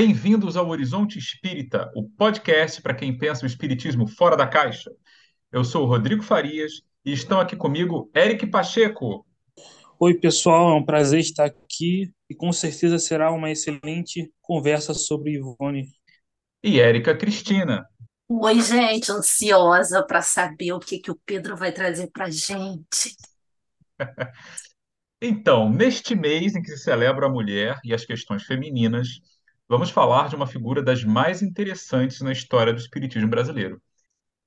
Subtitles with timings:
[0.00, 4.92] Bem-vindos ao Horizonte Espírita, o podcast para quem pensa o espiritismo fora da caixa.
[5.50, 9.26] Eu sou o Rodrigo Farias e estão aqui comigo Eric Pacheco.
[9.98, 15.32] Oi, pessoal, é um prazer estar aqui e com certeza será uma excelente conversa sobre
[15.32, 15.88] Ivone.
[16.62, 17.84] E Érica Cristina.
[18.28, 23.16] Oi, gente, ansiosa para saber o que, que o Pedro vai trazer para gente.
[25.20, 29.20] Então, neste mês em que se celebra a mulher e as questões femininas,
[29.68, 33.80] vamos falar de uma figura das mais interessantes na história do espiritismo brasileiro.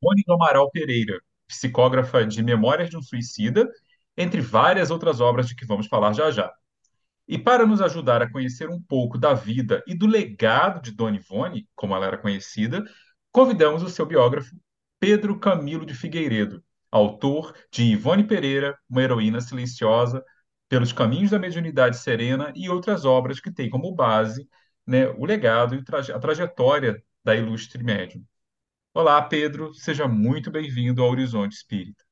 [0.01, 3.69] Mônica Amaral Pereira, psicógrafa de Memórias de um Suicida,
[4.17, 6.51] entre várias outras obras de que vamos falar já já.
[7.27, 11.17] E para nos ajudar a conhecer um pouco da vida e do legado de Dona
[11.17, 12.83] Ivone, como ela era conhecida,
[13.31, 14.55] convidamos o seu biógrafo,
[14.99, 20.23] Pedro Camilo de Figueiredo, autor de Ivone Pereira, uma heroína silenciosa,
[20.67, 24.47] Pelos Caminhos da Mediunidade Serena e outras obras que têm como base
[24.85, 28.23] né, o legado e a trajetória da ilustre médium.
[28.93, 32.03] Olá, Pedro, seja muito bem-vindo ao Horizonte Espírita.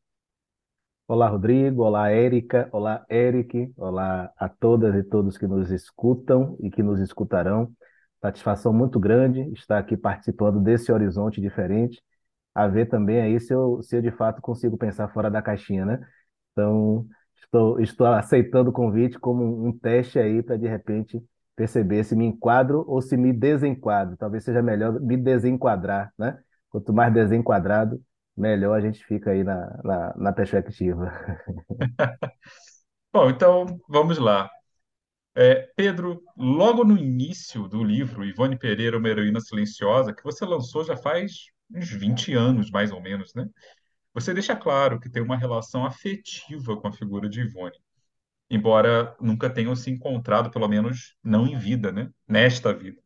[1.07, 1.83] Olá, Rodrigo.
[1.83, 2.69] Olá, Érica.
[2.71, 3.73] Olá, Eric.
[3.75, 7.73] Olá a todas e todos que nos escutam e que nos escutarão.
[8.21, 12.01] Satisfação muito grande estar aqui participando desse horizonte diferente,
[12.53, 15.85] a ver também aí se eu, se eu de fato consigo pensar fora da caixinha,
[15.85, 15.99] né?
[16.51, 17.07] Então,
[17.41, 21.21] estou, estou aceitando o convite como um teste aí para de repente
[21.59, 24.15] perceber se me enquadro ou se me desenquadro.
[24.15, 26.39] Talvez seja melhor me desenquadrar, né?
[26.69, 28.01] Quanto mais desenquadrado,
[28.37, 31.11] melhor a gente fica aí na, na, na perspectiva.
[33.11, 34.49] Bom, então vamos lá.
[35.35, 40.85] É, Pedro, logo no início do livro, Ivone Pereira, uma heroína silenciosa, que você lançou
[40.85, 43.45] já faz uns 20 anos, mais ou menos, né?
[44.13, 47.77] Você deixa claro que tem uma relação afetiva com a figura de Ivone,
[48.49, 52.09] embora nunca tenham se encontrado, pelo menos não em vida, né?
[52.27, 53.01] Nesta vida.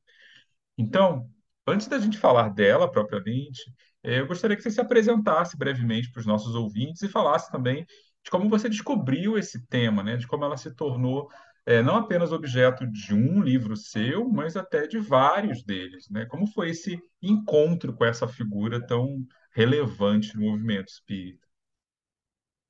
[0.78, 1.30] Então,
[1.68, 3.62] antes da gente falar dela propriamente,
[4.04, 7.86] eh, eu gostaria que você se apresentasse brevemente para os nossos ouvintes e falasse também
[8.24, 10.18] de como você descobriu esse tema, né?
[10.18, 11.30] De como ela se tornou
[11.66, 16.26] é, não apenas objeto de um livro seu, mas até de vários deles, né?
[16.26, 21.48] Como foi esse encontro com essa figura tão relevante no movimento espírita?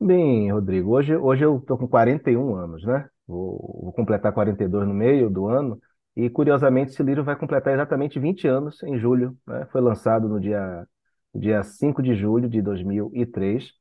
[0.06, 3.10] Bem, Rodrigo, hoje, hoje eu estou com 41 anos, né?
[3.26, 5.80] Vou, vou completar 42 no meio do ano,
[6.14, 9.66] e curiosamente esse livro vai completar exatamente 20 anos em julho, né?
[9.72, 10.86] Foi lançado no dia,
[11.34, 13.72] dia 5 de julho de 2003,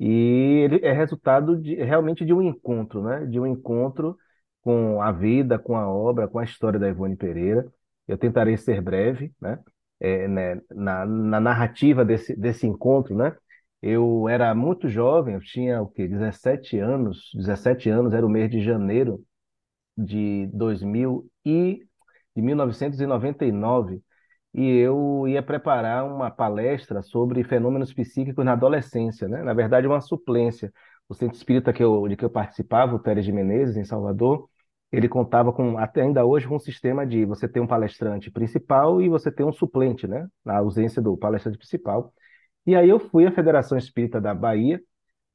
[0.00, 3.26] e ele é resultado de, realmente de um encontro, né?
[3.26, 4.16] De um encontro
[4.62, 7.66] com a vida, com a obra, com a história da Ivone Pereira.
[8.08, 9.58] Eu tentarei ser breve, né?
[10.00, 13.36] É, né, na, na narrativa desse, desse encontro, né?
[13.82, 16.06] Eu era muito jovem, eu tinha o quê?
[16.06, 19.24] 17 anos, 17 anos, era o mês de janeiro
[19.96, 21.80] de 2000 e
[22.34, 24.02] de 1999,
[24.54, 29.42] e eu ia preparar uma palestra sobre fenômenos psíquicos na adolescência, né?
[29.42, 30.72] Na verdade, uma suplência.
[31.08, 34.48] O centro espírita que eu, de que eu participava, o Pérez de Menezes, em Salvador,
[34.92, 39.00] ele contava com, até ainda hoje, com um sistema de você ter um palestrante principal
[39.00, 40.26] e você ter um suplente, né?
[40.44, 42.12] Na ausência do palestrante principal.
[42.66, 44.80] E aí eu fui à Federação Espírita da Bahia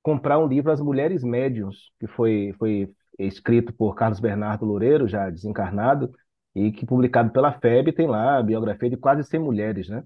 [0.01, 5.29] comprar um livro As Mulheres Médiuns, que foi, foi escrito por Carlos Bernardo Loureiro, já
[5.29, 6.13] desencarnado,
[6.53, 10.03] e que publicado pela FEB tem lá a biografia de quase 100 mulheres, né?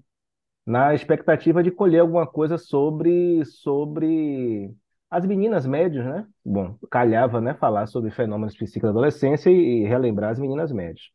[0.66, 4.74] Na expectativa de colher alguma coisa sobre, sobre
[5.10, 6.26] as meninas médias, né?
[6.44, 11.08] Bom, calhava, né, falar sobre fenômenos psíquicos da adolescência e, relembrar as meninas médias.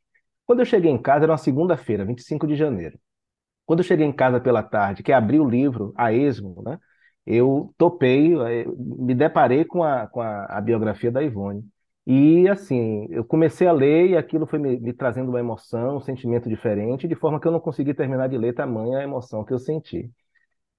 [0.45, 2.99] Quando eu cheguei em casa, era uma segunda-feira, 25 de janeiro.
[3.65, 6.79] Quando eu cheguei em casa pela tarde, que abri o livro a esmo, né?
[7.25, 11.63] Eu topei, eh, me deparei com a, com a, a biografia da Ivone.
[12.05, 15.99] E assim, eu comecei a ler e aquilo foi me, me, trazendo uma emoção, um
[16.01, 19.51] sentimento diferente, de forma que eu não consegui terminar de ler tamanha a emoção que
[19.53, 20.11] eu senti.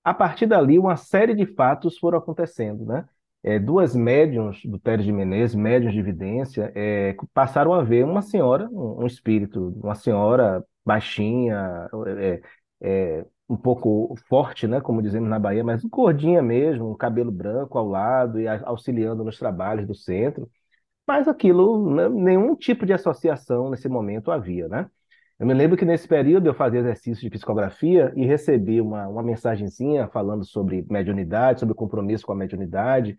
[0.04, 3.08] A partir dali, uma série de fatos foram acontecendo, né?
[3.42, 8.22] É, duas médiums do Pérez de Menezes, médiums de evidência, é, passaram a ver uma
[8.22, 11.88] senhora, um, um espírito, uma senhora baixinha,
[12.18, 12.40] é,
[12.80, 17.78] é, um pouco forte, né, como dizemos na Bahia, mas gordinha mesmo, um cabelo branco
[17.78, 20.50] ao lado e auxiliando nos trabalhos do centro.
[21.06, 24.90] Mas aquilo, né, nenhum tipo de associação nesse momento havia, né?
[25.38, 29.22] Eu me lembro que nesse período eu fazia exercício de psicografia e recebi uma, uma
[29.22, 33.18] mensagenzinha falando sobre mediunidade, sobre compromisso com a mediunidade,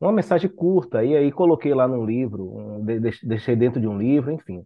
[0.00, 2.84] uma mensagem curta, e aí coloquei lá num livro, um,
[3.24, 4.64] deixei dentro de um livro, enfim.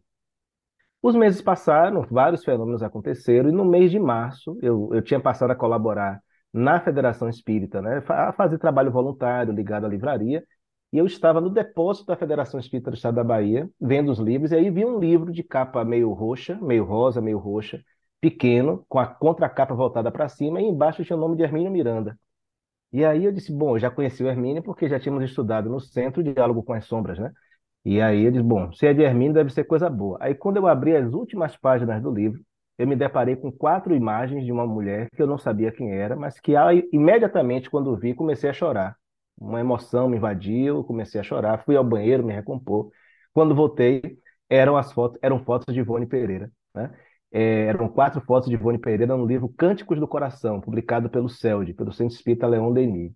[1.02, 5.50] Os meses passaram, vários fenômenos aconteceram, e no mês de março eu, eu tinha passado
[5.50, 6.20] a colaborar
[6.52, 10.44] na Federação Espírita, né, a fazer trabalho voluntário ligado à livraria,
[10.92, 14.50] e eu estava no depósito da Federação Espírita do Estado da Bahia, vendo os livros,
[14.52, 17.80] e aí vi um livro de capa meio roxa, meio rosa, meio roxa,
[18.20, 22.18] pequeno, com a contracapa voltada para cima, e embaixo tinha o nome de Hermínio Miranda.
[22.92, 25.80] E aí eu disse, bom, eu já conheci o Hermínio porque já tínhamos estudado no
[25.80, 27.32] Centro Diálogo com as Sombras, né?
[27.84, 30.18] E aí disse, bom, se é de Hermínio deve ser coisa boa.
[30.20, 32.40] Aí quando eu abri as últimas páginas do livro,
[32.78, 36.16] eu me deparei com quatro imagens de uma mulher que eu não sabia quem era,
[36.16, 36.52] mas que
[36.92, 38.96] imediatamente quando vi comecei a chorar.
[39.38, 42.90] Uma emoção me invadiu, comecei a chorar, fui ao banheiro me recompor.
[43.32, 44.18] Quando voltei,
[44.48, 46.90] eram as fotos, eram fotos de Ivone Pereira, né?
[47.32, 51.74] É, eram quatro fotos de Ivone Pereira no livro Cânticos do Coração, publicado pelo CELD,
[51.74, 53.12] pelo Centro Espírita Leon Denis.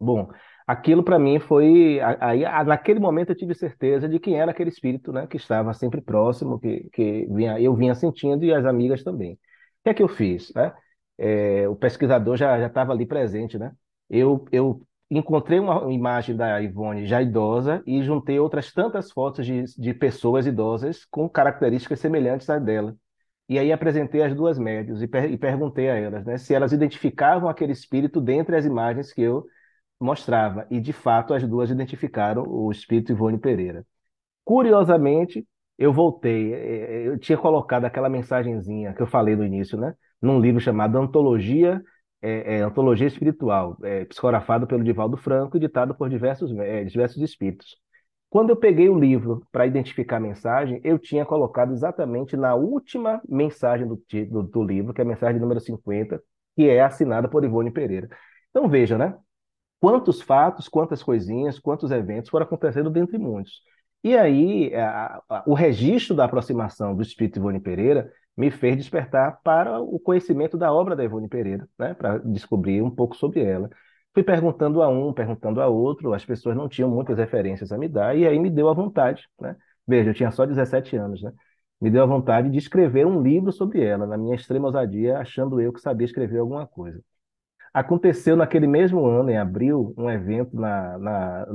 [0.00, 0.30] Bom,
[0.66, 2.00] aquilo para mim foi.
[2.20, 6.00] Aí, naquele momento eu tive certeza de quem era aquele espírito, né, que estava sempre
[6.00, 9.34] próximo, que, que vinha, eu vinha sentindo e as amigas também.
[9.34, 9.38] O
[9.84, 10.52] que é que eu fiz?
[10.54, 10.72] Né?
[11.18, 13.72] É, o pesquisador já estava ali presente, né?
[14.08, 19.64] Eu, eu encontrei uma imagem da Ivone já idosa e juntei outras tantas fotos de,
[19.76, 22.96] de pessoas idosas com características semelhantes à dela.
[23.48, 26.72] E aí apresentei as duas médias e, per e perguntei a elas né, se elas
[26.72, 29.46] identificavam aquele espírito dentre as imagens que eu
[30.02, 30.66] mostrava.
[30.70, 33.86] E, de fato, as duas identificaram o espírito Ivone Pereira.
[34.44, 35.46] Curiosamente,
[35.78, 39.94] eu voltei, é, é, eu tinha colocado aquela mensagenzinha que eu falei no início, né?
[40.20, 41.82] Num livro chamado Antologia,
[42.20, 46.50] é, é, Antologia Espiritual, é, psicografado pelo Divaldo Franco e ditado por diversos,
[46.88, 47.76] diversos espíritos.
[48.30, 53.20] Quando eu peguei o livro para identificar a mensagem, eu tinha colocado exatamente na última
[53.28, 56.22] mensagem do, do, do livro, que é a mensagem número 50,
[56.56, 58.08] que é assinada por Ivone Pereira.
[58.50, 59.14] Então veja, né?
[59.82, 63.62] Quantos fatos, quantas coisinhas, quantos eventos foram acontecendo dentre muitos.
[64.04, 69.40] E aí, a, a, o registro da aproximação do espírito Ivone Pereira me fez despertar
[69.42, 73.68] para o conhecimento da obra da Ivone Pereira, né, para descobrir um pouco sobre ela.
[74.14, 77.88] Fui perguntando a um, perguntando a outro, as pessoas não tinham muitas referências a me
[77.88, 79.56] dar, e aí me deu a vontade, né?
[79.86, 81.32] Veja, eu tinha só 17 anos, né?
[81.80, 85.60] Me deu a vontade de escrever um livro sobre ela, na minha extrema ousadia, achando
[85.60, 87.02] eu que sabia escrever alguma coisa.
[87.72, 91.46] Aconteceu naquele mesmo ano, em abril, um evento, na, na,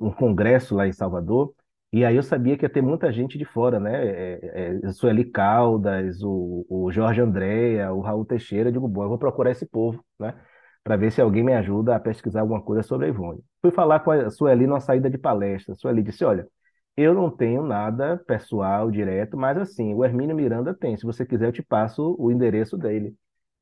[0.00, 1.54] um congresso lá em Salvador,
[1.92, 4.06] e aí eu sabia que ia ter muita gente de fora, né?
[4.06, 8.68] É, é, Sueli Caldas, o, o Jorge Andréa, o Raul Teixeira.
[8.68, 10.34] Eu digo, bom, eu vou procurar esse povo, né?
[10.84, 13.42] Para ver se alguém me ajuda a pesquisar alguma coisa sobre a Ivone.
[13.62, 15.74] Fui falar com a Sueli numa saída de palestra.
[15.74, 16.46] Sueli disse: Olha,
[16.96, 20.96] eu não tenho nada pessoal, direto, mas assim, o Hermínio Miranda tem.
[20.96, 23.14] Se você quiser, eu te passo o endereço dele.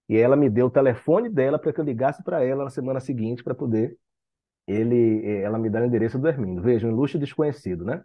[0.08, 3.00] E ela me deu o telefone dela para que eu ligasse para ela na semana
[3.00, 3.96] seguinte para poder
[4.66, 6.62] ele, eh, ela me dar o endereço do Hermínio.
[6.62, 8.02] Veja, um ilustre desconhecido, né?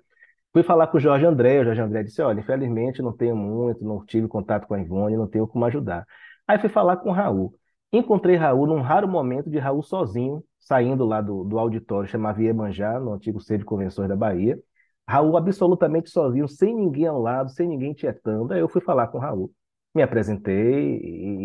[0.53, 3.83] Fui falar com o Jorge André, o Jorge André disse, olha, infelizmente não tenho muito,
[3.83, 6.05] não tive contato com a Ivone, não tenho como ajudar.
[6.47, 7.53] Aí fui falar com o Raul.
[7.91, 12.99] Encontrei Raul num raro momento de Raul sozinho, saindo lá do, do auditório, chamava Iemanjá,
[12.99, 14.59] no antigo centro de convenções da Bahia.
[15.07, 18.53] Raul absolutamente sozinho, sem ninguém ao lado, sem ninguém tietando.
[18.53, 19.51] Aí eu fui falar com o Raul
[19.93, 20.97] me apresentei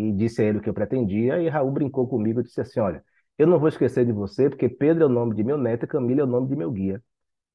[0.09, 2.79] e, disse a ele o que eu pretendia, e Raul brincou comigo e disse assim:
[2.79, 3.03] Olha,
[3.37, 5.87] eu não vou esquecer de você, porque Pedro é o nome de meu neto e
[5.87, 7.03] Camila é o nome de meu guia.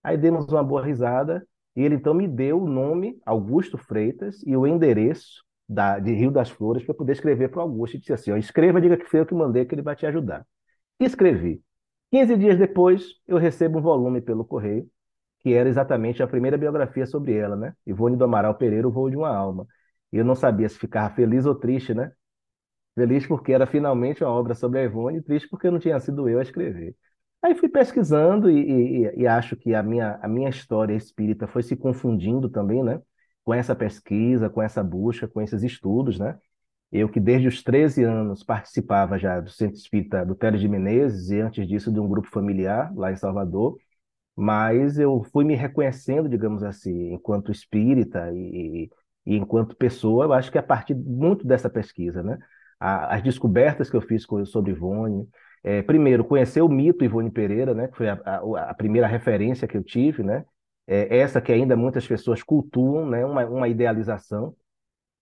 [0.03, 1.47] Aí demos uma boa risada,
[1.77, 6.31] e ele então me deu o nome Augusto Freitas e o endereço da, de Rio
[6.31, 7.97] das Flores para poder escrever para o Augusto.
[7.97, 10.07] E disse assim: ó, escreva, diga que foi eu que mandei, que ele vai te
[10.07, 10.47] ajudar.
[11.01, 11.63] E escrevi.
[12.11, 14.89] 15 dias depois, eu recebo um volume pelo correio,
[15.41, 17.75] que era exatamente a primeira biografia sobre ela, né?
[17.87, 19.67] Ivone do Amaral Pereira, O Voo de uma Alma.
[20.13, 22.13] E eu não sabia se ficava feliz ou triste, né?
[22.95, 26.29] Feliz porque era finalmente uma obra sobre a Ivone, e triste porque não tinha sido
[26.29, 26.97] eu a escrever.
[27.43, 31.63] Aí fui pesquisando e, e, e, acho que a minha, a minha história espírita foi
[31.63, 33.01] se confundindo também, né?
[33.45, 36.39] Com essa pesquisa, com essa busca, com esses estudos, né?
[36.93, 41.31] Eu que desde os 13 anos participava já do Centro Espírita do Teles de Menezes
[41.31, 43.79] e antes disso de um grupo familiar lá em Salvador,
[44.37, 48.91] mas eu fui me reconhecendo, digamos assim, enquanto espírita e,
[49.25, 52.39] e enquanto pessoa, eu acho que a partir muito dessa pesquisa, né?
[52.85, 55.29] as descobertas que eu fiz sobre Ivone,
[55.63, 57.87] é, primeiro, conhecer o mito Ivone Pereira, né?
[57.87, 60.45] Que foi a, a, a primeira referência que eu tive, né?
[60.85, 63.25] É, essa que ainda muitas pessoas cultuam, né?
[63.25, 64.57] Uma, uma idealização.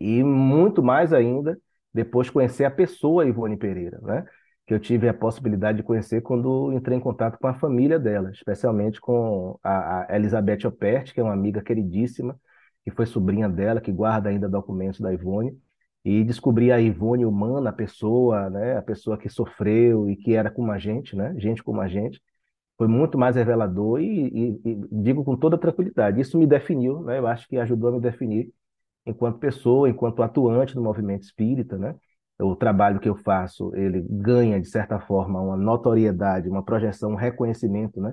[0.01, 1.59] E muito mais ainda,
[1.93, 4.25] depois conhecer a pessoa Ivone Pereira, né?
[4.67, 8.31] que eu tive a possibilidade de conhecer quando entrei em contato com a família dela,
[8.31, 12.39] especialmente com a, a Elizabeth Opert, que é uma amiga queridíssima,
[12.85, 15.59] que foi sobrinha dela, que guarda ainda documentos da Ivone,
[16.05, 20.51] e descobri a Ivone humana, a pessoa, né, a pessoa que sofreu e que era
[20.51, 22.23] como a gente, né, gente como a gente,
[22.79, 27.19] foi muito mais revelador e, e, e digo com toda tranquilidade, isso me definiu, né,
[27.19, 28.51] eu acho que ajudou a me definir
[29.07, 31.95] enquanto pessoa, enquanto atuante do movimento espírita, né,
[32.41, 37.17] o trabalho que eu faço, ele ganha, de certa forma, uma notoriedade, uma projeção, um
[37.17, 38.13] reconhecimento, né,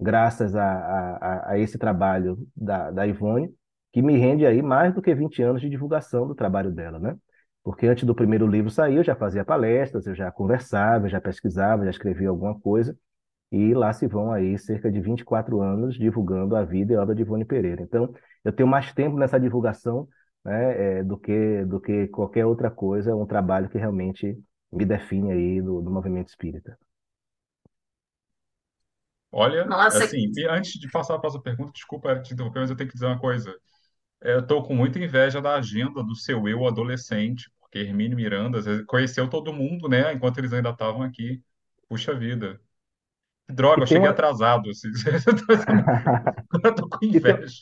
[0.00, 3.52] graças a, a, a esse trabalho da, da Ivone,
[3.94, 7.16] que me rende aí mais do que 20 anos de divulgação do trabalho dela, né?
[7.62, 11.20] Porque antes do primeiro livro sair, eu já fazia palestras, eu já conversava, eu já
[11.20, 12.96] pesquisava, já escrevia alguma coisa,
[13.52, 17.14] e lá se vão aí cerca de 24 anos divulgando a vida e a obra
[17.14, 17.82] de Ivone Pereira.
[17.82, 18.12] Então,
[18.44, 20.08] eu tenho mais tempo nessa divulgação
[20.44, 24.38] né, é, do que do que qualquer outra coisa, é um trabalho que realmente
[24.72, 26.76] me define aí do, do movimento espírita.
[29.36, 32.70] Olha, Nossa, assim, e antes de passar para a próxima pergunta, desculpa te interromper, mas
[32.70, 33.52] eu tenho que dizer uma coisa.
[34.24, 38.64] Eu estou com muita inveja da agenda do seu eu adolescente, porque Hermínio Miranda às
[38.64, 41.42] vezes, conheceu todo mundo, né, enquanto eles ainda estavam aqui.
[41.88, 42.58] Puxa vida.
[43.46, 44.70] Que droga, eu cheguei uma, atrasado.
[44.70, 44.88] Assim.
[46.50, 47.58] Agora eu tô com e tem, inveja.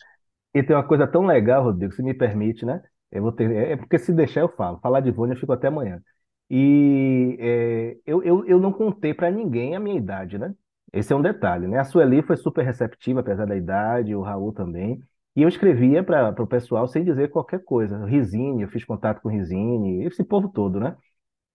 [0.54, 2.80] E tem uma coisa tão legal, Rodrigo, se me permite, né?
[3.10, 4.78] Eu vou ter, é é porque se deixar eu falo.
[4.78, 6.00] Falar de Ivone eu fico até amanhã.
[6.48, 10.54] E é, eu, eu, eu não contei para ninguém a minha idade, né?
[10.92, 11.78] Esse é um detalhe, né?
[11.78, 15.02] A Sueli foi super receptiva, apesar da idade, o Raul também.
[15.34, 18.04] E eu escrevia para o pessoal sem dizer qualquer coisa.
[18.04, 20.96] Rizine, eu fiz contato com o Rizine, esse povo todo, né?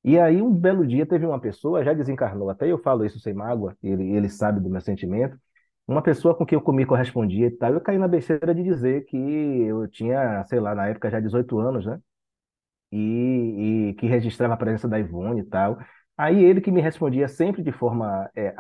[0.04, 3.34] E aí, um belo dia, teve uma pessoa, já desencarnou, até eu falo isso sem
[3.34, 5.38] mágoa, ele, ele sabe do meu sentimento.
[5.88, 9.06] Uma pessoa com quem eu comi correspondia e tal, eu caí na besteira de dizer
[9.06, 12.00] que eu tinha, sei lá, na época já 18 anos, né?
[12.92, 15.78] E, e que registrava a presença da Ivone e tal.
[16.18, 18.56] Aí ele que me respondia sempre de forma, é,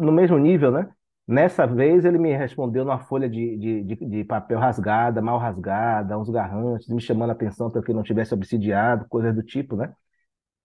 [0.00, 0.88] no mesmo nível, né?
[1.26, 6.18] Nessa vez ele me respondeu numa folha de, de, de, de papel rasgada, mal rasgada,
[6.18, 9.92] uns garranchos, me chamando a atenção para que não tivesse obsidiado, coisas do tipo, né?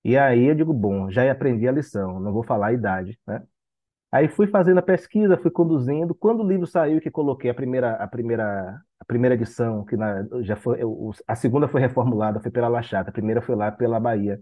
[0.03, 3.43] E aí eu digo, bom, já aprendi a lição, não vou falar a idade, né?
[4.11, 6.15] Aí fui fazendo a pesquisa, fui conduzindo.
[6.15, 10.25] Quando o livro saiu, que coloquei a primeira, a primeira, a primeira edição, que na,
[10.43, 13.71] já foi, eu- a segunda foi reformulada, foi pela La Chata, a primeira foi lá
[13.71, 14.39] pela Bahia.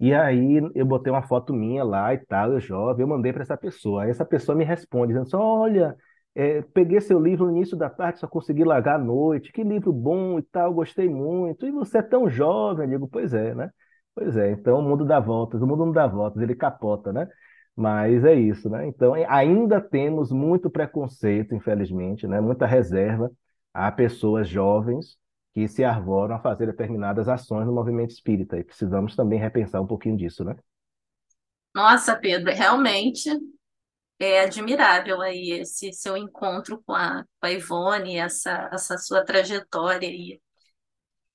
[0.00, 3.42] E aí eu botei uma foto minha lá e tal, eu jovem, eu mandei para
[3.42, 4.04] essa pessoa.
[4.04, 5.96] Aí essa pessoa me responde, dizendo assim, olha,
[6.34, 9.92] é, peguei seu livro no início da tarde, só consegui largar à noite, que livro
[9.92, 11.66] bom e tal, gostei muito.
[11.66, 13.70] E você é tão jovem, eu digo, pois é, né?
[14.14, 17.28] Pois é, então o mundo dá voltas, o mundo não dá voltas, ele capota, né?
[17.76, 18.86] Mas é isso, né?
[18.86, 22.40] Então ainda temos muito preconceito, infelizmente, né?
[22.40, 23.30] Muita reserva
[23.72, 25.16] a pessoas jovens
[25.58, 28.58] que se arvoram a fazer determinadas ações no movimento espírita.
[28.58, 30.56] E precisamos também repensar um pouquinho disso, né?
[31.74, 33.28] nossa, Pedro, realmente
[34.20, 40.08] é admirável aí esse seu encontro com a, com a Ivone, essa, essa sua trajetória
[40.08, 40.40] aí.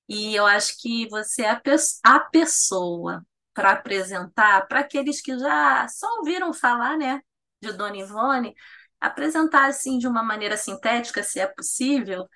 [0.08, 5.38] E eu acho que você é a, pes- a pessoa para apresentar para aqueles que
[5.38, 7.20] já só ouviram falar, né,
[7.62, 8.54] de Dona Ivone,
[9.00, 12.28] apresentar assim de uma maneira sintética, se é possível,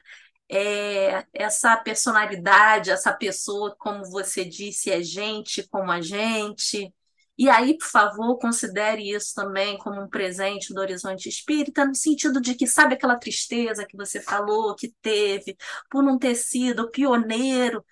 [0.50, 6.92] é, essa personalidade, essa pessoa, como você disse, é gente como a gente.
[7.36, 12.40] E aí, por favor, considere isso também como um presente do Horizonte Espírita, no sentido
[12.40, 15.56] de que, sabe aquela tristeza que você falou que teve
[15.90, 17.84] por não ter sido pioneiro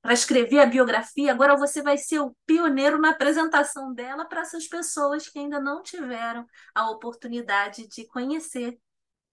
[0.00, 4.66] para escrever a biografia, agora você vai ser o pioneiro na apresentação dela para essas
[4.68, 8.78] pessoas que ainda não tiveram a oportunidade de conhecer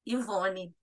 [0.05, 0.73] Ivone.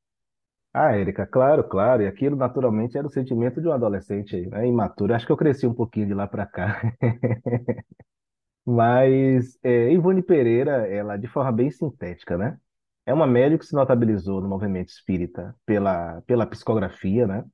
[0.81, 2.03] Ah, Érica, claro, claro.
[2.03, 5.13] E aquilo naturalmente era o sentimento de um adolescente, né, imaturo.
[5.15, 6.81] Acho que eu cresci um pouquinho de lá para cá.
[8.65, 12.59] Mas é, Ivone Pereira, ela de forma bem sintética, né?
[13.07, 17.45] É uma médica que se notabilizou no movimento espírita pela, pela psicografia, né?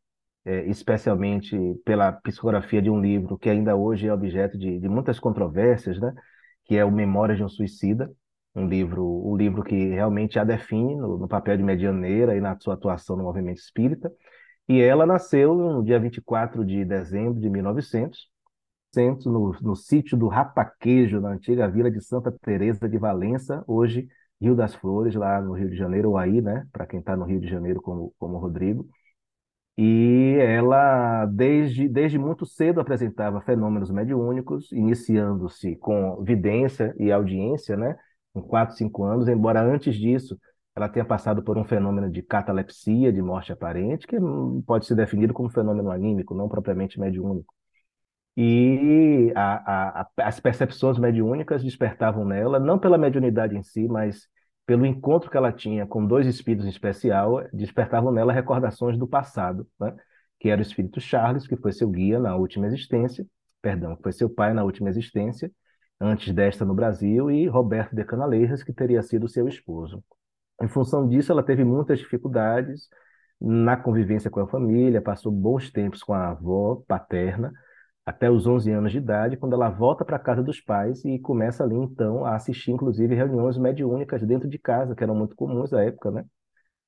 [0.44, 5.20] É, especialmente pela psicografia de um livro que ainda hoje é objeto de, de muitas
[5.20, 6.12] controvérsias, né?
[6.64, 8.10] Que é o Memórias de um Suicida,
[8.54, 12.58] um livro, um livro que realmente a define no, no papel de medianeira e na
[12.58, 14.12] sua atuação no movimento espírita.
[14.68, 18.32] E ela nasceu no dia 24 de dezembro de 1900
[18.94, 24.06] centro, no, no sítio do Rapaquejo, na antiga vila de Santa Teresa de Valença, hoje
[24.40, 27.24] Rio das Flores, lá no Rio de Janeiro, ou aí, né, para quem está no
[27.24, 28.86] Rio de Janeiro, como, como Rodrigo.
[29.76, 37.96] E ela, desde, desde muito cedo, apresentava fenômenos mediúnicos, iniciando-se com vidência e audiência, né,
[38.34, 40.38] com 4, 5 anos, embora antes disso
[40.76, 44.16] ela tenha passado por um fenômeno de catalepsia, de morte aparente, que
[44.66, 47.54] pode ser definido como fenômeno anímico, não propriamente mediúnico.
[48.36, 54.28] E a- a- as percepções mediúnicas despertavam nela, não pela mediunidade em si, mas
[54.66, 59.68] pelo encontro que ela tinha com dois espíritos em especial, despertavam nela recordações do passado,
[59.78, 59.94] né?
[60.40, 63.24] Que era o espírito Charles, que foi seu guia na última existência,
[63.62, 65.50] perdão, que foi seu pai na última existência,
[66.00, 70.02] antes desta no Brasil, e Roberto de Canalejas, que teria sido seu esposo.
[70.62, 72.88] Em função disso, ela teve muitas dificuldades
[73.40, 77.52] na convivência com a família, passou bons tempos com a avó paterna,
[78.06, 81.18] até os 11 anos de idade, quando ela volta para a casa dos pais e
[81.18, 85.72] começa ali, então, a assistir, inclusive, reuniões mediúnicas dentro de casa, que eram muito comuns
[85.72, 86.24] à época, né?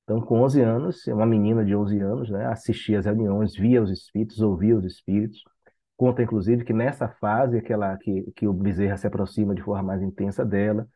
[0.03, 3.91] Então, com 11 anos, uma menina de 11 anos, né, assistia às reuniões, via os
[3.91, 5.43] espíritos, ouvia os espíritos.
[5.97, 9.81] Conta, inclusive, que nessa fase que, ela, que, que o Bezerra se aproxima de forma
[9.83, 10.87] mais intensa dela,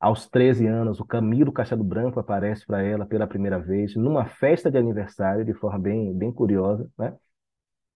[0.00, 4.70] aos 13 anos, o Camilo Castelo Branco aparece para ela pela primeira vez, numa festa
[4.70, 7.14] de aniversário, de forma bem, bem curiosa, né?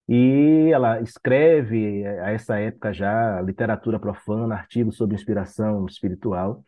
[0.08, 6.64] E ela escreve, a essa época já, literatura profana, artigos sobre inspiração espiritual.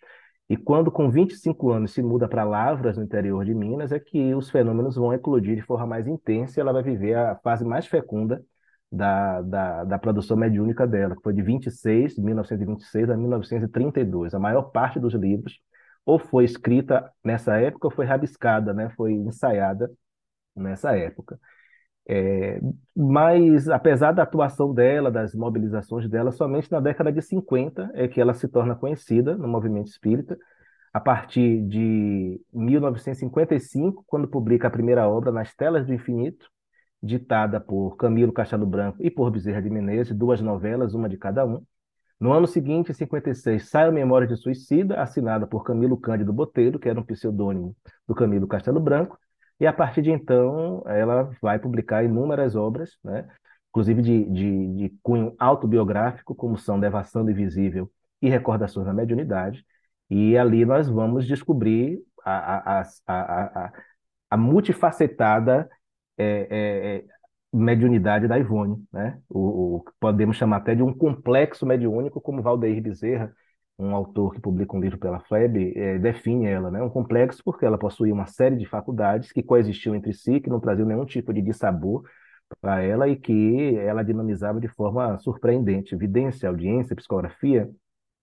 [0.48, 4.34] E quando, com 25 anos, se muda para Lavras, no interior de Minas, é que
[4.34, 7.86] os fenômenos vão eclodir de forma mais intensa e ela vai viver a fase mais
[7.86, 8.42] fecunda
[8.92, 14.34] da, da, da produção mediúnica dela, que foi de 26, de 1926 a 1932.
[14.34, 15.58] A maior parte dos livros
[16.04, 18.90] ou foi escrita nessa época ou foi rabiscada, né?
[18.96, 19.90] foi ensaiada
[20.54, 21.38] nessa época.
[22.06, 22.60] É,
[22.94, 28.20] mas, apesar da atuação dela, das mobilizações dela, somente na década de 50 é que
[28.20, 30.36] ela se torna conhecida no movimento espírita,
[30.92, 36.50] a partir de 1955, quando publica a primeira obra, Nas Telas do Infinito,
[37.02, 41.44] ditada por Camilo Castelo Branco e por Bezerra de Menezes, duas novelas, uma de cada
[41.44, 41.64] um.
[42.20, 46.78] No ano seguinte, em 56, sai a Memória de Suicida, assinada por Camilo Cândido Botelho,
[46.78, 49.18] que era um pseudônimo do Camilo Castelo Branco,
[49.58, 53.28] e a partir de então, ela vai publicar inúmeras obras, né?
[53.70, 57.90] inclusive de, de, de cunho autobiográfico, como são Devassando Invisível
[58.20, 59.64] e Recordações da Mediunidade.
[60.10, 63.72] E ali nós vamos descobrir a, a, a, a,
[64.30, 65.68] a multifacetada
[66.18, 67.04] é, é, é,
[67.52, 69.20] mediunidade da Ivone, né?
[69.28, 73.32] O, o, podemos chamar até de um complexo mediúnico, como Valdeir Bezerra
[73.78, 76.82] um autor que publica um livro pela FLEB, é, define ela, né?
[76.82, 80.60] Um complexo porque ela possuía uma série de faculdades que coexistiam entre si, que não
[80.60, 82.04] traziam nenhum tipo de dissabor
[82.60, 85.94] para ela e que ela dinamizava de forma surpreendente.
[85.94, 87.68] Evidência, audiência, psicografia,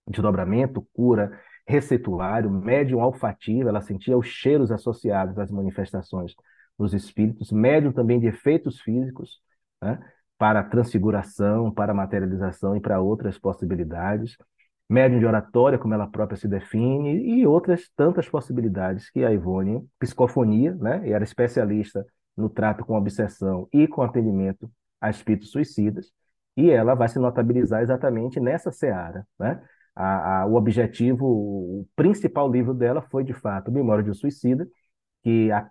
[0.08, 6.34] desdobramento, cura, receituário, médium olfativo, ela sentia os cheiros associados às manifestações
[6.80, 9.40] dos espíritos, médium também de efeitos físicos,
[9.82, 9.98] né?
[10.38, 14.36] para transfiguração, para materialização e para outras possibilidades
[14.90, 19.86] médium de oratória, como ela própria se define, e outras tantas possibilidades que a Ivone,
[20.00, 22.04] psicofonia, né, era especialista
[22.36, 24.68] no trato com obsessão e com atendimento
[25.00, 26.10] a espíritos suicidas,
[26.56, 29.24] e ela vai se notabilizar exatamente nessa seara.
[29.38, 29.62] Né?
[29.94, 34.66] A, a, o objetivo, o principal livro dela foi, de fato, Memória de um Suicida,
[35.22, 35.68] que a,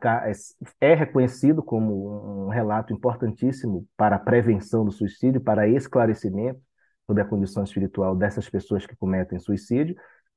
[0.80, 6.62] é reconhecido como um relato importantíssimo para a prevenção do suicídio, para esclarecimento
[7.08, 9.96] sobre a condição espiritual dessas pessoas que cometem suicídio,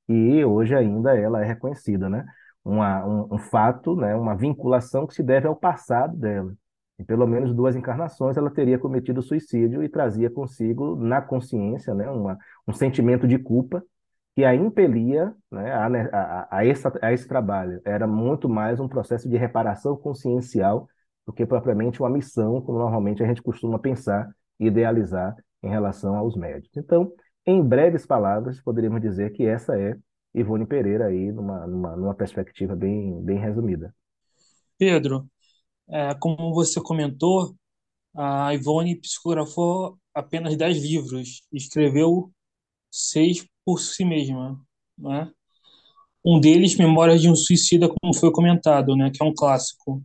[0.09, 2.25] e hoje ainda ela é reconhecida, né?
[2.65, 4.15] Uma, um, um fato, né?
[4.15, 6.55] uma vinculação que se deve ao passado dela.
[6.99, 12.09] Em pelo menos duas encarnações ela teria cometido suicídio e trazia consigo, na consciência, né?
[12.09, 13.83] Uma, um sentimento de culpa
[14.35, 15.73] que a impelia né?
[15.73, 17.81] a, a, a, esse, a esse trabalho.
[17.85, 20.89] Era muito mais um processo de reparação consciencial
[21.27, 26.17] do que propriamente uma missão, como normalmente a gente costuma pensar e idealizar em relação
[26.17, 26.71] aos médios.
[26.77, 27.13] Então,
[27.47, 29.97] em breves palavras, poderíamos dizer que essa é
[30.35, 33.95] Ivone Pereira aí numa, numa, numa perspectiva bem, bem resumida.
[34.79, 35.29] Pedro,
[35.89, 37.55] é, como você comentou,
[38.15, 42.33] a Ivone psicografou apenas dez livros, escreveu
[42.91, 44.61] seis por si mesma,
[44.99, 45.31] né?
[46.25, 50.03] Um deles, Memórias de um Suicida, como foi comentado, né, que é um clássico.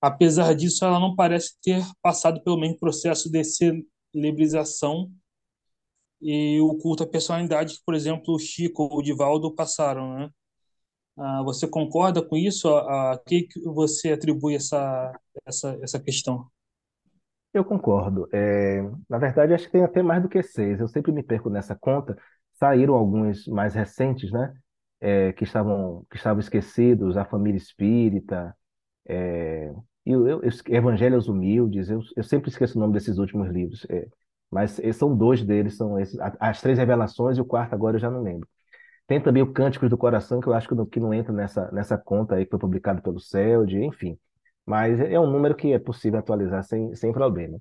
[0.00, 5.10] Apesar disso, ela não parece ter passado pelo mesmo processo de celebrização
[6.20, 10.30] e o culto à personalidade que, por exemplo, o Chico ou o Divaldo passaram, né?
[11.18, 12.68] Ah, você concorda com isso?
[12.68, 15.12] A, a que você atribui essa,
[15.46, 16.48] essa, essa questão?
[17.52, 18.28] Eu concordo.
[18.32, 20.78] É, na verdade, acho que tem até mais do que seis.
[20.80, 22.16] Eu sempre me perco nessa conta.
[22.60, 24.54] Saíram alguns mais recentes, né?
[25.00, 28.54] É, que estavam que estavam esquecidos, a família espírita,
[29.08, 29.72] é,
[30.06, 34.08] eu, eu, Evangelhos Humildes, eu, eu sempre esqueço o nome desses últimos livros, é,
[34.50, 38.10] mas são dois deles, são esses, as três revelações e o quarto agora eu já
[38.10, 38.48] não lembro.
[39.06, 41.70] Tem também o Cânticos do Coração, que eu acho que não, que não entra nessa,
[41.72, 44.18] nessa conta aí, que foi publicado pelo CELD, enfim.
[44.64, 47.58] Mas é um número que é possível atualizar sem, sem problema.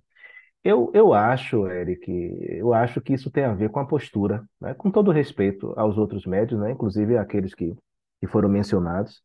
[0.63, 2.11] Eu, eu acho, Eric,
[2.49, 4.73] eu acho que isso tem a ver com a postura, né?
[4.73, 6.71] com todo respeito aos outros médios, né?
[6.71, 7.73] inclusive aqueles que,
[8.19, 9.23] que foram mencionados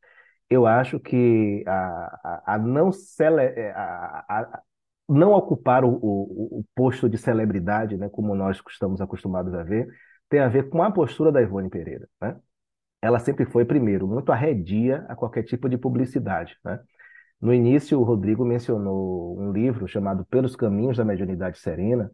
[0.48, 4.62] eu acho que a, a, a não, cele, é, a, a,
[5.08, 9.88] não ocupar o, o, o, posto de celebridade, né, como nós estamos acostumados a ver,
[10.28, 12.08] tem a ver com a postura da Ivone Pereira.
[12.20, 12.36] Né?
[13.02, 16.58] Ela sempre foi, primeiro, muito arredia a qualquer tipo de publicidade.
[16.64, 16.80] Né?
[17.40, 22.10] No início, o Rodrigo mencionou um livro chamado Pelos Caminhos da Mediunidade Serena,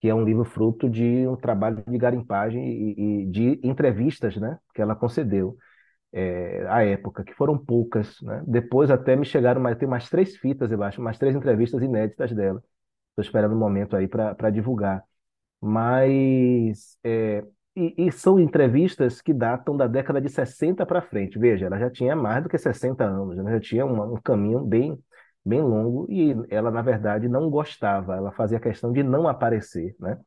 [0.00, 4.58] que é um livro fruto de um trabalho de garimpagem e, e de entrevistas, né,
[4.74, 5.56] que ela concedeu
[6.12, 8.42] é, à época, que foram poucas, né?
[8.46, 12.32] Depois até me chegaram mais, tem mais três fitas, eu acho, mais três entrevistas inéditas
[12.32, 12.62] dela.
[13.10, 15.04] Estou esperando o um momento aí para divulgar.
[15.60, 21.38] Mas é, e, e, são entrevistas que datam da década de 60 para frente.
[21.38, 24.60] Veja, ela já tinha mais do que 60 anos, ela já tinha uma, um caminho
[24.60, 24.98] bem,
[25.44, 30.18] bem longo e ela, na verdade, não gostava, ela fazia questão de não aparecer, né?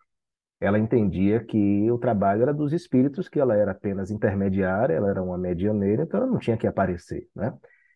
[0.59, 5.21] Ela entendia que o trabalho era dos espíritos, que ela era apenas intermediária, ela era
[5.21, 7.53] uma medianeira, então ela não tinha que aparecer, né?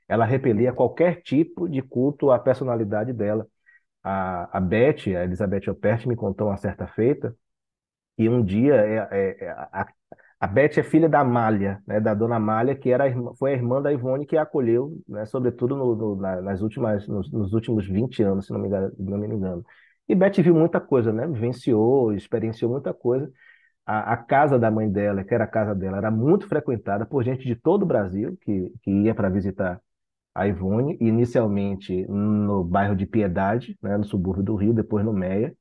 [0.08, 3.48] Ela repelia qualquer tipo de culto à personalidade dela.
[4.04, 7.36] A, a Beth, a Elizabeth Opert, me contou uma certa feita
[8.20, 9.88] e um dia é, é, é, a,
[10.40, 13.52] a Beth é filha da Amália, né, da dona Amália, que era a irmã, foi
[13.52, 17.54] a irmã da Ivone que a acolheu, né, sobretudo no, no, nas últimas, nos, nos,
[17.54, 19.66] últimos 20 anos, se não me, engano, não me engano.
[20.08, 21.28] E Beth viu muita coisa, né?
[21.28, 23.32] Vivenciou, experienciou muita coisa.
[23.86, 27.24] A, a, casa da mãe dela, que era a casa dela, era muito frequentada por
[27.24, 29.82] gente de todo o Brasil que, que ia para visitar
[30.34, 35.56] a Ivone, inicialmente no bairro de Piedade, né, no subúrbio do Rio, depois no Meia.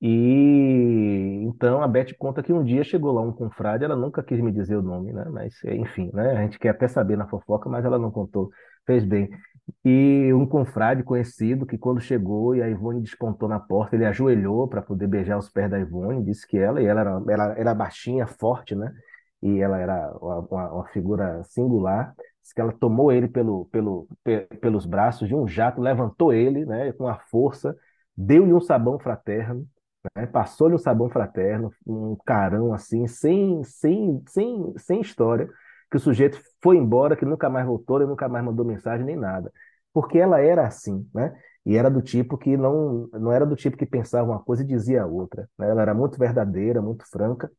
[0.00, 4.40] E então a Beth conta que um dia chegou lá um confrade, ela nunca quis
[4.40, 5.24] me dizer o nome, né?
[5.30, 6.32] Mas enfim, né?
[6.36, 8.50] A gente quer até saber na fofoca, mas ela não contou.
[8.86, 9.30] Fez bem.
[9.84, 14.68] E um confrade conhecido que quando chegou e a Ivone despontou na porta, ele ajoelhou
[14.68, 17.74] para poder beijar os pés da Ivone, disse que ela, e ela era, ela era
[17.74, 18.92] baixinha, forte, né?
[19.42, 22.14] E ela era uma, uma figura singular.
[22.54, 24.08] Que ela tomou ele pelo, pelo,
[24.60, 26.92] pelos braços de um jato, levantou ele, né?
[26.92, 27.76] Com a força,
[28.16, 29.66] deu-lhe um sabão fraterno,
[30.14, 30.26] né?
[30.26, 35.48] Passou-lhe um sabão fraterno, um carão assim, sem, sem, sem, sem história
[35.90, 39.16] que o sujeito foi embora, que nunca mais voltou, ele nunca mais mandou mensagem nem
[39.16, 39.52] nada.
[39.92, 41.36] Porque ela era assim, né?
[41.64, 44.66] E era do tipo que não, não era do tipo que pensava uma coisa e
[44.66, 45.48] dizia outra.
[45.58, 45.68] Né?
[45.70, 47.50] Ela era muito verdadeira, muito franca.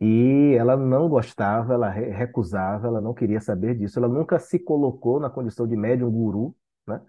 [0.00, 3.98] E ela não gostava, ela recusava, ela não queria saber disso.
[3.98, 6.54] Ela nunca se colocou na condição de médium guru,
[6.86, 7.00] né?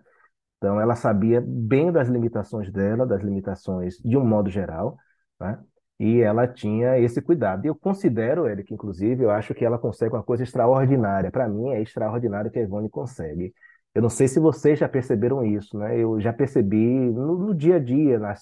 [0.58, 4.98] Então ela sabia bem das limitações dela, das limitações de um modo geral,
[5.40, 5.60] né?
[6.00, 7.66] E ela tinha esse cuidado.
[7.66, 11.32] E eu considero, Eric, inclusive, eu acho que ela consegue uma coisa extraordinária.
[11.32, 13.54] Para mim, é extraordinário que a Ivone consegue.
[13.96, 15.98] Eu não sei se vocês já perceberam isso, né?
[16.00, 18.36] Eu já percebi no, no dia a dia, na,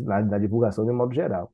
[0.00, 1.52] na, na, divulgação de um modo geral.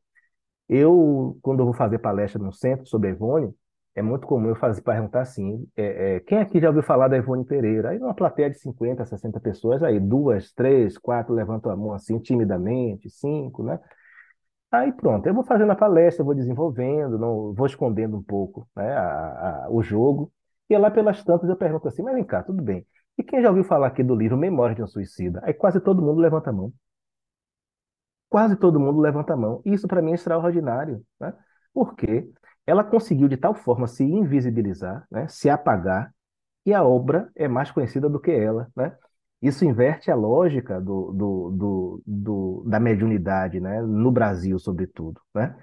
[0.68, 3.54] Eu, quando eu vou fazer palestra no centro sobre a Ivone,
[3.98, 7.16] é muito comum eu fazer perguntar assim: é, é, quem aqui já ouviu falar da
[7.16, 7.90] Ivone Pereira?
[7.90, 12.18] Aí, numa plateia de 50, 60 pessoas, aí duas, três, quatro levantam a mão assim,
[12.18, 13.78] timidamente, cinco, né?
[14.70, 18.92] Aí pronto, eu vou fazendo a palestra, vou desenvolvendo, não, vou escondendo um pouco né,
[18.92, 20.32] a, a, o jogo.
[20.68, 22.86] E lá pelas tantas eu pergunto assim, mas vem cá, tudo bem.
[23.16, 25.40] E quem já ouviu falar aqui do livro Memórias de um Suicida?
[25.44, 26.72] Aí quase todo mundo levanta a mão.
[28.28, 29.62] Quase todo mundo levanta a mão.
[29.64, 31.02] Isso para mim é extraordinário.
[31.18, 31.32] Né?
[31.72, 32.30] Porque
[32.68, 36.12] ela conseguiu de tal forma se invisibilizar, né, se apagar,
[36.66, 38.68] e a obra é mais conhecida do que ela.
[38.76, 38.94] Né?
[39.40, 43.80] Isso inverte a lógica do, do, do, do, da mediunidade, né?
[43.80, 45.18] no Brasil, sobretudo.
[45.34, 45.56] Né?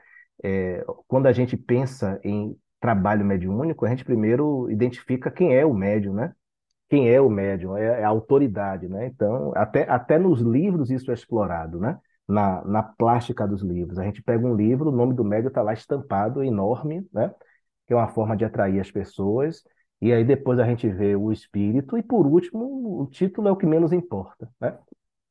[0.44, 5.76] É, quando a gente pensa em trabalho mediúnico, a gente primeiro identifica quem é o
[5.76, 6.34] médium, né?
[6.90, 7.78] Quem é o médium?
[7.78, 9.08] É, é a autoridade, né?
[9.08, 12.00] Então, até, até nos livros isso é explorado, né?
[12.28, 14.00] Na, na plástica dos livros.
[14.00, 17.34] A gente pega um livro, o nome do médium está lá estampado, enorme, né?
[17.88, 19.64] Que é uma forma de atrair as pessoas.
[20.02, 23.56] E aí depois a gente vê o espírito, e por último, o título é o
[23.56, 24.78] que menos importa, né?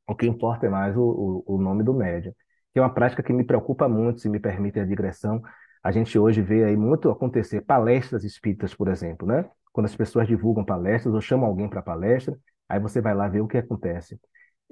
[0.06, 2.32] O que importa é mais o, o, o nome do médium,
[2.72, 5.42] que é uma prática que me preocupa muito, se me permite a digressão.
[5.82, 9.48] A gente hoje vê aí muito acontecer palestras espíritas, por exemplo, né?
[9.72, 13.40] Quando as pessoas divulgam palestras ou chamam alguém para palestra, aí você vai lá ver
[13.40, 14.18] o que acontece.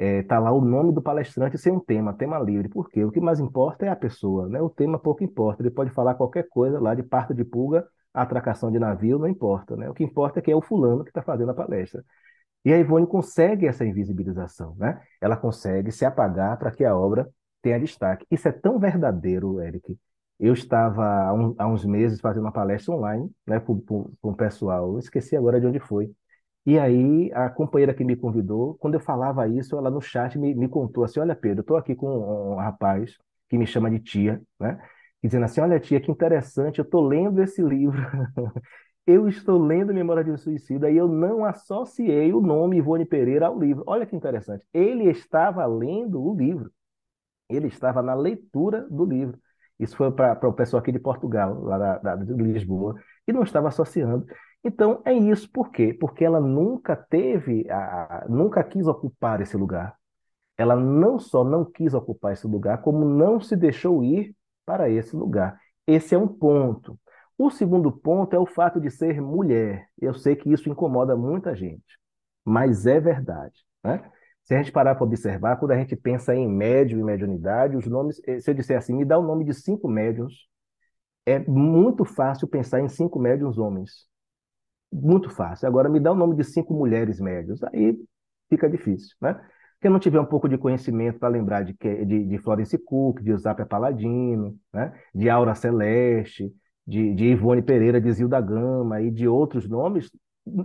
[0.02, 2.68] É, tá lá o nome do palestrante sem um tema, tema livre.
[2.68, 3.04] Por quê?
[3.04, 4.60] O que mais importa é a pessoa, né?
[4.60, 5.62] O tema pouco importa.
[5.62, 9.76] Ele pode falar qualquer coisa lá de parto de pulga atracação de navio não importa,
[9.76, 9.88] né?
[9.88, 12.04] O que importa é que é o fulano que está fazendo a palestra.
[12.64, 15.00] E a Ivone consegue essa invisibilização, né?
[15.20, 17.28] Ela consegue se apagar para que a obra
[17.62, 18.26] tenha destaque.
[18.30, 19.96] Isso é tão verdadeiro, Eric.
[20.38, 23.80] Eu estava há, um, há uns meses fazendo uma palestra online, né, com
[24.22, 24.94] o pessoal.
[24.94, 26.10] Eu esqueci agora de onde foi.
[26.64, 30.54] E aí, a companheira que me convidou, quando eu falava isso, ela no chat me,
[30.54, 33.16] me contou assim: Olha, Pedro, eu estou aqui com um, rapaz
[33.48, 34.80] que me chama de tia, né?
[35.22, 38.00] dizendo assim: Olha, tia, que interessante, eu estou lendo esse livro.
[39.06, 43.48] eu estou lendo Memória de um Suicida e eu não associei o nome Ivone Pereira
[43.48, 43.82] ao livro.
[43.86, 44.64] Olha que interessante.
[44.72, 46.70] Ele estava lendo o livro.
[47.48, 49.38] Ele estava na leitura do livro.
[49.78, 52.94] Isso foi para o pessoal aqui de Portugal, lá da, da, de Lisboa,
[53.26, 54.24] e não estava associando.
[54.64, 55.50] Então é isso.
[55.50, 55.92] Por quê?
[55.92, 59.96] Porque ela nunca teve, a, nunca quis ocupar esse lugar
[60.56, 65.16] ela não só não quis ocupar esse lugar, como não se deixou ir para esse
[65.16, 65.58] lugar.
[65.86, 66.98] Esse é um ponto.
[67.36, 69.86] O segundo ponto é o fato de ser mulher.
[70.00, 71.98] Eu sei que isso incomoda muita gente,
[72.44, 73.64] mas é verdade.
[73.82, 74.08] Né?
[74.44, 77.86] Se a gente parar para observar, quando a gente pensa em médium e mediunidade, os
[77.86, 80.46] nomes, eh, se eu disser assim, me dá o nome de cinco médiums,
[81.26, 84.08] é muito fácil pensar em cinco médiums homens.
[84.92, 85.66] Muito fácil.
[85.66, 87.62] Agora, me dá o nome de cinco mulheres médios.
[87.64, 87.98] Aí
[88.50, 89.40] fica difícil, né?
[89.80, 91.76] Quem não tiver um pouco de conhecimento para lembrar de,
[92.06, 94.92] de, de Florence Cook, de Eusapia Paladino, né?
[95.12, 96.54] de Aura Celeste,
[96.86, 100.08] de, de Ivone Pereira, de Zilda Gama e de outros nomes,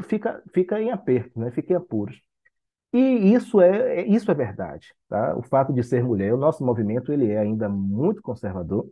[0.03, 1.49] fica, fica em aperto, né?
[1.49, 2.21] fica em apuros.
[2.93, 4.93] E isso é, é, isso é verdade.
[5.09, 5.35] Tá?
[5.35, 8.87] O fato de ser mulher, o nosso movimento ele é ainda muito conservador,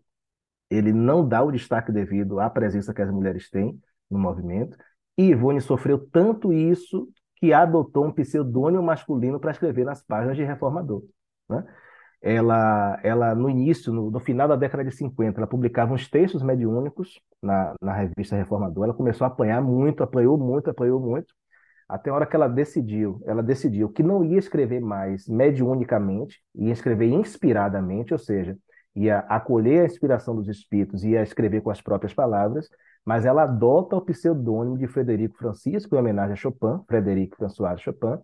[0.69, 4.77] ele não dá o destaque devido à presença que as mulheres têm no movimento,
[5.17, 10.43] e Ivone sofreu tanto isso que adotou um pseudônimo masculino para escrever nas páginas de
[10.43, 11.03] Reformador.
[11.49, 11.63] Né?
[12.21, 16.41] Ela, ela, no início, no, no, final da década de 50, ela publicava uns textos
[16.41, 18.85] mediúnicos na, na revista Reformador.
[18.85, 21.33] Ela começou a apanhar muito, apanhou muito, apanhou muito,
[21.87, 26.73] até a hora que ela decidiu, ela decidiu que não ia escrever mais mediunicamente, ia
[26.73, 28.57] escrever inspiradamente, ou seja,
[28.95, 32.67] ia acolher a inspiração dos espíritos ia escrever com as próprias palavras,
[33.05, 38.19] mas ela adota o pseudônimo de Frederico Francisco, em homenagem a Chopin, Frederico François Chopin,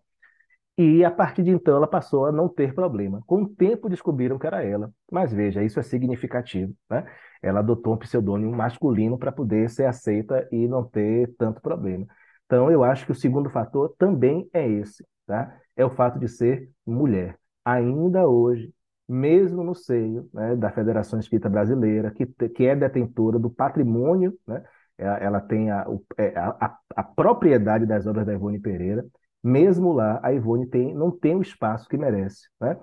[0.78, 3.22] e a partir de então ela passou a não ter problema.
[3.28, 6.74] Com o tempo descobriram que era ela, mas veja, isso é significativo.
[6.90, 7.06] Né?
[7.42, 12.08] Ela adotou um pseudônimo masculino para poder ser aceita e não ter tanto problema.
[12.46, 15.56] Então eu acho que o segundo fator também é esse, tá?
[15.76, 17.38] é o fato de ser mulher.
[17.64, 18.74] Ainda hoje,
[19.12, 24.64] mesmo no seio né, da Federação Espírita Brasileira, que, que é detentora do patrimônio, né,
[24.98, 25.86] ela, tem a,
[26.18, 29.06] é, a, a, a, propriedade das obras da Ivone Pereira,
[29.44, 32.78] mesmo lá a Ivone tem, não tem o espaço que merece, né?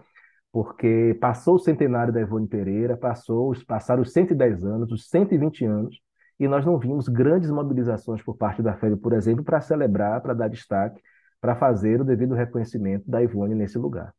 [0.53, 5.99] porque passou o centenário da Ivone Pereira, passou, passaram os 110 anos, os 120 anos,
[6.39, 10.35] e nós não vimos grandes mobilizações por parte da FEB, por exemplo, para celebrar, para
[10.35, 11.01] dar destaque,
[11.41, 14.13] para fazer o devido reconhecimento da Ivone nesse lugar.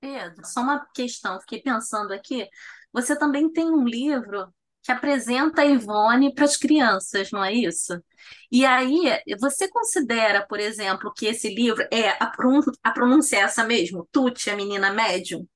[0.00, 2.48] Pedro, só uma questão, fiquei pensando aqui.
[2.92, 8.00] Você também tem um livro que apresenta a Ivone para as crianças, não é isso?
[8.50, 13.40] E aí, você considera, por exemplo, que esse livro é a, pronúncia, a pronúncia é
[13.40, 14.08] essa mesmo?
[14.12, 15.46] Tuti, a menina médium?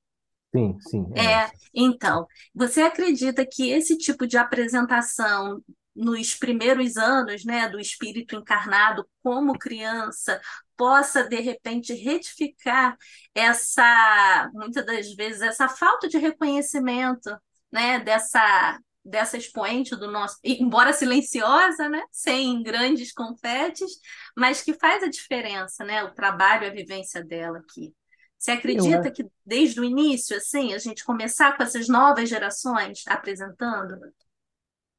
[0.53, 1.07] Sim, sim.
[1.15, 5.63] É, é então, você acredita que esse tipo de apresentação
[5.95, 10.41] nos primeiros anos, né, do espírito encarnado como criança,
[10.81, 12.97] possa de repente retificar
[13.35, 17.37] essa, muitas das vezes, essa falta de reconhecimento,
[17.71, 23.91] né, dessa dessa expoente do nosso, embora silenciosa, né, sem grandes confetes,
[24.37, 27.95] mas que faz a diferença, né, o trabalho, a vivência dela aqui.
[28.39, 29.13] Você acredita Eu...
[29.13, 33.99] que desde o início, assim, a gente começar com essas novas gerações apresentando?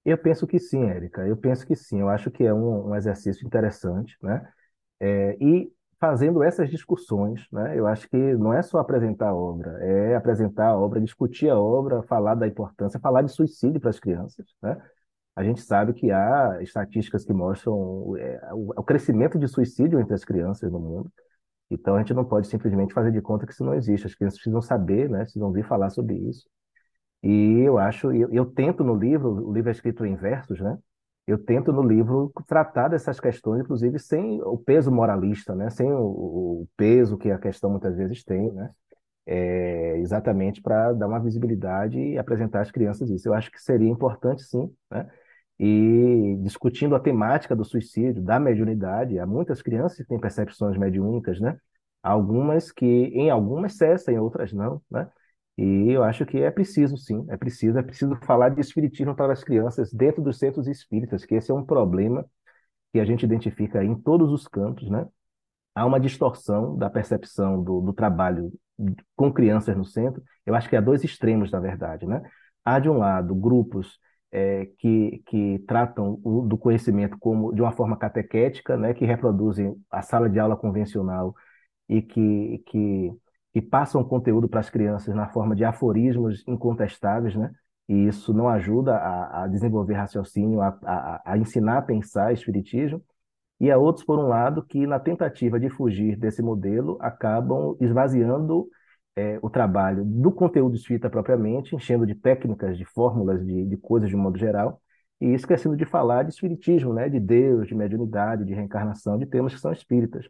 [0.05, 1.25] Eu penso que sim, Érica.
[1.25, 2.01] Eu penso que sim.
[2.01, 4.51] Eu acho que é um, um exercício interessante, né?
[5.01, 7.77] É, e fazendo essas discussões, né?
[7.77, 11.59] Eu acho que não é só apresentar a obra, é apresentar a obra, discutir a
[11.59, 14.81] obra, falar da importância, falar de suicídio para as crianças, né?
[15.35, 20.13] A gente sabe que há estatísticas que mostram é, o, o crescimento de suicídio entre
[20.13, 21.11] as crianças no mundo.
[21.69, 24.07] Então a gente não pode simplesmente fazer de conta que isso não existe.
[24.07, 25.21] As crianças precisam saber, né?
[25.21, 26.49] Precisam ouvir falar sobre isso.
[27.23, 30.77] E eu acho, eu, eu tento no livro, o livro é escrito em versos, né?
[31.27, 35.69] Eu tento no livro tratar dessas questões, inclusive sem o peso moralista, né?
[35.69, 35.99] Sem o,
[36.63, 38.71] o peso que a questão muitas vezes tem, né?
[39.25, 43.29] É, exatamente para dar uma visibilidade e apresentar às crianças isso.
[43.29, 45.07] Eu acho que seria importante, sim, né?
[45.59, 51.39] E discutindo a temática do suicídio, da mediunidade, há muitas crianças que têm percepções mediúnicas,
[51.39, 51.57] né?
[52.03, 55.07] Algumas que, em algumas cessam, em outras não, né?
[55.61, 59.31] E eu acho que é preciso, sim, é preciso, é preciso falar de espiritismo para
[59.31, 62.25] as crianças dentro dos centros espíritas, que esse é um problema
[62.93, 65.07] que a gente identifica em todos os campos, né?
[65.75, 68.51] Há uma distorção da percepção do, do trabalho
[69.15, 70.23] com crianças no centro.
[70.45, 72.23] Eu acho que há dois extremos, na verdade, né?
[72.65, 73.99] Há, de um lado, grupos
[74.31, 78.93] é, que, que tratam o, do conhecimento como de uma forma catequética, né?
[78.95, 81.35] Que reproduzem a sala de aula convencional
[81.87, 83.11] e que, que
[83.53, 87.51] que passam conteúdo para as crianças na forma de aforismos incontestáveis, né?
[87.87, 93.03] E isso não ajuda a, a desenvolver raciocínio, a, a, a, ensinar a pensar espiritismo.
[93.59, 98.67] E há outros, por um lado, que na tentativa de fugir desse modelo acabam esvaziando
[99.15, 104.09] é, o trabalho do conteúdo espírita propriamente, enchendo de técnicas, de fórmulas, de, de coisas
[104.09, 104.81] de modo geral,
[105.19, 107.09] e esquecendo de falar de espiritismo, né?
[107.09, 110.27] De Deus, de mediunidade, de reencarnação, de temas que são espíritas.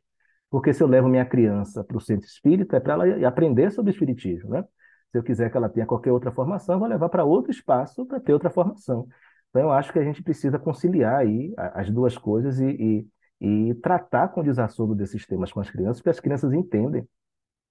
[0.51, 3.91] Porque se eu levo minha criança para o centro espírita, é para ela aprender sobre
[3.91, 4.63] espiritismo, né?
[5.11, 8.05] Se eu quiser que ela tenha qualquer outra formação, eu vou levar para outro espaço
[8.05, 9.07] para ter outra formação.
[9.49, 13.07] Então, eu acho que a gente precisa conciliar aí as duas coisas e,
[13.41, 17.07] e, e tratar com o desassogo desses temas com as crianças, porque as crianças entendem,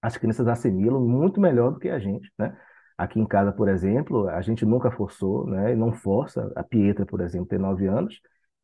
[0.02, 2.56] as crianças assimilam muito melhor do que a gente, né?
[2.96, 5.74] Aqui em casa, por exemplo, a gente nunca forçou, né?
[5.74, 6.52] Não força.
[6.56, 8.20] A Pietra, por exemplo, tem nove anos,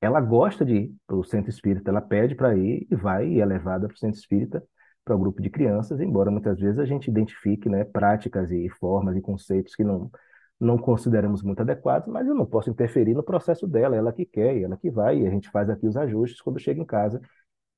[0.06, 3.40] ela gosta de ir para o centro espírita, ela pede para ir e vai e
[3.40, 4.62] é levada para o centro espírita
[5.04, 9.16] para o grupo de crianças, embora muitas vezes a gente identifique né, práticas e formas
[9.16, 10.10] e conceitos que não,
[10.58, 14.60] não consideramos muito adequados, mas eu não posso interferir no processo dela, ela que quer,
[14.60, 17.20] ela que vai, e a gente faz aqui os ajustes quando chega em casa.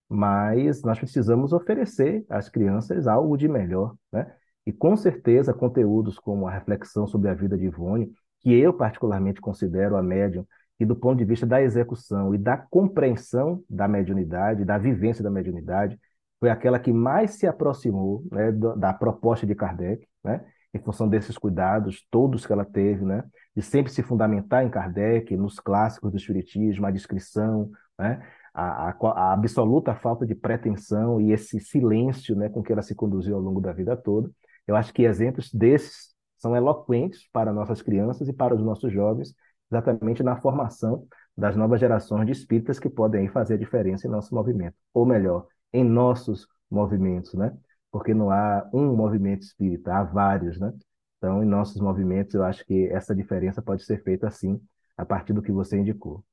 [0.09, 4.35] Mas nós precisamos oferecer às crianças algo de melhor, né?
[4.67, 8.11] E com certeza conteúdos como a reflexão sobre a vida de Ivone,
[8.41, 10.47] que eu particularmente considero a médium,
[10.79, 15.31] e do ponto de vista da execução e da compreensão da mediunidade, da vivência da
[15.31, 15.99] mediunidade,
[16.39, 21.37] foi aquela que mais se aproximou né, da proposta de Kardec, né, em função desses
[21.37, 23.25] cuidados todos que ela teve, né,
[23.57, 28.23] de sempre se fundamentar em Kardec, nos clássicos do Espiritismo, a descrição, né,
[28.55, 32.95] a, a, a, absoluta falta de pretensão e esse silêncio né, com que ela se
[32.95, 34.31] conduziu ao longo da vida toda.
[34.67, 39.35] Eu acho que exemplos desses são eloquentes para nossas crianças e para os nossos jovens,
[39.71, 44.35] exatamente na formação das novas gerações de espíritas que podem fazer a diferença em nosso
[44.35, 47.57] movimento, ou melhor, em nossos movimentos, né?
[47.91, 50.73] Porque não há um movimento espírita, há vários, né?
[51.19, 54.61] Então, em nossos movimentos, eu acho que essa diferença pode ser feita assim,
[54.97, 56.25] a partir do que você indicou.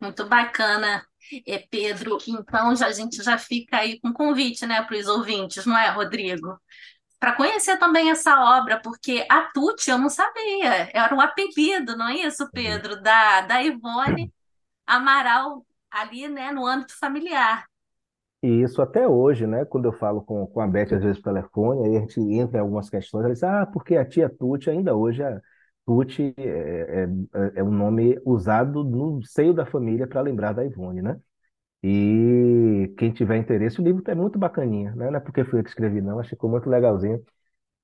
[0.00, 1.04] Muito bacana,
[1.70, 2.18] Pedro.
[2.26, 5.90] Então, já, a gente já fica aí com convite, né, para os ouvintes, não é,
[5.90, 6.58] Rodrigo?
[7.20, 12.08] Para conhecer também essa obra, porque a Tuti eu não sabia, era um apelido, não
[12.08, 12.50] é isso, uhum.
[12.50, 13.00] Pedro?
[13.02, 14.32] Da, da Ivone
[14.86, 17.66] Amaral, ali, né, no âmbito familiar.
[18.42, 19.66] E isso até hoje, né?
[19.66, 22.58] Quando eu falo com, com a Beth, às vezes, pelo telefone, aí a gente entra
[22.58, 25.40] em algumas questões, ela diz, ah, porque a tia Tuti, ainda hoje, a
[25.86, 31.02] Tuti é, é, é um nome usado no seio da família para lembrar da Ivone,
[31.02, 31.20] né?
[31.82, 35.10] E quem tiver interesse, o livro é muito bacaninha, né?
[35.10, 37.22] Não é porque fui eu que escrevi, não, achei ficou muito legalzinho.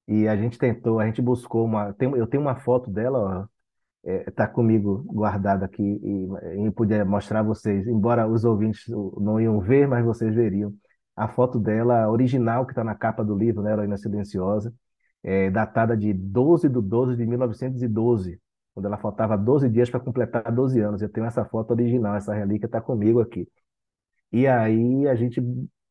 [0.09, 1.93] E a gente tentou, a gente buscou uma.
[1.95, 3.47] Tem, eu tenho uma foto dela, ó,
[4.05, 9.41] é, tá comigo guardada aqui e, e puder mostrar a vocês, embora os ouvintes não
[9.41, 10.73] iam ver, mas vocês veriam.
[11.17, 14.73] A foto dela original que está na capa do livro, né, Heroína Silenciosa,
[15.23, 18.41] é, datada de 12 de 12 de 1912,
[18.75, 21.03] quando ela faltava 12 dias para completar 12 anos.
[21.03, 23.49] Eu tenho essa foto original, essa relíquia está comigo aqui.
[24.37, 25.41] E aí a gente,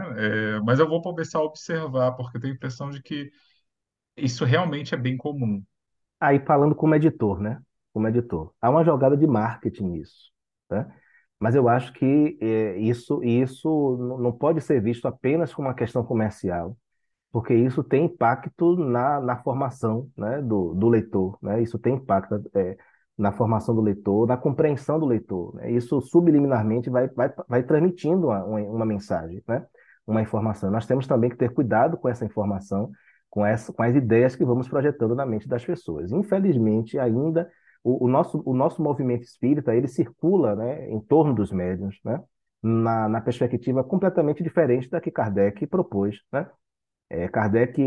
[0.56, 3.30] É, mas eu vou começar a observar, porque eu tenho a impressão de que
[4.16, 5.64] isso realmente é bem comum.
[6.20, 7.60] Aí falando como editor, né?
[7.92, 10.32] Como editor, há uma jogada de marketing nisso,
[10.70, 10.86] né?
[11.40, 16.04] Mas eu acho que é, isso, isso não pode ser visto apenas como uma questão
[16.04, 16.76] comercial,
[17.30, 21.62] porque isso tem impacto na, na formação né, do, do leitor, né?
[21.62, 22.76] Isso tem impacto é,
[23.18, 25.54] na formação do leitor, na compreensão do leitor.
[25.56, 25.72] Né?
[25.72, 29.66] Isso subliminarmente vai, vai, vai transmitindo uma, uma mensagem, né?
[30.06, 30.70] uma informação.
[30.70, 32.90] Nós temos também que ter cuidado com essa informação,
[33.28, 36.12] com, essa, com as ideias que vamos projetando na mente das pessoas.
[36.12, 37.50] Infelizmente, ainda
[37.82, 42.22] o, o, nosso, o nosso movimento espírita ele circula né, em torno dos médiuns, né,
[42.62, 46.20] na, na perspectiva completamente diferente da que Kardec propôs.
[46.32, 46.48] Né?
[47.10, 47.80] É, Kardec,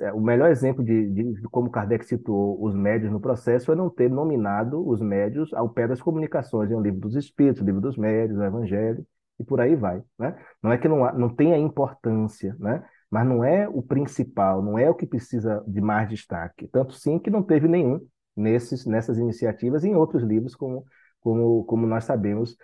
[0.00, 3.90] é, o melhor exemplo de, de, como Kardec situou os médios no processo é não
[3.90, 7.96] ter nominado os médios ao pé das comunicações, em um livro dos Espíritos, livro dos
[7.96, 9.04] médios, o Evangelho,
[9.40, 10.02] e por aí vai.
[10.18, 10.36] Né?
[10.62, 12.84] Não é que não, há, não tenha importância, né?
[13.10, 16.68] mas não é o principal, não é o que precisa de mais destaque.
[16.68, 18.00] Tanto sim que não teve nenhum
[18.36, 20.84] nesses, nessas iniciativas e em outros livros, como,
[21.20, 22.56] como, como nós sabemos.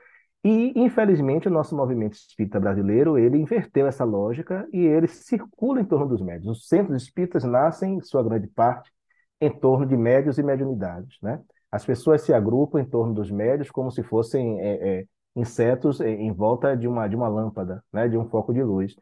[0.44, 5.84] E, infelizmente, o nosso movimento espírita brasileiro, ele inverteu essa lógica e ele circula em
[5.84, 6.58] torno dos médios.
[6.58, 8.92] Os centros espíritas nascem, em sua grande parte,
[9.40, 11.40] em torno de médios e mediunidades, né?
[11.70, 15.04] As pessoas se agrupam em torno dos médios como se fossem é, é,
[15.36, 18.08] insetos em volta de uma, de uma lâmpada, né?
[18.08, 18.96] De um foco de luz.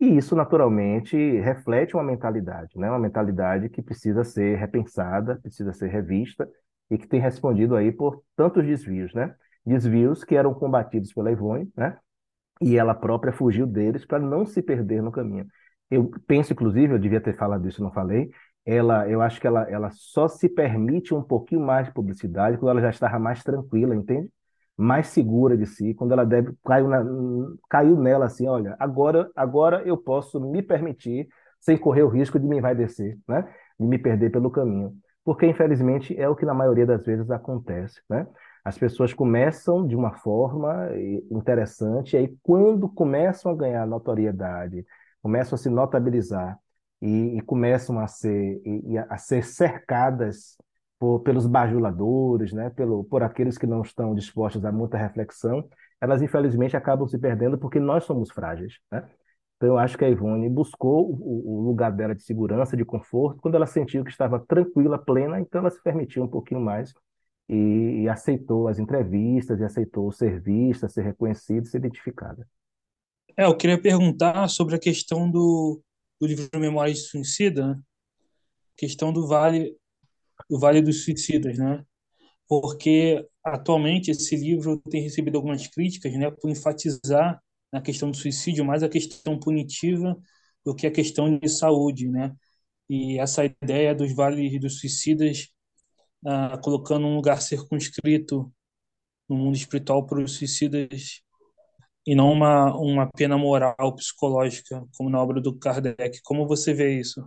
[0.00, 2.88] E isso, naturalmente, reflete uma mentalidade, né?
[2.88, 6.48] Uma mentalidade que precisa ser repensada, precisa ser revista
[6.90, 9.34] e que tem respondido aí por tantos desvios, né?
[9.64, 11.98] Desvios que eram combatidos pela Ivone, né?
[12.60, 15.46] E ela própria fugiu deles para não se perder no caminho.
[15.90, 18.30] Eu penso, inclusive, eu devia ter falado isso, não falei,
[18.64, 22.70] ela, eu acho que ela, ela só se permite um pouquinho mais de publicidade quando
[22.72, 24.30] ela já estava mais tranquila, entende?
[24.80, 27.04] Mais segura de si, quando ela deve, caiu, na,
[27.68, 31.28] caiu nela assim, olha, agora, agora eu posso me permitir
[31.60, 33.46] sem correr o risco de me envaidecer, né?
[33.78, 34.94] De me perder pelo caminho.
[35.24, 38.26] Porque, infelizmente, é o que na maioria das vezes acontece, né?
[38.64, 40.90] As pessoas começam de uma forma
[41.30, 44.84] interessante, e aí quando começam a ganhar notoriedade,
[45.22, 46.58] começam a se notabilizar,
[47.00, 50.56] e, e começam a ser, e, a ser cercadas
[51.00, 55.66] por, pelos bajuladores, né, pelo, por aqueles que não estão dispostos a muita reflexão,
[55.98, 58.74] elas infelizmente acabam se perdendo porque nós somos frágeis.
[58.92, 59.08] Né?
[59.56, 63.54] Então, eu acho que a Ivone buscou o, lugar dela de segurança, de conforto, quando
[63.54, 66.92] ela sentiu que estava tranquila, plena, então ela se permitiu um pouquinho mais
[67.48, 72.46] e, e aceitou as entrevistas, e aceitou ser vista, ser reconhecida, ser identificada.
[73.34, 75.80] É, eu queria perguntar sobre a questão do,
[76.20, 77.80] do livro Memórias de Suicida, né?
[78.76, 79.76] questão do Vale,
[80.50, 81.84] do Vale dos Suicidas, né?
[82.48, 87.40] Porque atualmente esse livro tem recebido algumas críticas, né, por enfatizar
[87.72, 90.16] na questão do suicídio mais a questão punitiva
[90.64, 92.34] do que a questão de saúde, né?
[92.88, 95.48] E essa ideia dos vales dos suicidas
[96.26, 98.52] ah, colocando um lugar circunscrito
[99.28, 101.22] no mundo espiritual para os suicidas
[102.06, 106.20] e não uma, uma pena moral psicológica, como na obra do Kardec.
[106.22, 107.22] Como você vê isso?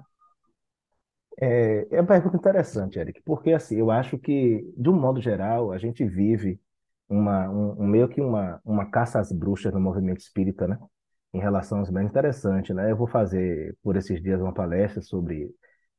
[1.40, 5.72] É, é uma pergunta interessante, Eric, porque assim, eu acho que, de um modo geral,
[5.72, 6.60] a gente vive
[7.10, 10.78] uma, um, um meio que uma, uma caça às bruxas no movimento espírita, né?
[11.34, 12.92] Em relação aos bem interessante, né?
[12.92, 15.50] Eu vou fazer por esses dias uma palestra sobre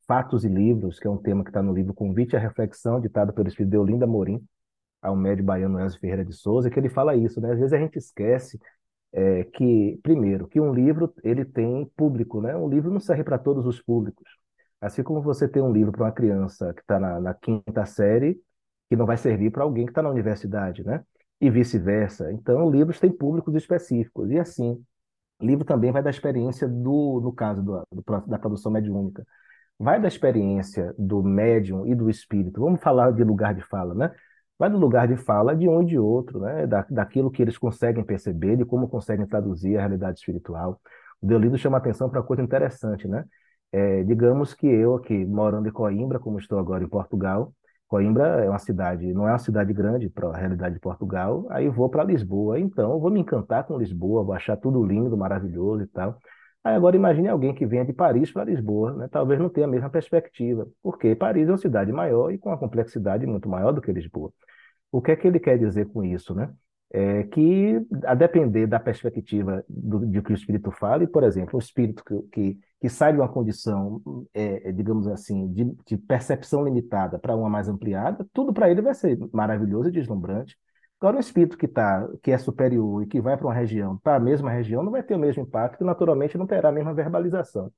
[0.07, 3.32] fatos e livros, que é um tema que está no livro Convite à Reflexão, ditado
[3.32, 4.41] pelo espírito de Olinda Morim,
[5.03, 7.53] ao médio baiano Enzo Ferreira de Souza, que ele fala isso, né?
[7.53, 8.59] Às vezes a gente esquece
[9.12, 12.57] é, que, primeiro, que um livro ele tem público, né?
[12.57, 14.43] Um livro não serve para todos os públicos.
[14.85, 18.41] Assim como você tem um livro para uma criança que está na, na, quinta série,
[18.89, 21.03] que não vai servir para alguém que está na universidade, né?
[21.41, 22.32] E vice-versa.
[22.32, 24.30] Então, livros têm públicos específicos.
[24.30, 24.82] E assim,
[25.41, 29.26] livro também vai da experiência do, no caso do, do, da produção mediúnica,
[29.78, 32.61] vai da experiência do médium e do espírito.
[32.61, 34.14] Vamos falar de lugar de fala, né?
[34.59, 36.66] vai no lugar de fala de um e de outro, né?
[36.66, 40.80] Da, daquilo que eles conseguem perceber, de como conseguem traduzir a realidade espiritual.
[41.20, 43.24] O Deolido chama atenção para coisa interessante, né?
[43.76, 47.52] É, digamos que eu aqui, morando em Coimbra, como estou agora em Portugal,
[47.88, 51.68] Coimbra é uma cidade, não é uma cidade grande para a realidade de Portugal, aí
[51.68, 55.88] vou para Lisboa, então vou me encantar com Lisboa, vou achar tudo lindo, maravilhoso e
[55.88, 56.16] tal.
[56.62, 59.08] Aí agora imagine alguém que venha de Paris para Lisboa, né?
[59.10, 62.58] Talvez não tenha a mesma perspectiva, porque Paris é uma cidade maior e com uma
[62.58, 64.32] complexidade muito maior do que Lisboa.
[64.92, 66.54] O que é que ele quer dizer com isso, né?
[66.92, 71.56] É que, a depender da perspectiva do, de que o espírito fala, e, por exemplo,
[71.56, 74.03] um espírito que, que, que sai de uma condição,
[74.35, 78.82] é, é digamos assim, de, de percepção limitada para uma mais ampliada, tudo para ele
[78.82, 80.55] vai ser maravilhoso e deslumbrante.
[81.01, 84.16] Agora, um espírito que, tá, que é superior e que vai para uma região, para
[84.16, 86.93] a mesma região, não vai ter o mesmo impacto e, naturalmente, não terá a mesma
[86.93, 87.72] verbalização.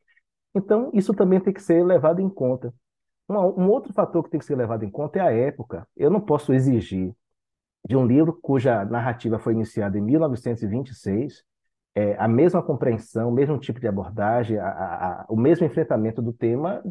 [0.53, 2.75] Então, isso também tem que ser levado em conta.
[3.29, 5.87] Um, um outro fator que tem que ser levado em conta é a época.
[5.97, 7.15] Eu não posso exigir
[7.89, 11.45] de um livro cuja narrativa foi iniciada em 1926
[11.97, 16.21] é, a mesma compreensão, o mesmo tipo de abordagem, a, a, a, o mesmo enfrentamento
[16.21, 16.83] do tema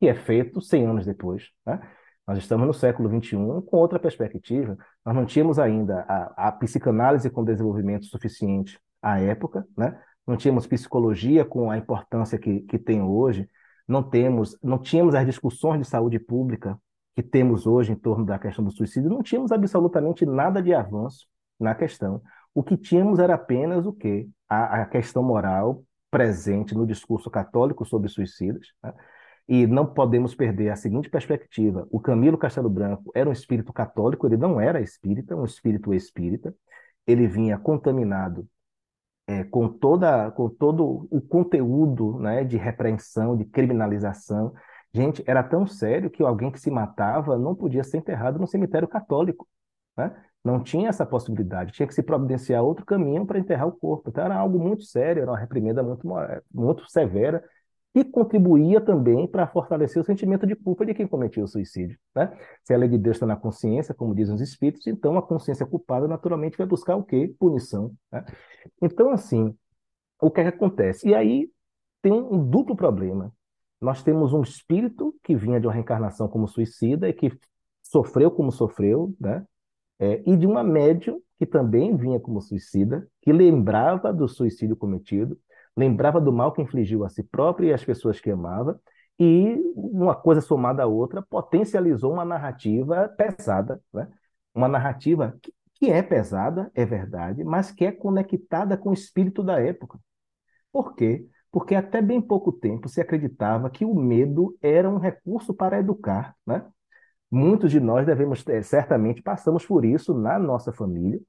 [0.00, 1.50] que é feito 100 anos depois.
[1.64, 1.80] Né?
[2.26, 4.76] Nós estamos no século XXI com outra perspectiva.
[5.06, 6.00] Nós não tínhamos ainda
[6.36, 9.96] a, psicanálise com desenvolvimento suficiente à época, né?
[10.26, 13.48] não tínhamos psicologia com a importância que, que tem hoje,
[13.86, 16.76] não temos, não tínhamos as discussões de saúde pública
[17.14, 21.26] que temos hoje em torno da questão do suicídio, não tínhamos absolutamente nada de avanço
[21.58, 22.20] na questão.
[22.54, 24.28] O que tínhamos era apenas o quê?
[24.48, 28.92] A, a questão moral presente no discurso católico sobre suicidas, né?
[29.48, 34.26] E não podemos perder a seguinte perspectiva: o Camilo Castelo Branco era um espírito católico,
[34.26, 36.54] ele não era espírita, um espírito espírita.
[37.06, 38.46] Ele vinha contaminado
[39.26, 44.54] é, com, toda, com todo o conteúdo né, de repreensão, de criminalização,
[44.92, 48.88] Gente, era tão sério que alguém que se matava não podia ser enterrado no cemitério
[48.88, 49.48] católico,
[49.96, 50.12] né?
[50.42, 54.08] Não tinha essa possibilidade, tinha que se providenciar outro caminho para enterrar o corpo.
[54.08, 56.06] Então era algo muito sério, era uma reprimenda muito,
[56.52, 57.44] muito severa
[57.94, 61.98] e contribuía também para fortalecer o sentimento de culpa de quem cometia o suicídio.
[62.14, 62.32] Né?
[62.62, 65.66] Se a lei de Deus está na consciência, como dizem os espíritos, então a consciência
[65.66, 67.34] culpada naturalmente vai buscar o quê?
[67.38, 67.92] Punição.
[68.12, 68.24] Né?
[68.80, 69.54] Então, assim,
[70.20, 71.08] o que, é que acontece?
[71.08, 71.50] E aí
[72.00, 73.32] tem um duplo problema.
[73.80, 77.32] Nós temos um espírito que vinha de uma reencarnação como suicida e que
[77.82, 79.44] sofreu como sofreu, né?
[80.00, 85.38] É, e de uma médium que também vinha como suicida, que lembrava do suicídio cometido,
[85.76, 88.80] lembrava do mal que infligiu a si próprio e às pessoas que amava,
[89.18, 94.08] e uma coisa somada à outra potencializou uma narrativa pesada, né?
[94.54, 99.42] uma narrativa que, que é pesada, é verdade, mas que é conectada com o espírito
[99.42, 99.98] da época.
[100.72, 101.26] Por quê?
[101.50, 106.34] Porque até bem pouco tempo se acreditava que o medo era um recurso para educar,
[106.46, 106.64] né?
[107.30, 111.20] Muitos de nós devemos, ter, certamente, passamos por isso na nossa família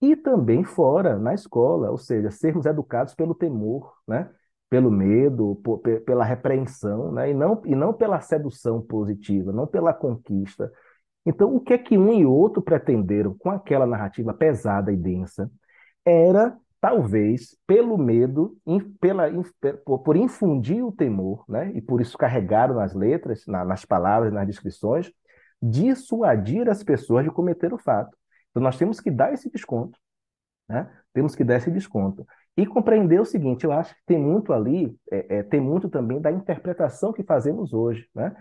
[0.00, 4.30] e também fora, na escola, ou seja, sermos educados pelo temor, né?
[4.68, 7.30] pelo medo, por, pela repreensão, né?
[7.30, 10.70] e, não, e não pela sedução positiva, não pela conquista.
[11.24, 15.50] Então, o que é que um e outro pretenderam com aquela narrativa pesada e densa
[16.04, 16.56] era
[16.86, 18.56] talvez pelo medo,
[19.00, 19.24] pela,
[20.04, 21.72] por infundir o temor, né?
[21.74, 25.10] e por isso carregaram nas letras, nas palavras, nas descrições,
[25.60, 28.16] dissuadir as pessoas de cometer o fato.
[28.50, 29.98] Então nós temos que dar esse desconto,
[30.68, 30.88] né?
[31.12, 32.24] temos que dar esse desconto.
[32.56, 36.20] E compreender o seguinte, eu acho que tem muito ali, é, é, tem muito também
[36.20, 38.08] da interpretação que fazemos hoje.
[38.14, 38.32] Né?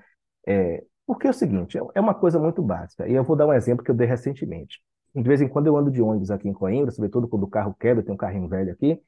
[0.48, 3.54] É, porque é o seguinte, é uma coisa muito básica, e eu vou dar um
[3.54, 4.80] exemplo que eu dei recentemente.
[5.16, 7.74] De vez em quando eu ando de ônibus aqui em Coimbra, sobretudo quando o carro
[7.80, 9.02] quebra, tem um carrinho velho aqui.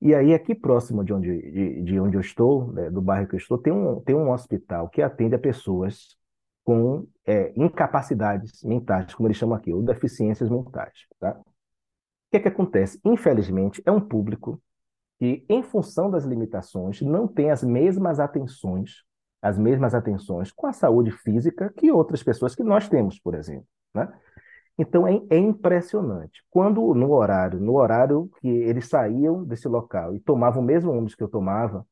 [0.00, 3.34] E aí, aqui próximo de onde, de, de onde eu estou, né, do bairro que
[3.34, 6.16] eu estou, tem um, tem um hospital que atende a pessoas
[6.64, 11.06] com é, incapacidades mentais, como eles chamam aqui, ou deficiências mentais.
[11.20, 11.38] Tá?
[11.38, 11.44] O
[12.30, 12.98] que é que acontece?
[13.04, 14.60] Infelizmente, é um público
[15.18, 19.04] que, em função das limitações, não tem as mesmas atenções,
[19.40, 23.66] as mesmas atenções com a saúde física que outras pessoas que nós temos, por exemplo.
[23.94, 24.08] Né?
[24.82, 26.42] Então é, é, impressionante.
[26.50, 31.14] Quando no horário, no horário que eles saíam desse local e tomavam o mesmo ônibus
[31.14, 31.86] que eu tomava,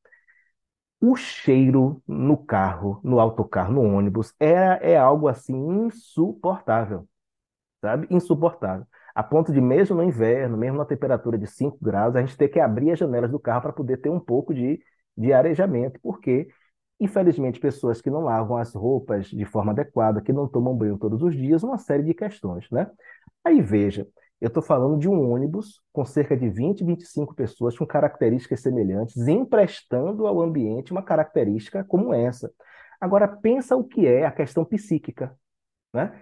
[1.00, 5.54] o cheiro no carro, no autocarro, no ônibus, é, é algo assim
[5.86, 7.08] insuportável,
[7.80, 8.06] sabe?
[8.10, 8.86] Insuportável.
[9.14, 12.48] A ponto de, mesmo no inverno, mesmo na temperatura de 5 graus, a gente ter
[12.48, 14.80] que abrir as janelas do carro para poder ter um pouco de,
[15.16, 16.48] de arejamento, porque
[17.00, 21.22] Infelizmente, pessoas que não lavam as roupas de forma adequada, que não tomam banho todos
[21.22, 22.90] os dias, uma série de questões, né?
[23.42, 24.06] Aí veja,
[24.38, 29.16] eu estou falando de um ônibus com cerca de 20, 25 pessoas com características semelhantes,
[29.28, 32.52] emprestando ao ambiente uma característica como essa.
[33.00, 35.34] Agora, pensa o que é a questão psíquica,
[35.94, 36.12] né?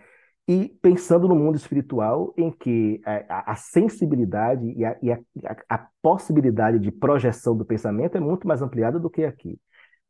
[0.46, 5.20] E pensando no mundo espiritual, em que a, a sensibilidade e, a, e a,
[5.68, 9.60] a possibilidade de projeção do pensamento é muito mais ampliada do que aqui.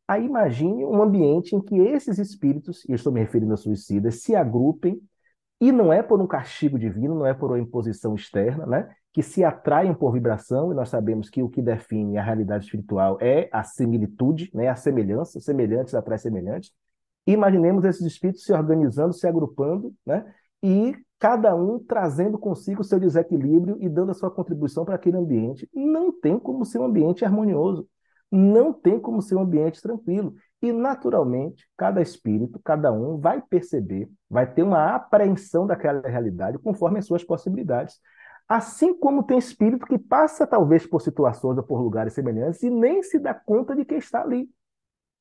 [0.08, 4.34] Aí imagine um ambiente em que esses espíritos, e estou me referindo a suicidas, se
[4.34, 4.98] agrupem,
[5.60, 8.90] e não é por um castigo divino, não é por uma imposição externa, né?
[9.12, 13.18] que se atraem por vibração, e nós sabemos que o que define a realidade espiritual
[13.20, 14.68] é a similitude, né?
[14.68, 16.72] a semelhança, semelhantes atrai semelhantes.
[17.26, 20.24] Imaginemos esses espíritos se organizando, se agrupando, né?
[20.62, 25.18] e cada um trazendo consigo o seu desequilíbrio e dando a sua contribuição para aquele
[25.18, 25.68] ambiente.
[25.74, 27.86] Não tem como ser um ambiente harmonioso
[28.30, 30.34] não tem como ser um ambiente tranquilo.
[30.60, 36.98] E, naturalmente, cada espírito, cada um vai perceber, vai ter uma apreensão daquela realidade conforme
[36.98, 38.00] as suas possibilidades.
[38.48, 43.02] Assim como tem espírito que passa, talvez, por situações ou por lugares semelhantes e nem
[43.02, 44.48] se dá conta de que está ali.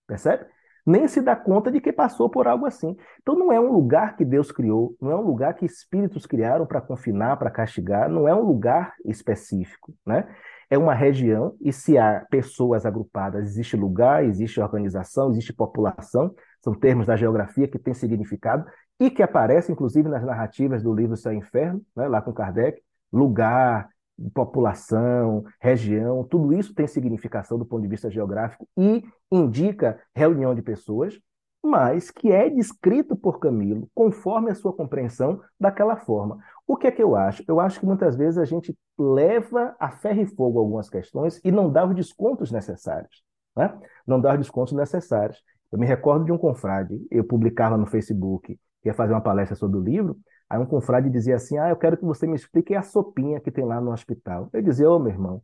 [0.08, 0.46] Percebe?
[0.86, 2.96] Nem se dá conta de que passou por algo assim.
[3.22, 6.66] Então, não é um lugar que Deus criou, não é um lugar que espíritos criaram
[6.66, 9.94] para confinar, para castigar, não é um lugar específico.
[10.06, 10.26] Né?
[10.70, 16.74] É uma região e se há pessoas agrupadas, existe lugar, existe organização, existe população, são
[16.74, 18.66] termos da geografia que têm significado
[19.00, 22.82] e que aparecem, inclusive, nas narrativas do livro Céu e Inferno, né, lá com Kardec,
[23.12, 23.90] lugar,
[24.34, 30.62] população, região, tudo isso tem significação do ponto de vista geográfico e indica reunião de
[30.62, 31.20] pessoas,
[31.68, 36.40] mas que é descrito por Camilo conforme a sua compreensão daquela forma.
[36.66, 37.44] O que é que eu acho?
[37.48, 41.52] Eu acho que muitas vezes a gente leva a ferro e fogo algumas questões e
[41.52, 43.22] não dá os descontos necessários.
[43.56, 43.78] Né?
[44.06, 45.44] Não dá os descontos necessários.
[45.70, 49.78] Eu me recordo de um confrade, eu publicava no Facebook, ia fazer uma palestra sobre
[49.78, 50.18] o livro,
[50.50, 53.52] aí um confrade dizia assim, ah, eu quero que você me explique a sopinha que
[53.52, 54.50] tem lá no hospital.
[54.54, 55.42] Eu dizia, ô oh, meu irmão,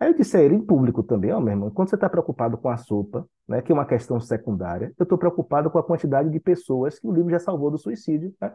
[0.00, 2.58] Aí eu disse a ele em público também, ó, meu irmão, quando você está preocupado
[2.58, 6.30] com a sopa, né, que é uma questão secundária, eu estou preocupado com a quantidade
[6.30, 8.34] de pessoas que o livro já salvou do suicídio.
[8.40, 8.52] Né?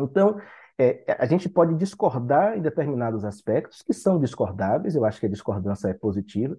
[0.00, 0.38] Então,
[0.78, 5.30] é, a gente pode discordar em determinados aspectos que são discordáveis, eu acho que a
[5.30, 6.56] discordância é positiva.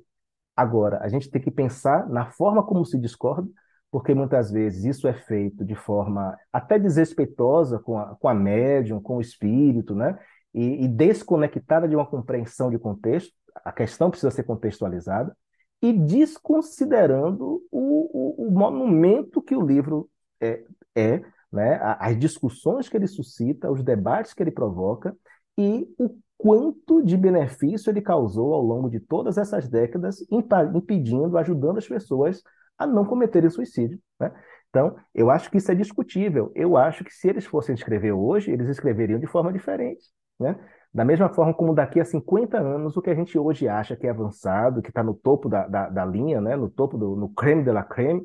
[0.56, 3.50] Agora, a gente tem que pensar na forma como se discorda,
[3.92, 9.02] porque muitas vezes isso é feito de forma até desrespeitosa com a, com a médium,
[9.02, 10.18] com o espírito, né?
[10.54, 13.34] E, e desconectada de uma compreensão de contexto.
[13.56, 15.36] A questão precisa ser contextualizada
[15.82, 20.10] e desconsiderando o, o, o monumento que o livro
[20.42, 20.64] é,
[20.96, 25.16] é né, as discussões que ele suscita, os debates que ele provoca
[25.58, 31.78] e o quanto de benefício ele causou ao longo de todas essas décadas, impedindo, ajudando
[31.78, 32.42] as pessoas
[32.78, 34.00] a não cometerem suicídio.
[34.20, 34.32] Né?
[34.70, 36.52] Então, eu acho que isso é discutível.
[36.56, 40.04] Eu acho que se eles fossem escrever hoje, eles escreveriam de forma diferente.
[40.40, 40.58] Né?
[40.94, 44.06] Da mesma forma como daqui a 50 anos, o que a gente hoje acha que
[44.06, 46.56] é avançado, que está no topo da, da, da, linha, né?
[46.56, 48.22] no topo do no creme de la creme,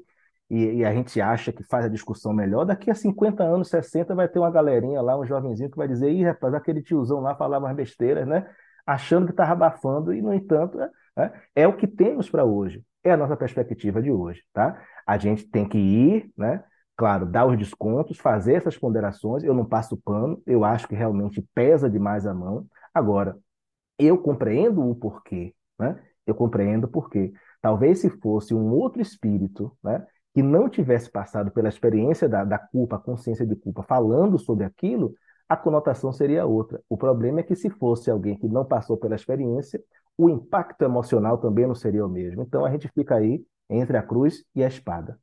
[0.50, 4.14] e, e, a gente acha que faz a discussão melhor, daqui a 50 anos, 60,
[4.14, 7.34] vai ter uma galerinha lá, um jovenzinho que vai dizer, ih, rapaz, aquele tiozão lá
[7.34, 8.48] falava umas besteiras, né?
[8.86, 12.82] Achando que estava abafando, e, no entanto, é, é, é o que temos para hoje.
[13.04, 14.80] É a nossa perspectiva de hoje, tá?
[15.06, 16.64] A gente tem que ir, né?
[16.98, 19.44] Claro, dar os descontos, fazer essas ponderações.
[19.44, 22.66] Eu não passo pano, eu acho que realmente pesa demais a mão.
[22.92, 23.38] Agora,
[23.98, 26.02] eu compreendo o porquê, né?
[26.26, 27.32] Eu compreendo porquê.
[27.62, 30.04] Talvez se fosse um outro espírito, né?
[30.34, 34.64] que não tivesse passado pela experiência da, da culpa, a consciência de culpa, falando sobre
[34.64, 35.14] aquilo,
[35.48, 36.82] a conotação seria outra.
[36.88, 39.82] O problema é que se fosse alguém que não passou pela experiência,
[40.16, 42.42] o impacto emocional também não seria o mesmo.
[42.42, 45.18] Então a gente fica aí entre a cruz e a espada.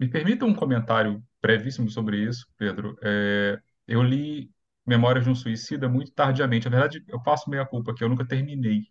[0.00, 2.96] Me permita um comentário brevíssimo sobre isso, Pedro.
[3.04, 4.50] É, eu li
[4.86, 6.66] Memórias de um Suicida muito tardiamente.
[6.68, 8.84] Na verdade, eu faço meia culpa que eu nunca terminei.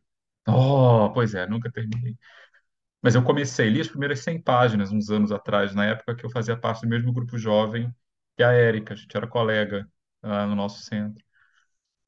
[0.48, 2.18] Oh, pois é, nunca terminei.
[3.02, 6.32] Mas eu comecei, li as primeiras 100 páginas uns anos atrás, na época que eu
[6.32, 7.94] fazia parte do mesmo grupo jovem
[8.38, 9.88] que a Érica, a gente era colega
[10.24, 11.24] lá no nosso centro.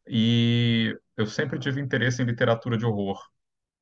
[0.08, 3.20] E eu sempre tive interesse em literatura de horror,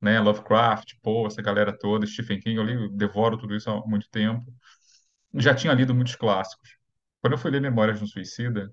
[0.00, 0.20] né?
[0.20, 4.08] Lovecraft, Poe, essa galera toda, Stephen King, eu li, eu devoro tudo isso há muito
[4.10, 4.44] tempo.
[5.34, 6.76] Já tinha lido muitos clássicos.
[7.20, 8.72] Quando eu fui ler Memórias de um Suicida,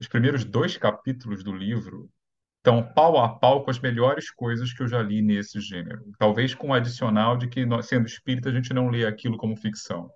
[0.00, 2.10] os primeiros dois capítulos do livro
[2.58, 6.04] estão pau a pau com as melhores coisas que eu já li nesse gênero.
[6.18, 10.10] Talvez com o adicional de que, sendo espírita, a gente não lê aquilo como ficção.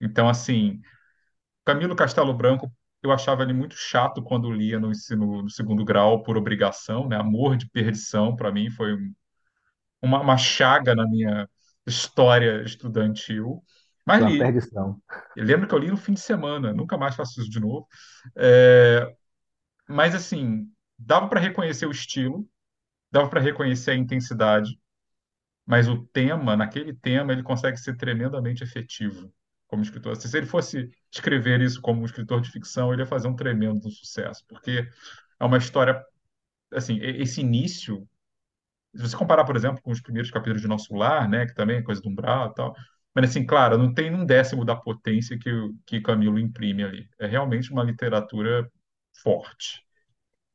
[0.00, 0.80] Então, assim,
[1.64, 6.22] Camilo Castelo Branco, eu achava ele muito chato quando lia no ensino no segundo grau
[6.22, 7.16] por obrigação, né?
[7.16, 8.96] Amor de perdição, para mim, foi
[10.02, 11.48] uma, uma chaga na minha
[11.86, 13.62] história estudantil.
[14.08, 14.38] Mas Uma li.
[14.38, 15.00] perdição.
[15.36, 17.86] Eu lembro que eu li no fim de semana, nunca mais faço isso de novo.
[18.36, 19.14] É,
[19.88, 22.48] mas, assim, dava para reconhecer o estilo,
[23.12, 24.78] dava para reconhecer a intensidade,
[25.66, 29.32] mas o tema, naquele tema, ele consegue ser tremendamente efetivo
[29.66, 30.16] como escritor.
[30.16, 33.90] Se ele fosse escrever isso como um escritor de ficção, ele ia fazer um tremendo
[33.90, 34.88] sucesso, porque
[35.40, 36.02] é uma história,
[36.72, 38.08] assim, esse início,
[38.94, 41.78] se você comparar, por exemplo, com os primeiros capítulos de Nosso Lar, né, que também
[41.78, 42.74] é coisa do umbral e tal,
[43.20, 45.50] mas assim, claro, não tem um décimo da potência que,
[45.84, 47.08] que Camilo imprime ali.
[47.18, 48.70] É realmente uma literatura
[49.24, 49.84] forte.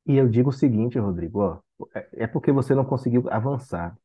[0.06, 1.60] E eu digo o seguinte, Rodrigo, ó,
[1.94, 3.98] é, é porque você não conseguiu avançar.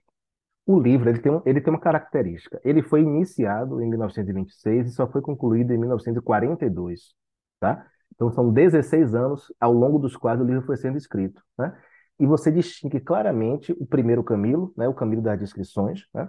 [0.67, 2.61] O livro ele tem, ele tem uma característica.
[2.65, 7.15] Ele foi iniciado em 1926 e só foi concluído em 1942,
[7.61, 7.87] tá?
[8.13, 11.81] Então são 16 anos ao longo dos quais o livro foi sendo escrito, né?
[12.19, 16.29] E você distingue claramente o primeiro Camilo, né, o Camilo das descrições, né?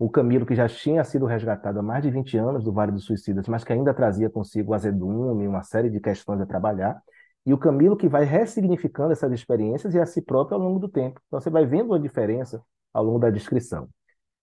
[0.00, 3.04] O Camilo que já tinha sido resgatado há mais de 20 anos do Vale dos
[3.04, 7.02] Suicidas, mas que ainda trazia consigo azedume, uma série de questões a trabalhar
[7.44, 10.88] e o Camilo que vai ressignificando essas experiências e a si próprio ao longo do
[10.88, 11.20] tempo.
[11.26, 12.62] Então você vai vendo a diferença
[12.94, 13.90] ao longo da descrição.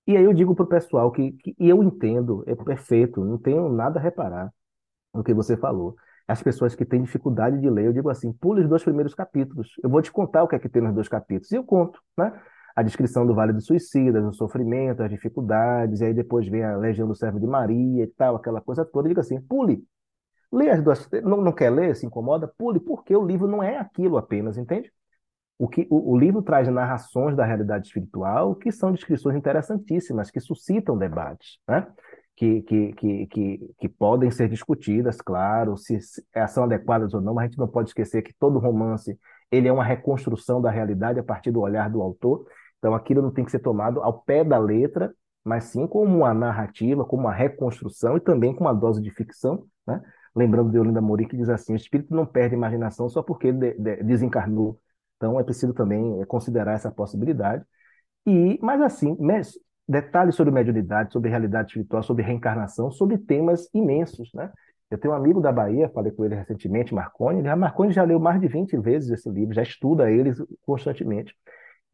[0.07, 3.67] E aí eu digo para o pessoal que, que eu entendo, é perfeito, não tenho
[3.69, 4.53] nada a reparar
[5.13, 5.95] no que você falou.
[6.27, 9.73] As pessoas que têm dificuldade de ler, eu digo assim, pule os dois primeiros capítulos.
[9.83, 11.51] Eu vou te contar o que é que tem nos dois capítulos.
[11.51, 12.33] E eu conto, né?
[12.77, 16.77] A descrição do Vale dos Suicidas, o sofrimento, as dificuldades, e aí depois vem a
[16.77, 19.07] Legião do Servo de Maria e tal, aquela coisa toda.
[19.07, 19.83] Eu digo assim, pule,
[20.51, 23.77] Lê as duas, não, não quer ler, se incomoda, pule, porque o livro não é
[23.77, 24.91] aquilo apenas, entende?
[25.59, 30.39] O, que, o, o, livro traz narrações da realidade espiritual que são descrições interessantíssimas, que
[30.39, 31.87] suscitam debates, né?
[32.35, 37.33] que, que, que, que, que podem ser discutidas, claro, se, se são adequadas ou não,
[37.33, 39.19] mas a gente não pode esquecer que todo romance
[39.51, 42.45] ele é uma reconstrução da realidade a partir do olhar do autor,
[42.77, 45.13] então aquilo não tem que ser tomado ao pé da letra,
[45.43, 49.65] mas sim como uma narrativa, como uma reconstrução e também com uma dose de ficção,
[49.85, 50.01] né?
[50.35, 53.57] lembrando de Olinda Mori, que diz assim: o espírito não perde imaginação só porque ele
[53.57, 54.79] de, de, desencarnou.
[55.15, 57.65] Então é preciso também considerar essa possibilidade.
[58.25, 59.17] E, mas assim,
[59.87, 64.51] detalhes sobre mediunidade, sobre realidade espiritual, sobre reencarnação, sobre temas imensos, né?
[64.89, 67.39] Eu tenho um amigo da Bahia, falei com ele recentemente, Marconi.
[67.39, 71.35] Ele, Marconi já leu mais de 20 vezes esse livro, já estuda eles constantemente.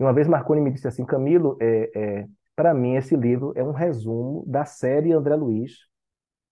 [0.03, 2.27] Uma vez Marconi me disse assim, Camilo, é, é,
[2.57, 5.77] para mim esse livro é um resumo da série André Luiz.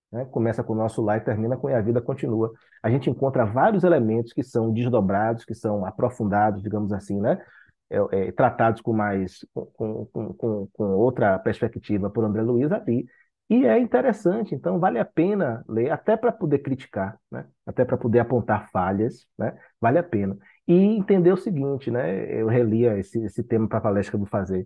[0.09, 0.23] Né?
[0.31, 2.53] Começa com o nosso lá e termina com E a Vida Continua.
[2.81, 7.43] A gente encontra vários elementos que são desdobrados, que são aprofundados, digamos assim, né?
[7.89, 13.05] É, é, tratados com mais com, com, com, com outra perspectiva por André Luiz ali.
[13.49, 17.45] E é interessante, então vale a pena ler, até para poder criticar, né?
[17.65, 19.57] até para poder apontar falhas, né?
[19.79, 20.37] vale a pena.
[20.71, 22.31] E entender o seguinte, né?
[22.33, 24.65] eu relia esse, esse tema para a palestra que vou fazer,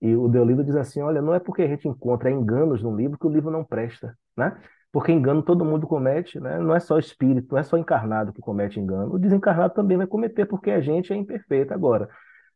[0.00, 3.18] e o Deolido diz assim, olha, não é porque a gente encontra enganos no livro
[3.18, 4.56] que o livro não presta, né?
[4.90, 6.58] Porque engano todo mundo comete, né?
[6.58, 10.06] Não é só espírito, não é só encarnado que comete engano, o desencarnado também vai
[10.06, 11.74] cometer, porque a gente é imperfeito.
[11.74, 12.08] Agora,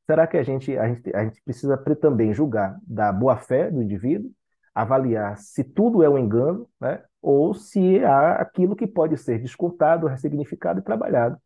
[0.06, 4.30] será que a gente, a gente, a gente precisa também julgar da boa-fé do indivíduo,
[4.74, 7.02] avaliar se tudo é um engano, né?
[7.20, 11.36] ou se há aquilo que pode ser descontado, ressignificado e trabalhado.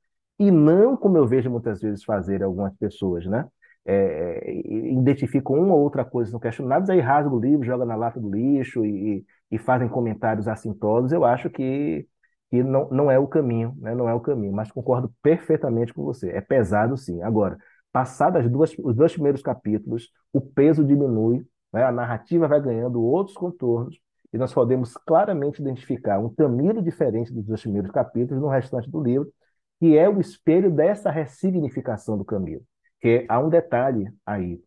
[0.41, 3.47] E não como eu vejo muitas vezes fazer algumas pessoas, né?
[3.85, 4.53] É,
[4.93, 8.31] identificam uma ou outra coisa não questionadas, aí rasga o livro, joga na lata do
[8.31, 11.13] lixo e, e fazem comentários assintosos.
[11.13, 12.07] Eu acho que,
[12.51, 13.95] que não, não é o caminho, né?
[13.95, 16.31] não é o caminho, mas concordo perfeitamente com você.
[16.31, 17.23] É pesado sim.
[17.23, 17.59] Agora,
[17.93, 21.85] passadas duas, os dois primeiros capítulos, o peso diminui né?
[21.85, 23.99] A narrativa vai ganhando outros contornos
[24.33, 29.03] e nós podemos claramente identificar um caminho diferente dos dois primeiros capítulos no restante do
[29.03, 29.33] livro,
[29.81, 32.63] que é o espelho dessa ressignificação do Camilo.
[33.01, 34.63] Que há um detalhe aí.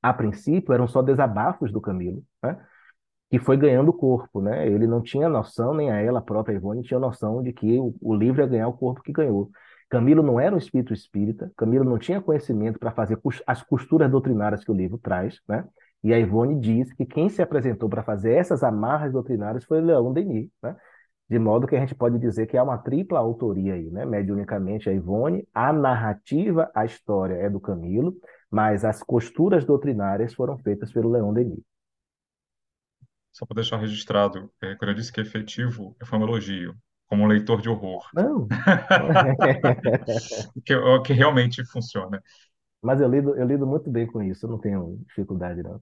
[0.00, 2.64] A princípio, eram só desabafos do Camilo, né?
[3.30, 4.40] que foi ganhando corpo.
[4.40, 4.68] Né?
[4.68, 7.94] Ele não tinha noção, nem a ela, a própria Ivone, tinha noção de que o,
[8.00, 9.50] o livro ia ganhar o corpo que ganhou.
[9.90, 14.64] Camilo não era um espírito espírita, Camilo não tinha conhecimento para fazer as costuras doutrinárias
[14.64, 15.64] que o livro traz, né?
[16.02, 20.12] E a Ivone diz que quem se apresentou para fazer essas amarras doutrinárias foi Leão
[20.12, 20.76] Denis, né?
[21.28, 24.04] De modo que a gente pode dizer que há uma tripla autoria aí, né?
[24.04, 28.14] Mediunicamente a Ivone, a narrativa, a história é do Camilo,
[28.50, 31.60] mas as costuras doutrinárias foram feitas pelo Leão Denis.
[33.32, 37.24] Só para deixar registrado, é, quando eu disse que é efetivo, foi um elogio, como
[37.24, 38.06] um leitor de horror.
[38.14, 38.46] Não.
[40.64, 42.22] que, que realmente funciona.
[42.82, 45.80] Mas eu lido, eu lido muito bem com isso, eu não tenho dificuldade, não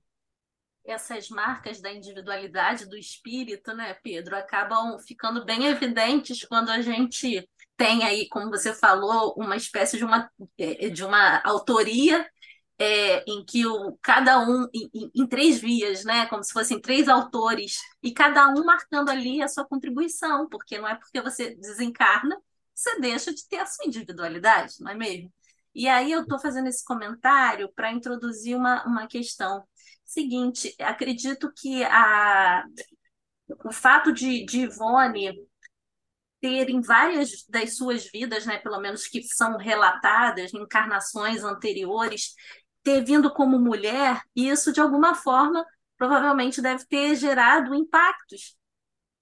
[0.84, 7.48] essas marcas da individualidade do espírito, né, Pedro, acabam ficando bem evidentes quando a gente
[7.76, 12.28] tem aí, como você falou, uma espécie de uma, é, de uma autoria
[12.78, 17.08] é, em que o, cada um, em, em, três vias, né, como se fossem três
[17.08, 22.36] autores, e cada um marcando ali a sua contribuição, porque não é porque você desencarna,
[22.74, 25.32] você deixa de ter a sua individualidade, não é mesmo?
[25.74, 29.64] E aí eu estou fazendo esse comentário para introduzir uma, uma questão
[30.12, 32.62] Seguinte, acredito que a,
[33.64, 35.32] o fato de, de Ivone
[36.38, 42.34] ter em várias das suas vidas, né, pelo menos que são relatadas, encarnações anteriores,
[42.82, 45.64] ter vindo como mulher, isso de alguma forma
[45.96, 48.54] provavelmente deve ter gerado impactos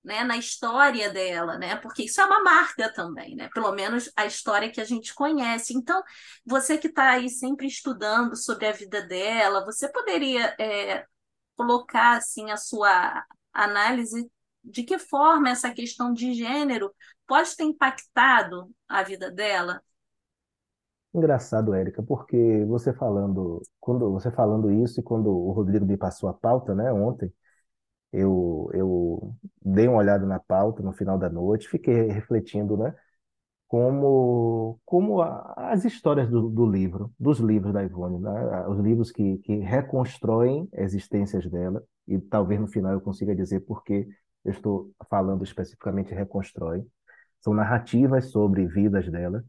[0.03, 1.77] né, na história dela, né?
[1.77, 3.49] Porque isso é uma marca também, né?
[3.53, 5.75] Pelo menos a história que a gente conhece.
[5.77, 6.03] Então,
[6.45, 11.05] você que está aí sempre estudando sobre a vida dela, você poderia é,
[11.57, 14.31] colocar assim a sua análise
[14.65, 16.95] de que forma essa questão de gênero
[17.27, 19.83] pode ter impactado a vida dela?
[21.13, 26.29] Engraçado, Érica, porque você falando, quando você falando isso e quando o Rodrigo me passou
[26.29, 27.33] a pauta, né, ontem,
[28.13, 32.95] eu, eu dei uma olhada na pauta no final da noite, fiquei refletindo, né?
[33.69, 38.67] Como, como as histórias do, do, livro, dos livros da Ivone, né?
[38.69, 43.85] Os livros que, que reconstroem existências dela, e talvez no final eu consiga dizer por
[43.85, 44.09] que
[44.45, 46.85] eu estou falando especificamente reconstrói.
[47.41, 49.45] São narrativas sobre vidas dela,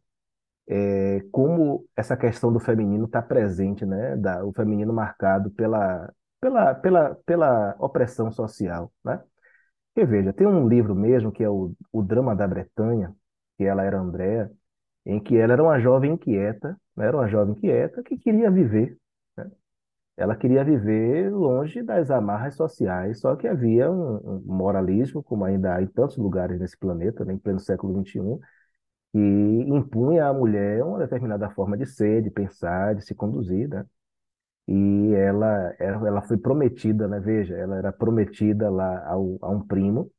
[0.67, 4.15] é, como essa questão do feminino está presente, né?
[4.17, 9.23] Da, o feminino marcado pela, pela, pela, pela opressão social, né?
[9.93, 13.15] Porque veja, tem um livro mesmo que é o, o Drama da Bretanha,
[13.57, 14.51] que ela era Andréa,
[15.05, 17.07] em que ela era uma jovem inquieta, né?
[17.07, 18.97] era uma jovem inquieta que queria viver,
[19.37, 19.51] né?
[20.17, 25.75] Ela queria viver longe das amarras sociais, só que havia um, um moralismo, como ainda
[25.75, 27.33] há em tantos lugares nesse planeta, né?
[27.33, 28.39] em pleno século XXI,
[29.13, 33.85] que impunha à mulher uma determinada forma de ser, de pensar, de se conduzir, né?
[34.71, 37.19] E ela, ela foi prometida, né?
[37.19, 40.11] Veja, ela era prometida lá ao, a um primo,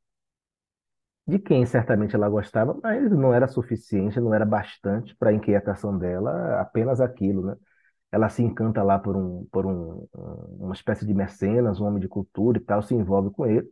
[1.27, 5.97] de quem certamente ela gostava, mas não era suficiente, não era bastante para a inquietação
[5.97, 7.55] dela, apenas aquilo, né?
[8.11, 10.07] Ela se encanta lá por um, por um,
[10.59, 13.67] uma espécie de mecenas, um homem de cultura e tal, se envolve com ele,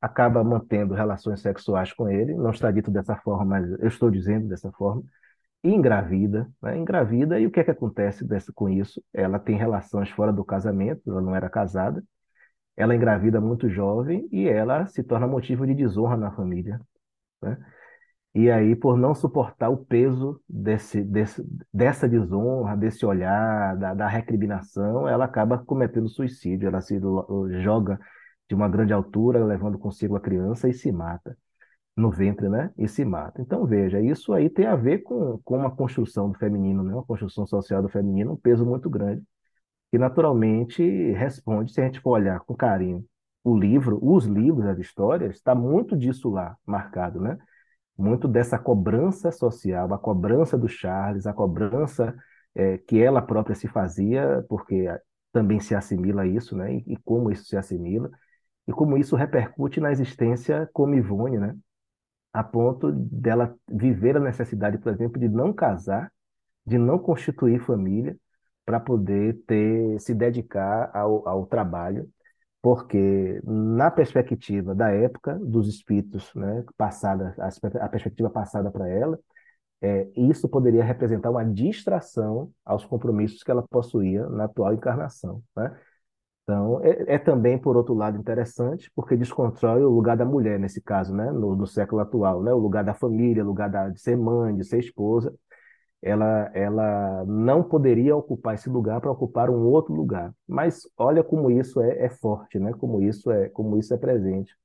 [0.00, 4.48] acaba mantendo relações sexuais com ele, não está dito dessa forma, mas eu estou dizendo
[4.48, 5.02] dessa forma,
[5.62, 6.76] engravida, né?
[6.78, 9.02] Engravida, e o que é que acontece dessa, com isso?
[9.12, 12.02] Ela tem relações fora do casamento, ela não era casada,
[12.76, 16.80] ela engravida muito jovem e ela se torna motivo de desonra na família,
[17.42, 17.58] né?
[18.34, 21.42] E aí, por não suportar o peso desse, desse,
[21.72, 26.68] dessa desonra, desse olhar, da, da recriminação, ela acaba cometendo suicídio.
[26.68, 27.00] Ela se
[27.62, 27.98] joga
[28.48, 31.36] de uma grande altura, levando consigo a criança e se mata
[31.98, 32.70] no ventre, né?
[32.78, 33.42] E se mata.
[33.42, 36.94] Então, veja, isso aí tem a ver com, com uma construção do feminino, né?
[36.94, 39.22] Uma construção social do feminino, um peso muito grande,
[39.90, 40.82] que naturalmente
[41.12, 43.04] responde, se a gente for olhar com carinho
[43.44, 47.38] o livro, os livros, as histórias, está muito disso lá marcado, né?
[47.96, 52.14] Muito dessa cobrança social, a cobrança do Charles, a cobrança
[52.54, 54.86] é, que ela própria se fazia, porque
[55.32, 56.74] também se assimila isso, né?
[56.74, 58.10] E, e como isso se assimila,
[58.66, 61.56] e como isso repercute na existência como Ivone, né?
[62.32, 66.12] A ponto dela viver a necessidade, por exemplo, de não casar,
[66.66, 68.16] de não constituir família,
[68.64, 72.06] para poder ter se dedicar ao, ao trabalho,
[72.60, 77.34] porque na perspectiva da época dos espíritos, né, passada
[77.80, 79.18] a perspectiva passada para ela,
[79.80, 85.74] é, isso poderia representar uma distração aos compromissos que ela possuía na atual encarnação, né?
[86.48, 90.80] Então, é, é, também, por outro lado, interessante, porque desconstrói o lugar da mulher, nesse
[90.80, 91.30] caso, né?
[91.30, 92.50] no, no século atual, né?
[92.54, 95.34] o lugar da família, o lugar da, de ser mãe, de ser esposa.
[96.00, 100.32] Ela, ela não poderia ocupar esse lugar para ocupar um outro lugar.
[100.46, 102.72] Mas olha como isso é, é forte, né?
[102.72, 104.56] como, isso é, como isso é presente.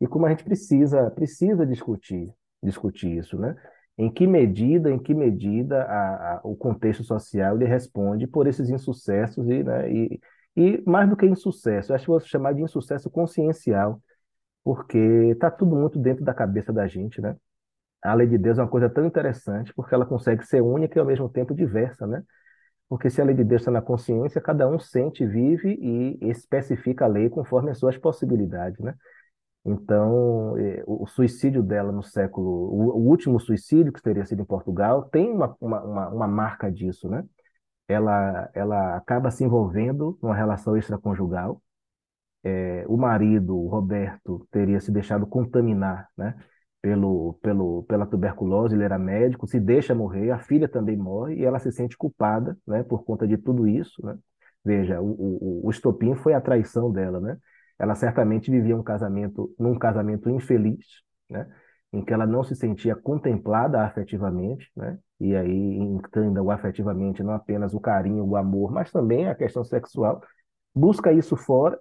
[0.00, 2.28] E como a gente precisa, precisa discutir,
[2.60, 3.38] discutir isso.
[3.38, 3.54] Né?
[3.96, 8.68] Em que medida, em que medida a, a, o contexto social ele responde por esses
[8.68, 10.20] insucessos e, né, e,
[10.56, 14.00] e mais do que insucesso, acho que vou chamar de insucesso consciencial,
[14.62, 17.36] porque está tudo muito dentro da cabeça da gente, né?
[18.02, 21.00] A lei de Deus é uma coisa tão interessante, porque ela consegue ser única e
[21.00, 22.22] ao mesmo tempo diversa, né?
[22.88, 27.06] Porque se a lei de Deus está na consciência, cada um sente, vive e especifica
[27.06, 28.94] a lei conforme as suas possibilidades, né?
[29.64, 35.04] Então, eh, o suicídio dela no século, o último suicídio, que teria sido em Portugal,
[35.04, 37.24] tem uma, uma, uma marca disso, né?
[37.88, 41.62] Ela, ela acaba se envolvendo numa relação extraconjugal.
[42.42, 46.36] É, o marido, o Roberto, teria se deixado contaminar, né,
[46.82, 51.44] pelo, pelo, pela tuberculose, ele era médico, se deixa morrer, a filha também morre e
[51.44, 54.18] ela se sente culpada, né, por conta de tudo isso, né?
[54.64, 55.10] Veja, o,
[55.62, 57.38] o, o estopim foi a traição dela, né?
[57.78, 60.86] Ela certamente vivia um casamento, num casamento infeliz,
[61.28, 61.46] né?
[61.94, 64.98] Em que ela não se sentia contemplada afetivamente, né?
[65.20, 69.64] E aí entenda o afetivamente não apenas o carinho, o amor, mas também a questão
[69.64, 70.22] sexual.
[70.74, 71.78] Busca isso fora,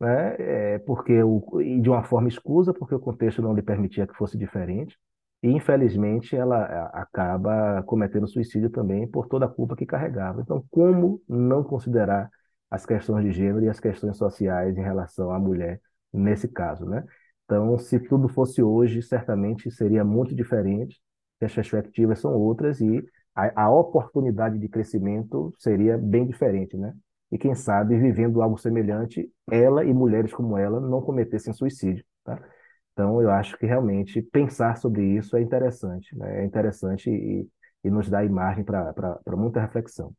[0.00, 0.36] né?
[0.38, 4.14] É, porque o, e de uma forma escusa, porque o contexto não lhe permitia que
[4.16, 4.98] fosse diferente.
[5.42, 10.40] E infelizmente ela acaba cometendo suicídio também por toda a culpa que carregava.
[10.40, 12.30] Então, como não considerar
[12.70, 15.80] as questões de gênero e as questões sociais em relação à mulher
[16.12, 17.04] nesse caso, né?
[17.44, 21.00] Então, se tudo fosse hoje, certamente seria muito diferente,
[21.40, 26.94] as perspectivas são outras e a, a, oportunidade de crescimento seria bem diferente, né?
[27.30, 32.40] E quem sabe, vivendo algo semelhante, ela e mulheres como ela não cometessem suicídio, tá?
[32.92, 36.42] Então, eu acho que realmente pensar sobre isso é interessante, né?
[36.42, 37.46] É interessante e,
[37.82, 40.14] e nos dá imagem para muita reflexão.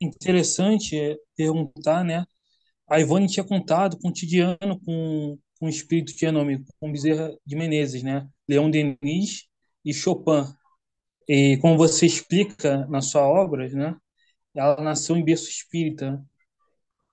[0.00, 2.24] Interessante é perguntar, né?
[2.88, 8.28] A Ivone tinha contado cotidiano com um espírito de nome com Bezerra de Menezes, né?
[8.48, 9.46] Leão Denis
[9.84, 10.44] e Chopin.
[11.28, 13.96] E como você explica na sua obra, né?
[14.54, 16.20] Ela nasceu em berço espírita.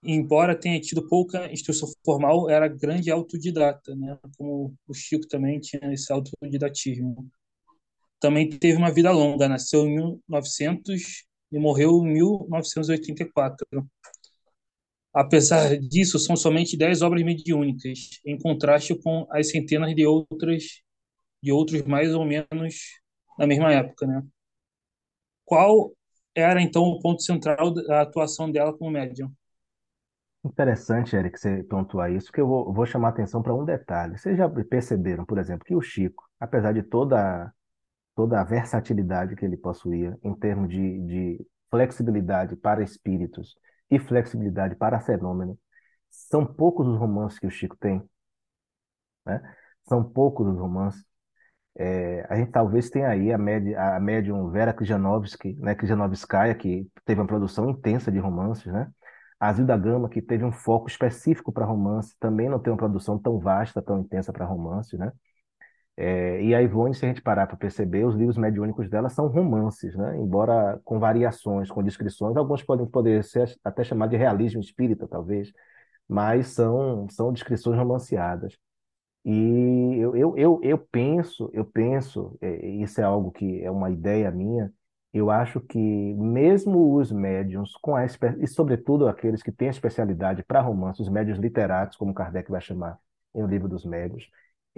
[0.02, 4.18] Embora tenha tido pouca instrução formal, era grande autodidata, né?
[4.38, 7.30] Como o Chico também tinha esse autodidatismo.
[8.20, 13.68] Também teve uma vida longa, nasceu em 1900 e morreu em 1984.
[15.14, 20.64] Apesar disso, são somente dez obras mediúnicas, em contraste com as centenas de outras
[21.42, 22.76] de outros mais ou menos
[23.38, 24.22] na mesma época, né?
[25.46, 25.94] Qual
[26.36, 29.32] era então o ponto central da atuação dela como médium?
[30.44, 34.18] Interessante, Eric, você pontuar isso, que eu vou, vou chamar atenção para um detalhe.
[34.18, 37.54] Vocês já perceberam, por exemplo, que o Chico, apesar de toda,
[38.16, 43.56] toda a versatilidade que ele possuía em termos de, de flexibilidade para espíritos
[43.90, 45.58] e flexibilidade para fenômeno.
[46.10, 48.04] São poucos os romances que o Chico tem.
[49.26, 49.42] Né?
[49.90, 51.04] são poucos os romances.
[51.78, 56.88] É, a gente talvez tenha aí a, média, a médium Vera Krijanovski, né, Krijanovskaya, que
[57.06, 58.92] teve uma produção intensa de romances, né?
[59.40, 63.18] A Zilda Gama, que teve um foco específico para romance, também não tem uma produção
[63.18, 65.12] tão vasta, tão intensa para romance, né?
[66.02, 69.28] É, e a Ivone, se a gente parar para perceber, os livros mediúnicos dela são
[69.28, 70.18] romances, né?
[70.18, 72.38] embora com variações, com descrições.
[72.38, 75.52] Alguns podem poder ser até chamados de realismo espírita, talvez,
[76.08, 78.58] mas são, são descrições romanceadas.
[79.26, 83.90] E eu, eu, eu, eu penso, eu penso, é, isso é algo que é uma
[83.92, 84.74] ideia minha,
[85.14, 90.62] eu acho que mesmo os médiums, com a, e sobretudo aqueles que têm especialidade para
[90.62, 92.98] romances, os médios literatos, como Kardec vai chamar
[93.36, 94.30] em O Livro dos Médios,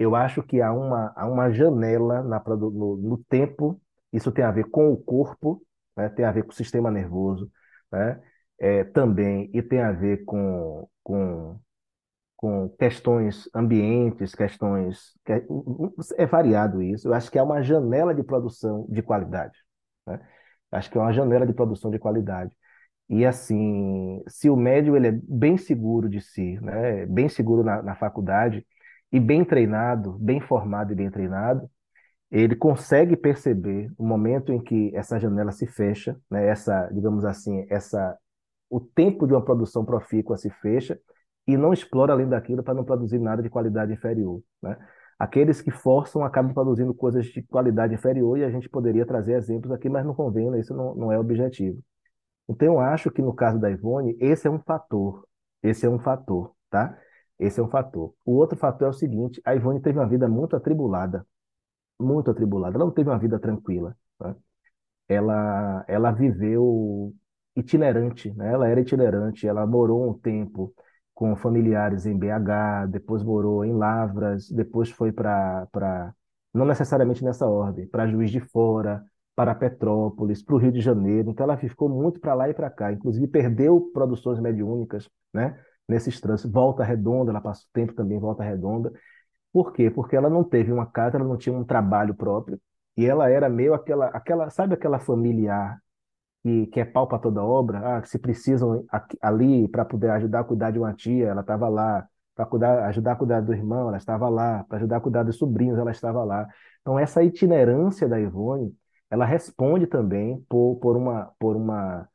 [0.02, 3.80] eu acho que há uma, há uma janela na, no, no tempo,
[4.12, 5.62] isso tem a ver com o corpo,
[5.96, 7.50] né, tem a ver com o sistema nervoso,
[7.90, 8.20] né,
[8.58, 11.60] é, também, e tem a ver com, com
[12.42, 15.12] com questões ambientes, questões.
[15.28, 15.44] É,
[16.24, 17.06] é variado isso.
[17.06, 19.56] Eu acho que é uma janela de produção de qualidade.
[20.04, 20.20] Né?
[20.72, 22.56] Acho que é uma janela de produção de qualidade.
[23.08, 27.06] E assim, se o médio ele é bem seguro de si, né?
[27.06, 28.66] bem seguro na, na faculdade,
[29.12, 31.70] e bem treinado, bem formado e bem treinado,
[32.30, 36.48] ele consegue perceber o momento em que essa janela se fecha, né?
[36.48, 38.16] essa, digamos assim, essa,
[38.70, 40.98] o tempo de uma produção profícua se fecha
[41.46, 44.42] e não explora além daquilo para não produzir nada de qualidade inferior.
[44.62, 44.78] Né?
[45.18, 49.70] Aqueles que forçam acabam produzindo coisas de qualidade inferior e a gente poderia trazer exemplos
[49.70, 50.58] aqui, mas não convém, né?
[50.58, 51.82] isso não, não é objetivo.
[52.48, 55.26] Então, eu acho que no caso da Ivone, esse é um fator.
[55.62, 56.98] Esse é um fator, tá?
[57.42, 58.14] Esse é um fator.
[58.24, 61.26] O outro fator é o seguinte: a Ivone teve uma vida muito atribulada.
[62.00, 62.76] Muito atribulada.
[62.76, 63.96] Ela não teve uma vida tranquila.
[64.20, 64.36] Né?
[65.08, 67.14] Ela, ela viveu
[67.56, 68.52] itinerante, né?
[68.52, 70.74] Ela era itinerante, ela morou um tempo
[71.14, 75.68] com familiares em BH, depois morou em Lavras, depois foi para,
[76.54, 81.30] não necessariamente nessa ordem, para Juiz de Fora, para Petrópolis, para o Rio de Janeiro.
[81.30, 82.92] Então ela ficou muito para lá e para cá.
[82.92, 85.58] Inclusive perdeu produções mediúnicas, né?
[85.92, 86.50] Nesses trânsitos.
[86.52, 88.92] Volta Redonda, ela passou tempo também Volta Redonda.
[89.52, 89.90] Por quê?
[89.90, 92.60] Porque ela não teve uma casa, ela não tinha um trabalho próprio.
[92.96, 95.78] E ela era meio aquela, aquela, sabe aquela familiar
[96.42, 98.84] que, que é pau para toda obra, ah, se precisam
[99.20, 103.16] ali para poder ajudar a cuidar de uma tia, ela estava lá, para ajudar a
[103.16, 106.48] cuidar do irmão, ela estava lá, para ajudar a cuidar dos sobrinhos, ela estava lá.
[106.80, 108.74] Então essa itinerância da Ivone,
[109.10, 112.08] ela responde também por, por uma por uma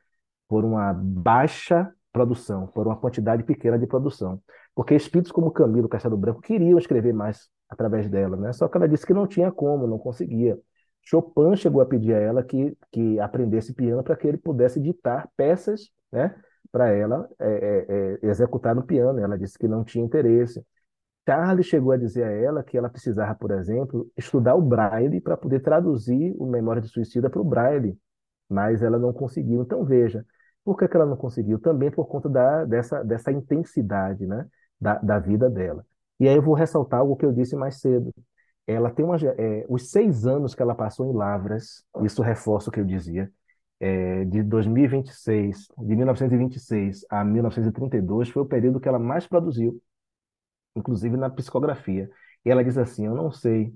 [0.47, 4.41] por uma baixa produção, por uma quantidade pequena de produção.
[4.76, 8.53] Porque espíritos como Camilo Castelo Branco queriam escrever mais através dela, né?
[8.53, 10.57] Só que ela disse que não tinha como, não conseguia.
[11.03, 15.30] Chopin chegou a pedir a ela que, que aprendesse piano para que ele pudesse ditar
[15.38, 16.36] peças né,
[16.72, 19.20] para ela é, é, é, executar no piano.
[19.20, 20.65] Ela disse que não tinha interesse.
[21.28, 25.38] Charles chegou a dizer a ela que ela precisava, por exemplo, estudar o Braille para
[25.38, 27.97] poder traduzir o Memória de Suicida para o Braille,
[28.49, 29.61] mas ela não conseguiu.
[29.61, 30.26] Então, veja,
[30.68, 31.59] por que, que ela não conseguiu?
[31.59, 34.45] Também por conta da, dessa, dessa intensidade né,
[34.80, 35.86] da, da vida dela.
[36.20, 38.13] E aí eu vou ressaltar algo que eu disse mais cedo
[38.68, 42.74] ela tem uma, é, os seis anos que ela passou em Lavras, isso reforça o
[42.74, 43.32] que eu dizia,
[43.80, 49.82] é, de 2026, de 1926 a 1932, foi o período que ela mais produziu,
[50.76, 52.09] inclusive na psicografia.
[52.45, 53.74] E ela diz assim: Eu não sei,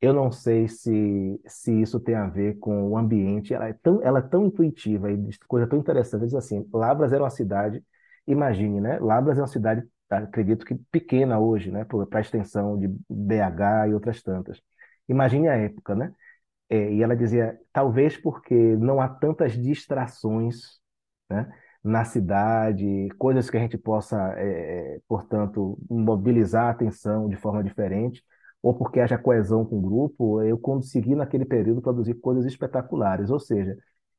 [0.00, 3.52] eu não sei se, se isso tem a ver com o ambiente.
[3.54, 5.18] Ela é tão, ela é tão intuitiva e
[5.48, 6.20] coisa tão interessante.
[6.22, 7.84] Ela diz assim: Lavras era uma cidade,
[8.26, 8.98] imagine, né?
[9.00, 13.94] Lavras é uma cidade acredito que pequena hoje, né, para a extensão de BH e
[13.94, 14.60] outras tantas.
[15.08, 16.14] Imagine a época, né?
[16.68, 20.80] É, e ela dizia, talvez porque não há tantas distrações,
[21.30, 21.50] né,
[21.82, 27.64] na cidade, coisas que a gente possa, é, é, portanto, mobilizar a atenção de forma
[27.64, 28.22] diferente,
[28.62, 33.30] ou porque haja coesão com o grupo, eu consegui naquele período produzir coisas espetaculares.
[33.30, 33.76] Ou seja,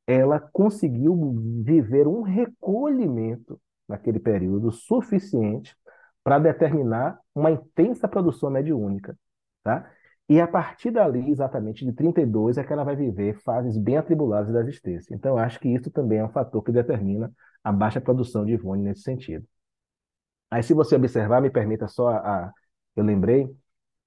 [0.07, 1.15] ela conseguiu
[1.63, 5.75] viver um recolhimento naquele período suficiente
[6.23, 9.17] para determinar uma intensa produção mediúnica,
[9.63, 9.89] tá?
[10.27, 14.53] E a partir dali, exatamente de 32, é que ela vai viver fases bem atribuladas
[14.53, 15.13] da existência.
[15.15, 17.31] Então, acho que isso também é um fator que determina
[17.63, 19.45] a baixa produção de Ivone nesse sentido.
[20.51, 22.51] Aí, se você observar, me permita só a
[22.95, 23.49] eu lembrei,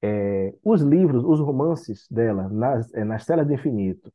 [0.03, 4.13] é, os livros, os romances dela, nas, é, nas Telas do Infinito,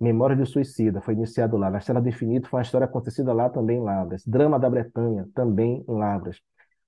[0.00, 1.70] Memória de Suicida, foi iniciado lá.
[1.70, 4.22] Na Cela do Infinito foi uma história acontecida lá também em Lavras.
[4.26, 6.38] Drama da Bretanha, também em Lavras.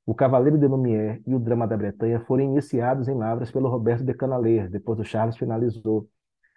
[0.05, 4.05] O Cavaleiro de Lumière e o Drama da Bretanha foram iniciados em Lavras pelo Roberto
[4.05, 6.09] de Canaleer, depois o Charles finalizou.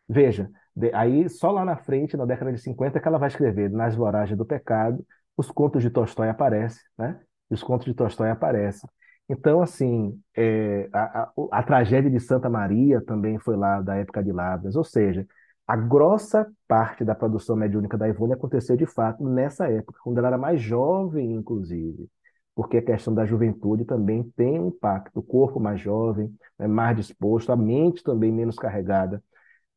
[0.07, 3.69] Veja, de, aí só lá na frente, na década de 50, que ela vai escrever
[3.69, 5.05] Nas Voragens do Pecado,
[5.37, 7.19] os contos de Tolstói aparecem, né?
[7.49, 8.89] Os contos de Tolstói aparecem.
[9.31, 14.21] Então, assim, é, a, a, a tragédia de Santa Maria também foi lá da época
[14.23, 15.25] de Lavras, ou seja,
[15.65, 20.27] a grossa parte da produção mediúnica da Ivone aconteceu de fato nessa época, quando ela
[20.27, 22.09] era mais jovem, inclusive,
[22.53, 26.97] porque a questão da juventude também tem um impacto, o corpo mais jovem, né, mais
[26.97, 29.23] disposto, a mente também menos carregada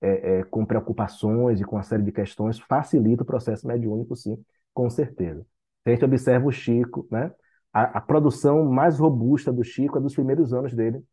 [0.01, 4.37] é, é, com preocupações e com uma série de questões, facilita o processo mediúnico, sim,
[4.75, 5.47] com certeza.
[5.85, 7.33] A gente observa o Chico, né?
[7.75, 11.05] A, a, produção mais robusta do Chico é dos primeiros anos dele.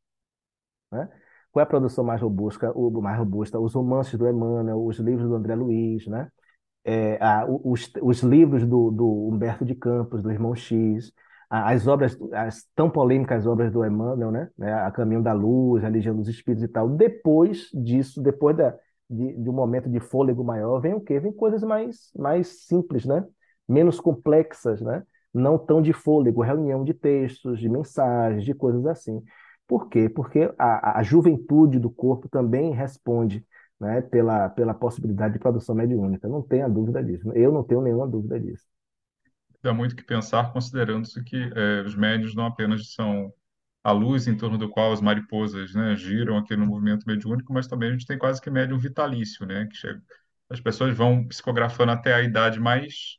[0.91, 1.09] Né?
[1.51, 2.72] Qual é a produção mais robusta?
[2.74, 3.59] O, mais robusta?
[3.59, 6.30] Os romances do Emmanuel, os livros do André Luiz, né?
[6.84, 11.12] É, a, os, os livros do, do Humberto de Campos, do Irmão X,
[11.49, 14.49] as obras, as tão polêmicas obras do Emmanuel, né?
[14.57, 14.74] né?
[14.74, 16.88] A Caminho da Luz, a Legião dos Espíritos e tal.
[16.89, 18.74] Depois disso, depois da,
[19.09, 21.20] de, de um momento de fôlego maior, vem o quê?
[21.20, 23.26] Vem coisas mais, mais simples, né?
[23.68, 25.03] Menos complexas, né?
[25.34, 29.23] Não tão de fôlego, reunião de textos, de mensagens, de coisas assim.
[29.67, 30.09] Por quê?
[30.09, 33.45] Porque a, a juventude do corpo também responde
[33.79, 36.27] né, pela, pela possibilidade de produção mediúnica.
[36.27, 37.32] Não tenha dúvida disso.
[37.34, 38.65] Eu não tenho nenhuma dúvida disso
[39.61, 43.32] dá muito que pensar, considerando-se que é, os médios não apenas são
[43.84, 47.67] a luz em torno do qual as mariposas né, giram aqui no movimento mediúnico, mas
[47.67, 49.65] também a gente tem quase que médium vitalício, né?
[49.67, 50.01] Que chega,
[50.49, 53.17] as pessoas vão psicografando até a idade mais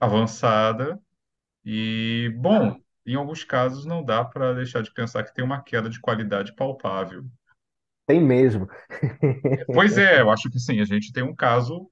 [0.00, 1.00] avançada
[1.66, 5.90] e, bom, em alguns casos não dá para deixar de pensar que tem uma queda
[5.90, 7.24] de qualidade palpável.
[8.06, 8.68] Tem mesmo.
[9.66, 11.90] Pois é, eu acho que sim, a gente tem um caso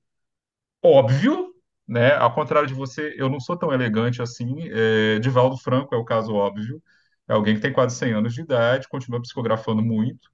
[0.83, 1.55] óbvio
[1.87, 2.15] né?
[2.17, 4.69] Ao contrário de você, eu não sou tão elegante assim.
[4.71, 6.83] É, Divaldo Franco é o caso óbvio.
[7.29, 10.31] É alguém que tem quase 100 anos de idade, continua psicografando muito.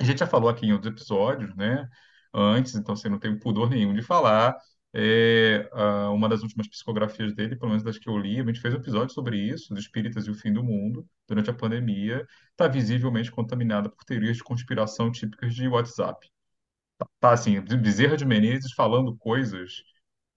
[0.00, 1.88] A gente já falou aqui em outros episódios, né?
[2.34, 4.56] Antes, então você não tem pudor nenhum de falar.
[4.98, 5.68] É,
[6.10, 8.78] uma das últimas psicografias dele, pelo menos das que eu li, a gente fez um
[8.78, 13.30] episódio sobre isso, os espíritas e o fim do mundo, durante a pandemia, está visivelmente
[13.30, 16.26] contaminada por teorias de conspiração típicas de WhatsApp.
[16.98, 19.82] Tá, tá assim, Bezerra de Menezes falando coisas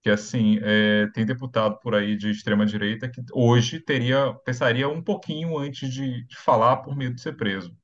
[0.02, 5.02] que assim é, tem deputado por aí de extrema direita que hoje teria pensaria um
[5.02, 7.76] pouquinho antes de, de falar por medo de ser preso.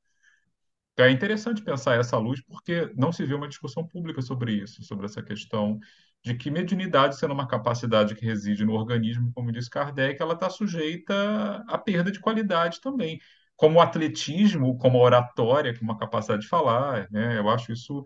[0.99, 5.07] É interessante pensar essa luz porque não se vê uma discussão pública sobre isso, sobre
[5.07, 5.79] essa questão
[6.25, 10.49] de que mediunidade sendo uma capacidade que reside no organismo, como diz Kardec, ela está
[10.51, 13.21] sujeita à perda de qualidade também.
[13.57, 17.39] Como o atletismo, como a oratória, é uma capacidade de falar, né?
[17.39, 18.05] Eu acho isso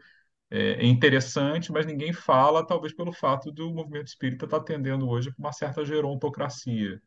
[0.51, 5.31] é interessante, mas ninguém fala, talvez pelo fato do movimento espírita estar tá tendendo hoje
[5.33, 7.01] para uma certa gerontocracia.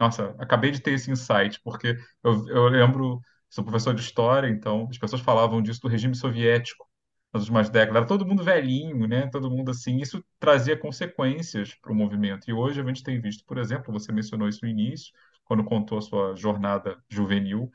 [0.00, 3.20] Nossa, acabei de ter esse insight, porque eu, eu lembro,
[3.54, 6.88] sou professor de história, então as pessoas falavam disso do regime soviético
[7.32, 7.96] nas últimas décadas.
[7.98, 9.28] Era todo mundo velhinho, né?
[9.30, 9.98] Todo mundo assim.
[10.00, 12.48] Isso trazia consequências para o movimento.
[12.50, 15.12] E hoje a gente tem visto, por exemplo, você mencionou isso no início,
[15.44, 17.70] quando contou a sua jornada juvenil,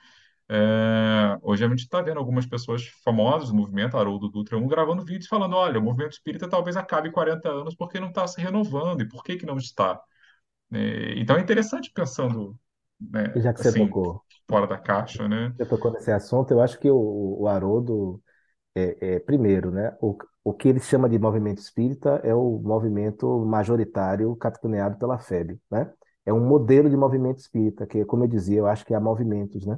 [0.49, 5.05] é, hoje a gente está vendo algumas pessoas famosas do movimento, Haroldo Dutra, um gravando
[5.05, 8.41] vídeos falando: olha, o movimento espírita talvez acabe em 40 anos porque não está se
[8.41, 10.01] renovando, e por que, que não está?
[10.71, 12.59] É, então é interessante pensando
[12.99, 15.53] né, E já que você assim, tocou, fora da caixa, né?
[15.57, 18.21] você tocou nesse assunto, eu acho que o, o Haroldo,
[18.75, 23.45] é, é, primeiro, né, o, o que ele chama de movimento espírita é o movimento
[23.45, 25.91] majoritário capitaneado pela FEB, né?
[26.25, 29.65] É um modelo de movimento espírita, que, como eu dizia, eu acho que há movimentos,
[29.65, 29.77] né?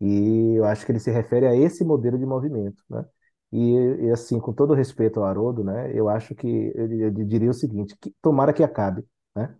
[0.00, 3.04] E eu acho que ele se refere a esse modelo de movimento, né?
[3.52, 3.74] E,
[4.06, 7.54] e assim, com todo respeito ao Haroldo, né, eu acho que ele, ele diria o
[7.54, 9.04] seguinte, que tomara que acabe,
[9.36, 9.56] né?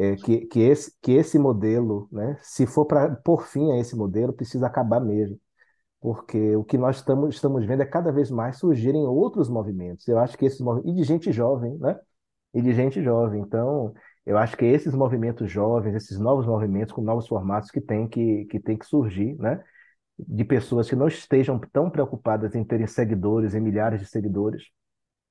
[0.00, 3.94] É, que, que, esse, que esse modelo, né, se for para por fim a esse
[3.94, 5.38] modelo, precisa acabar mesmo.
[6.00, 10.08] Porque o que nós estamos, estamos vendo é cada vez mais surgirem outros movimentos.
[10.08, 11.98] Eu acho que esses movimentos, e de gente jovem, né?
[12.54, 13.42] E de gente jovem.
[13.42, 13.94] Então,
[14.26, 18.46] eu acho que esses movimentos jovens, esses novos movimentos com novos formatos que tem que,
[18.46, 19.62] que, tem que surgir, né?
[20.18, 24.64] De pessoas que não estejam tão preocupadas em terem seguidores, em milhares de seguidores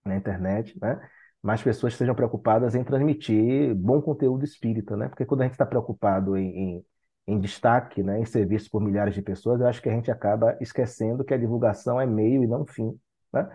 [0.06, 1.00] na internet, né?
[1.42, 5.08] Mas pessoas estejam preocupadas em transmitir bom conteúdo espírita, né?
[5.08, 6.86] Porque quando a gente está preocupado em, em,
[7.28, 8.20] em destaque, né?
[8.20, 11.38] Em serviço por milhares de pessoas, eu acho que a gente acaba esquecendo que a
[11.38, 12.98] divulgação é meio e não fim,
[13.34, 13.50] né?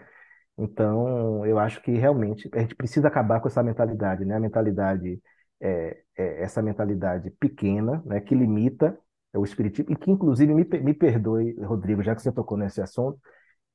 [0.57, 4.37] Então, eu acho que realmente a gente precisa acabar com essa mentalidade, né?
[4.37, 5.21] A mentalidade,
[5.61, 8.21] é, é essa mentalidade pequena, né?
[8.21, 8.97] Que limita
[9.35, 13.19] o espiritismo e que, inclusive, me, me perdoe, Rodrigo, já que você tocou nesse assunto,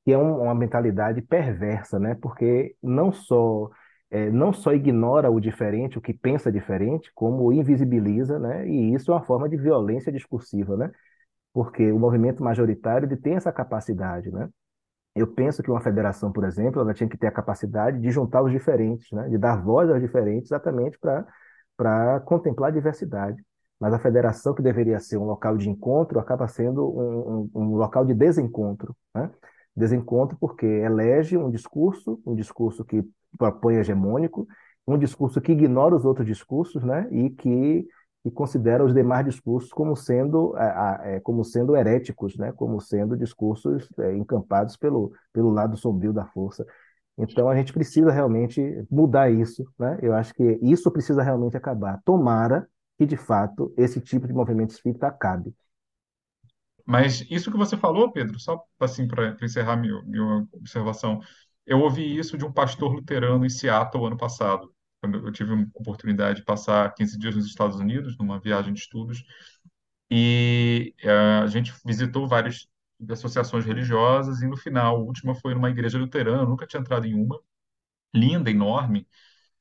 [0.04, 2.16] que é um, uma mentalidade perversa, né?
[2.20, 3.70] Porque não só
[4.10, 8.68] é, não só ignora o diferente, o que pensa diferente, como invisibiliza, né?
[8.68, 10.90] E isso é uma forma de violência discursiva, né?
[11.52, 14.48] Porque o movimento majoritário ele tem essa capacidade, né?
[15.14, 18.42] Eu penso que uma federação, por exemplo, ela tinha que ter a capacidade de juntar
[18.42, 19.28] os diferentes, né?
[19.28, 21.26] de dar voz aos diferentes, exatamente para
[21.76, 23.42] para contemplar a diversidade.
[23.80, 27.76] mas a federação, que deveria ser um local de encontro, acaba sendo um, um, um
[27.76, 28.94] local de desencontro.
[29.14, 29.30] Né?
[29.74, 33.02] Desencontro porque elege um discurso, um discurso que
[33.38, 34.46] propõe hegemônico,
[34.86, 37.08] um discurso que ignora os outros discursos né?
[37.10, 37.86] e que
[38.22, 42.52] e considera os demais discursos como sendo, é, como sendo heréticos, né?
[42.52, 46.66] como sendo discursos é, encampados pelo, pelo lado sombrio da força.
[47.16, 49.98] Então a gente precisa realmente mudar isso, né?
[50.02, 52.00] Eu acho que isso precisa realmente acabar.
[52.04, 52.66] Tomara
[52.98, 55.54] que de fato esse tipo de movimento espírita acabe.
[56.86, 61.20] Mas isso que você falou, Pedro, só assim para encerrar minha, minha observação,
[61.70, 65.68] eu ouvi isso de um pastor luterano em Seattle ano passado, quando eu tive uma
[65.74, 69.22] oportunidade de passar 15 dias nos Estados Unidos, numa viagem de estudos,
[70.10, 72.68] e uh, a gente visitou várias
[73.08, 77.14] associações religiosas, e no final, a última foi numa igreja luterana, nunca tinha entrado em
[77.14, 77.40] uma,
[78.14, 79.06] linda, enorme,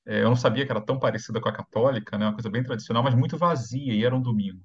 [0.06, 2.64] é, eu não sabia que era tão parecida com a católica, né, uma coisa bem
[2.64, 4.64] tradicional, mas muito vazia, e era um domingo.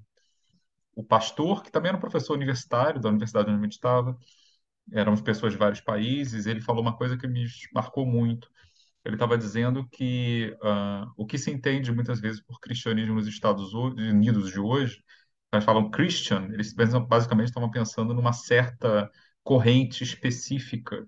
[0.95, 4.17] O pastor, que também era um professor universitário da universidade onde gente estava,
[4.93, 7.45] éramos pessoas de vários países, ele falou uma coisa que me
[7.75, 8.49] marcou muito.
[9.05, 13.75] Ele estava dizendo que uh, o que se entende muitas vezes por cristianismo nos Estados
[13.75, 15.03] Unidos de hoje,
[15.53, 19.11] eles falam Christian, eles basicamente estavam pensando numa certa
[19.43, 21.07] corrente específica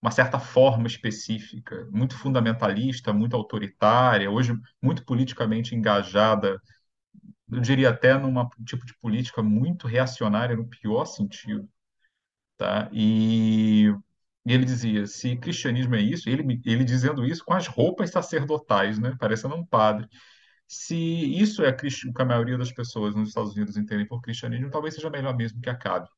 [0.00, 6.60] uma certa forma específica, muito fundamentalista, muito autoritária, hoje muito politicamente engajada,
[7.50, 8.34] eu diria até num
[8.64, 11.68] tipo de política muito reacionária no pior sentido,
[12.58, 12.90] tá?
[12.92, 13.86] E,
[14.46, 19.16] ele dizia, se cristianismo é isso, ele, ele dizendo isso com as roupas sacerdotais, né?
[19.18, 20.08] Parecendo um padre.
[20.66, 21.88] Se isso é o que
[22.22, 25.70] a maioria das pessoas nos Estados Unidos entendem por cristianismo, talvez seja melhor mesmo que
[25.70, 26.08] acabe.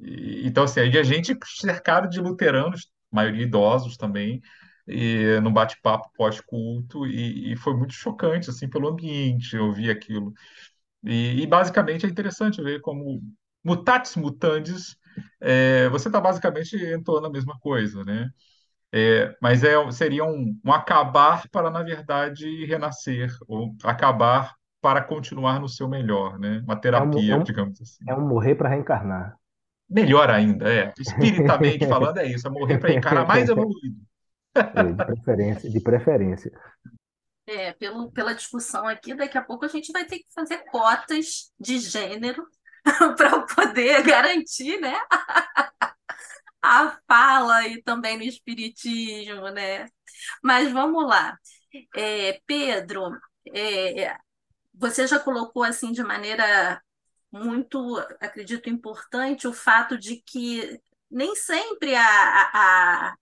[0.00, 4.40] E, então, assim, aí a gente cercado de luteranos maioria idosos também,
[4.86, 10.32] e no bate-papo pós-culto, e, e, foi muito chocante, assim, pelo ambiente, eu vi aquilo.
[11.04, 13.22] E, e basicamente é interessante ver como
[13.64, 14.96] mutatis mutandis,
[15.40, 18.30] é, você está basicamente entrando na mesma coisa, né?
[18.92, 25.60] É, mas é, seria um, um acabar para, na verdade, renascer, ou acabar para continuar
[25.60, 26.62] no seu melhor, né?
[26.64, 28.04] Uma É um, é terapia, um, digamos assim.
[28.08, 29.36] é um morrer para reencarnar.
[29.88, 30.92] Melhor ainda, é.
[30.98, 33.96] Espiritamente falando, é isso, é morrer para encarar mais evoluído.
[34.54, 36.52] É, de preferência, de preferência.
[37.46, 41.50] É, pelo, pela discussão aqui, daqui a pouco a gente vai ter que fazer cotas
[41.58, 42.46] de gênero
[43.16, 44.98] para poder garantir, né?
[46.62, 49.86] a fala e também no espiritismo, né?
[50.42, 51.38] Mas vamos lá.
[51.96, 53.10] É, Pedro,
[53.54, 54.16] é,
[54.74, 56.82] você já colocou assim de maneira
[57.30, 60.80] muito, acredito, importante o fato de que
[61.10, 63.16] nem sempre a, a, a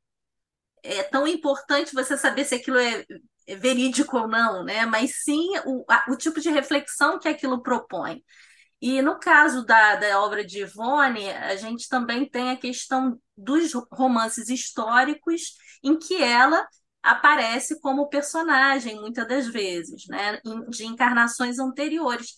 [0.83, 3.05] é tão importante você saber se aquilo é,
[3.47, 4.87] é verídico ou não, né?
[4.87, 8.23] Mas sim o, a, o tipo de reflexão que aquilo propõe.
[8.81, 13.73] E no caso da, da obra de Ivone, a gente também tem a questão dos
[13.91, 16.67] romances históricos em que ela
[17.03, 22.35] aparece como personagem muitas das vezes, né, de encarnações anteriores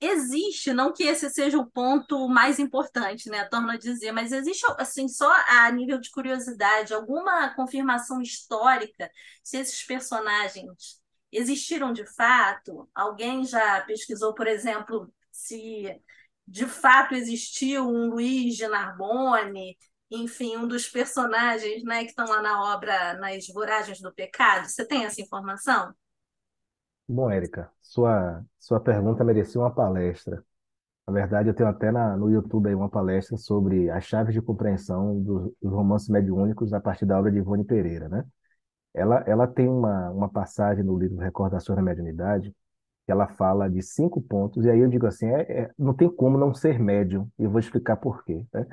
[0.00, 4.64] existe, não que esse seja o ponto mais importante, né, torno a dizer, mas existe,
[4.78, 9.10] assim, só a nível de curiosidade, alguma confirmação histórica
[9.42, 11.00] se esses personagens
[11.32, 12.88] existiram de fato?
[12.94, 16.00] Alguém já pesquisou, por exemplo, se
[16.46, 19.76] de fato existiu um Luiz de Narbonne,
[20.10, 24.68] enfim, um dos personagens, né, que estão lá na obra Nas Voragens do Pecado?
[24.68, 25.92] Você tem essa informação?
[27.08, 30.44] Bom, Érica, sua, sua pergunta merecia uma palestra.
[31.06, 34.40] Na verdade, eu tenho até na, no YouTube aí uma palestra sobre as chaves de
[34.40, 38.24] compreensão dos, dos romances mediúnicos a partir da obra de Ivone Pereira, né?
[38.94, 42.54] Ela, ela tem uma, uma passagem no livro Recordações da Mediunidade
[43.06, 46.08] que ela fala de cinco pontos, e aí eu digo assim, é, é, não tem
[46.08, 48.66] como não ser médium, e eu vou explicar por quê, né?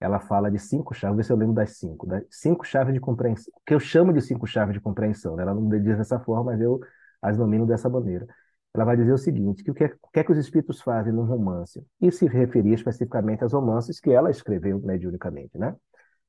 [0.00, 3.00] Ela fala de cinco chaves, vê se eu lembro das cinco, das cinco chaves de
[3.00, 5.42] compreensão, que eu chamo de cinco chaves de compreensão, né?
[5.42, 6.80] Ela não diz dessa forma, mas eu
[7.22, 8.26] as nomino dessa maneira.
[8.74, 11.12] Ela vai dizer o seguinte, que o que, é, que é que os espíritos fazem
[11.12, 11.84] no romance?
[12.00, 15.70] E se referir especificamente aos romances que ela escreveu mediunicamente, né?
[15.70, 15.76] O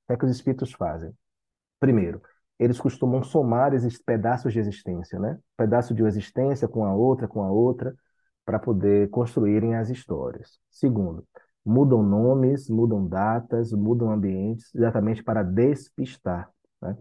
[0.07, 1.11] que é que os espíritos fazem?
[1.79, 2.21] Primeiro,
[2.59, 5.37] eles costumam somar esses pedaços de existência, né?
[5.57, 7.93] pedaço de uma existência com a outra, com a outra,
[8.45, 10.59] para poder construírem as histórias.
[10.69, 11.25] Segundo,
[11.65, 16.49] mudam nomes, mudam datas, mudam ambientes, exatamente para despistar.
[16.81, 16.95] Né?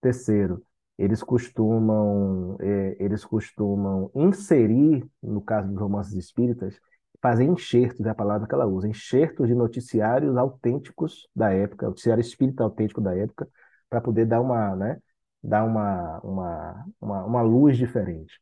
[0.00, 0.62] Terceiro,
[0.98, 6.80] eles costumam, é, eles costumam inserir, no caso dos romances espíritas,
[7.22, 12.22] fazer enxertos, é a palavra que ela usa, enxertos de noticiários autênticos da época, noticiário
[12.22, 13.46] espírita autêntico da época,
[13.90, 14.98] para poder dar uma, né,
[15.42, 18.40] dar uma, uma, uma, uma luz diferente.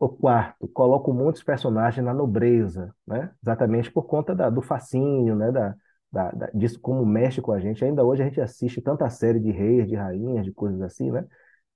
[0.00, 3.32] O quarto, coloco muitos personagens na nobreza, né?
[3.42, 5.52] Exatamente por conta da, do fascínio, né?
[5.52, 5.74] Da,
[6.12, 7.84] da, da, disso como mexe com a gente.
[7.84, 11.26] Ainda hoje a gente assiste tanta série de reis, de rainhas, de coisas assim, né?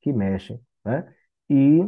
[0.00, 1.12] Que mexem, né?
[1.48, 1.80] E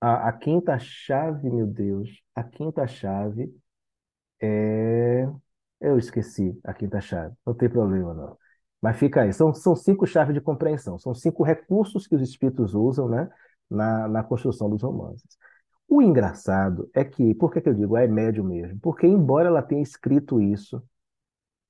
[0.00, 3.54] a, a quinta chave, meu Deus, a quinta chave
[4.40, 5.26] é.
[5.80, 8.38] Eu esqueci a quinta chave, não tem problema não.
[8.82, 12.74] Mas fica aí, são, são cinco chaves de compreensão, são cinco recursos que os espíritos
[12.74, 13.30] usam, né?
[13.70, 15.38] Na, na construção dos romances.
[15.88, 18.80] O engraçado é que, por que, que eu digo é médio mesmo?
[18.80, 20.82] Porque, embora ela tenha escrito isso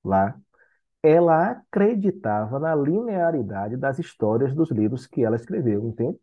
[0.03, 0.35] lá,
[1.03, 6.19] ela acreditava na linearidade das histórias dos livros que ela escreveu, entende?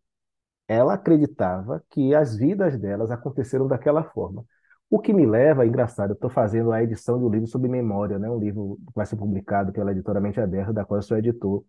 [0.69, 4.45] Ela acreditava que as vidas delas aconteceram daquela forma.
[4.91, 8.19] O que me leva, engraçado, eu estou fazendo a edição de um livro sobre memória,
[8.19, 8.29] né?
[8.29, 11.65] um livro que vai ser publicado pela editora Mente Aberta, da qual eu sou editor.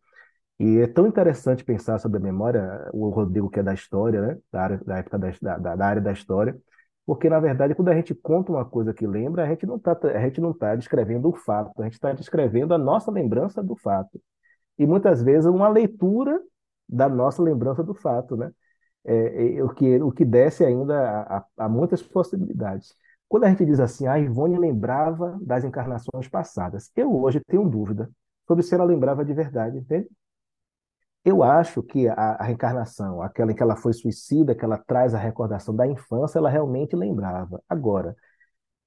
[0.60, 4.38] E é tão interessante pensar sobre a memória, o Rodrigo, que é da história, né?
[4.52, 6.60] da, área, da época da, da, da área da história,
[7.06, 9.96] porque, na verdade, quando a gente conta uma coisa que lembra, a gente não está
[9.96, 14.22] tá descrevendo o fato, a gente está descrevendo a nossa lembrança do fato.
[14.78, 16.42] E muitas vezes uma leitura
[16.88, 18.52] da nossa lembrança do fato, né?
[19.04, 22.96] É, é, o que o que desce ainda a, a, a, muitas possibilidades.
[23.32, 28.10] Quando a gente diz assim, a Ivone lembrava das encarnações passadas, eu hoje tenho dúvida
[28.46, 30.10] sobre se ela lembrava de verdade, entende?
[31.24, 35.16] Eu acho que a, a, reencarnação, aquela em que ela foi suicida, que ela traz
[35.16, 37.64] a recordação da infância, ela realmente lembrava.
[37.70, 38.18] Agora,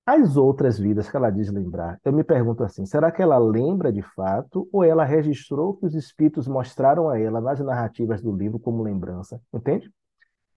[0.04, 3.90] as outras vidas que ela diz lembrar, eu me pergunto assim: será que ela lembra
[3.90, 8.36] de fato ou ela registrou o que os espíritos mostraram a ela nas narrativas do
[8.36, 9.40] livro como lembrança?
[9.54, 9.90] Entende?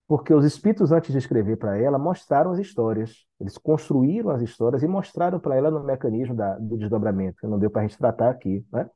[0.08, 3.26] Porque os espíritos, antes de escrever para ela, mostraram as histórias.
[3.40, 7.60] Eles construíram as histórias e mostraram para ela no mecanismo da, do desdobramento, que não
[7.60, 8.66] deu para a gente tratar aqui.
[8.72, 8.90] Né?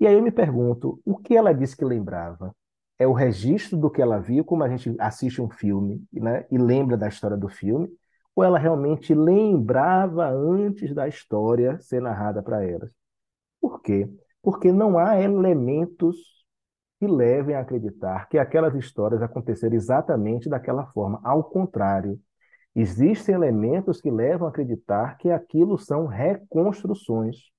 [0.00, 2.54] E aí eu me pergunto, o que ela disse que lembrava?
[2.98, 6.56] É o registro do que ela viu, como a gente assiste um filme né, e
[6.56, 7.90] lembra da história do filme,
[8.34, 12.90] ou ela realmente lembrava antes da história ser narrada para elas?
[13.60, 14.08] Por quê?
[14.42, 16.41] Porque não há elementos
[17.02, 21.20] que levem a acreditar que aquelas histórias aconteceram exatamente daquela forma.
[21.24, 22.16] Ao contrário,
[22.76, 27.50] existem elementos que levam a acreditar que aquilo são reconstruções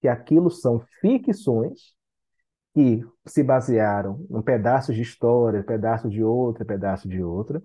[0.00, 1.96] que aquilo são ficções
[2.72, 7.60] que se basearam em pedaços de história, pedaços de outra, pedaço de outra,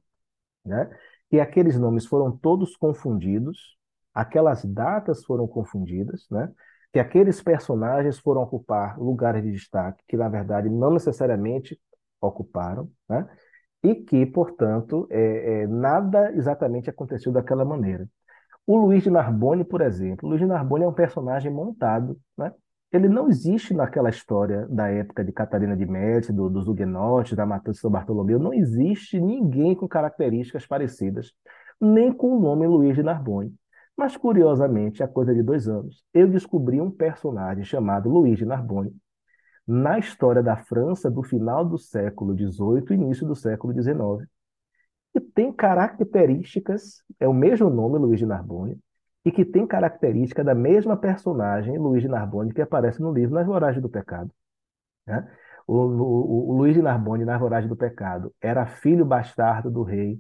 [0.65, 0.89] né?
[1.31, 3.77] E aqueles nomes foram todos confundidos,
[4.11, 6.52] aquelas datas foram confundidas, né?
[6.93, 11.80] Que aqueles personagens foram ocupar lugares de destaque que na verdade não necessariamente
[12.19, 13.27] ocuparam, né?
[13.84, 18.07] E que, portanto, é, é, nada exatamente aconteceu daquela maneira.
[18.68, 22.53] O Luiz de Narbonne, por exemplo, Luiz de Narbonne é um personagem montado, né?
[22.91, 27.45] Ele não existe naquela história da época de Catarina de Médici, do, dos Huguenotes, da
[27.45, 28.38] Matança de São Bartolomeu.
[28.38, 31.31] Não existe ninguém com características parecidas,
[31.80, 33.55] nem com o nome Luiz de Narbonne.
[33.97, 38.95] Mas, curiosamente, há coisa de dois anos, eu descobri um personagem chamado Luiz de Narbonne
[39.68, 44.27] na história da França do final do século XVIII e início do século XIX
[45.13, 48.80] que tem características, é o mesmo nome, Luiz de Narbonne,
[49.26, 53.45] e que tem característica da mesma personagem, Luiz de Narbonne, que aparece no livro Nas
[53.45, 54.31] Voragens do Pecado.
[55.05, 55.30] Né?
[55.68, 60.19] O, o, o, Luiz de Narbonne, Nas Voragens do Pecado, era filho bastardo do rei.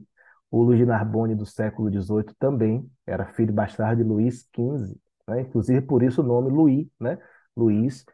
[0.51, 4.97] O Luiz de Narbonne do século XVIII também era filho bastardo de Luís XV.
[5.27, 5.41] Né?
[5.41, 7.17] Inclusive, por isso o nome Luís, né?
[7.55, 8.05] Luís,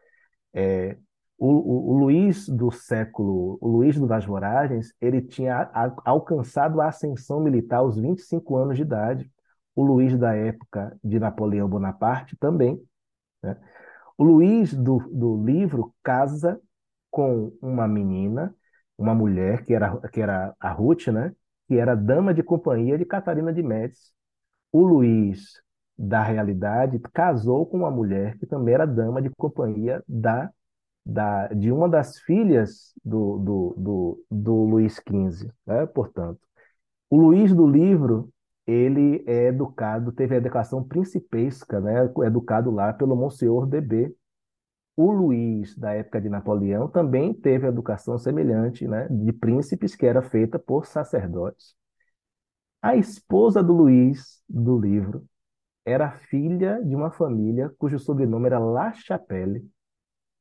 [0.54, 0.96] é,
[1.38, 6.88] o, o, o, Luís do século, o Luís das Voragens, ele tinha a, alcançado a
[6.88, 9.30] ascensão militar aos 25 anos de idade.
[9.74, 12.80] O Luís da época de Napoleão Bonaparte também.
[13.42, 13.56] Né?
[14.16, 16.60] O Luís do, do livro casa
[17.10, 18.54] com uma menina,
[18.96, 21.34] uma mulher, que era, que era a Ruth, né?
[21.68, 24.12] Que era dama de companhia de Catarina de Médici.
[24.72, 25.62] O Luís
[25.98, 30.50] da realidade casou com uma mulher que também era dama de companhia da
[31.04, 35.86] da, de uma das filhas do, do, do, do Luís XV, né?
[35.86, 36.38] portanto.
[37.10, 38.30] O Luís do livro,
[38.66, 42.10] ele é educado, teve a educação principesca, né?
[42.26, 44.14] educado lá pelo Monsenhor DB.
[44.98, 49.08] O Luís, da época de Napoleão, também teve educação semelhante, né?
[49.10, 51.74] de príncipes, que era feita por sacerdotes.
[52.82, 55.24] A esposa do Luís, do livro,
[55.86, 59.68] era filha de uma família cujo sobrenome era La Chapelle,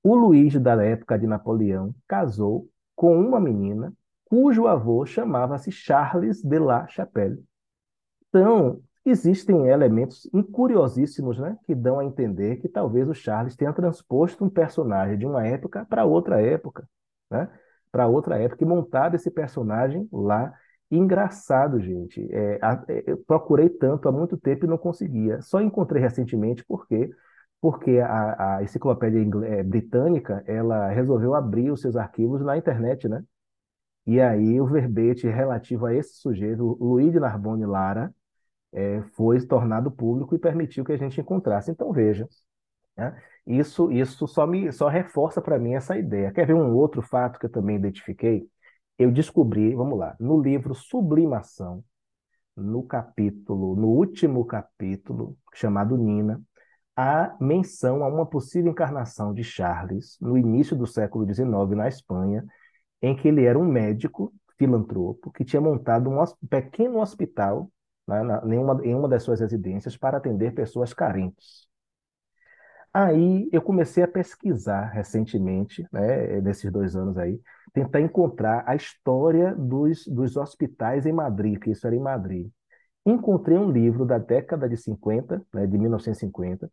[0.03, 3.93] o Luís, da época de Napoleão, casou com uma menina
[4.25, 7.43] cujo avô chamava-se Charles de La Chapelle.
[8.29, 14.43] Então, existem elementos curiosíssimos né, que dão a entender que talvez o Charles tenha transposto
[14.43, 16.88] um personagem de uma época para outra época,
[17.29, 17.49] né,
[17.91, 20.53] para outra época, e montado esse personagem lá
[20.89, 22.25] Engraçado, gente.
[22.34, 25.41] É, é, eu procurei tanto há muito tempo e não conseguia.
[25.41, 27.09] Só encontrei recentemente, por quê?
[27.59, 33.07] Porque a, a enciclopédia ingle- é, britânica, ela resolveu abrir os seus arquivos na internet,
[33.09, 33.21] né?
[34.05, 38.13] E aí o verbete relativo a esse sujeito, o Luigi Narbonne Lara,
[38.73, 41.72] é, foi tornado público e permitiu que a gente encontrasse.
[41.72, 42.27] Então, veja,
[42.98, 43.22] né?
[43.45, 46.31] Isso, isso só me, só reforça para mim essa ideia.
[46.31, 48.49] Quer ver um outro fato que eu também identifiquei?
[48.99, 51.84] Eu descobri, vamos lá, no livro Sublimação,
[52.56, 56.41] no capítulo, no último capítulo, chamado Nina,
[56.95, 62.44] há menção a uma possível encarnação de Charles no início do século XIX na Espanha,
[63.02, 66.18] em que ele era um médico filantropo que tinha montado um
[66.49, 67.72] pequeno hospital,
[68.07, 71.67] né, na- em uma, em uma das suas residências para atender pessoas carentes.
[72.93, 77.39] Aí eu comecei a pesquisar recentemente, né, nesses dois anos aí,
[77.73, 82.49] tentar encontrar a história dos, dos hospitais em Madrid, que isso era em Madrid.
[83.05, 86.71] Encontrei um livro da década de 50, né, de 1950,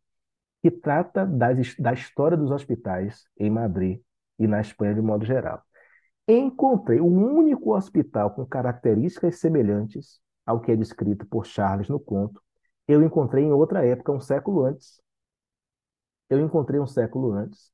[0.62, 4.00] que trata das, da história dos hospitais em Madrid
[4.38, 5.62] e na Espanha de modo geral.
[6.28, 12.42] Encontrei o único hospital com características semelhantes ao que é descrito por Charles no conto.
[12.86, 15.00] Eu encontrei em outra época, um século antes,
[16.28, 17.70] eu encontrei um século antes,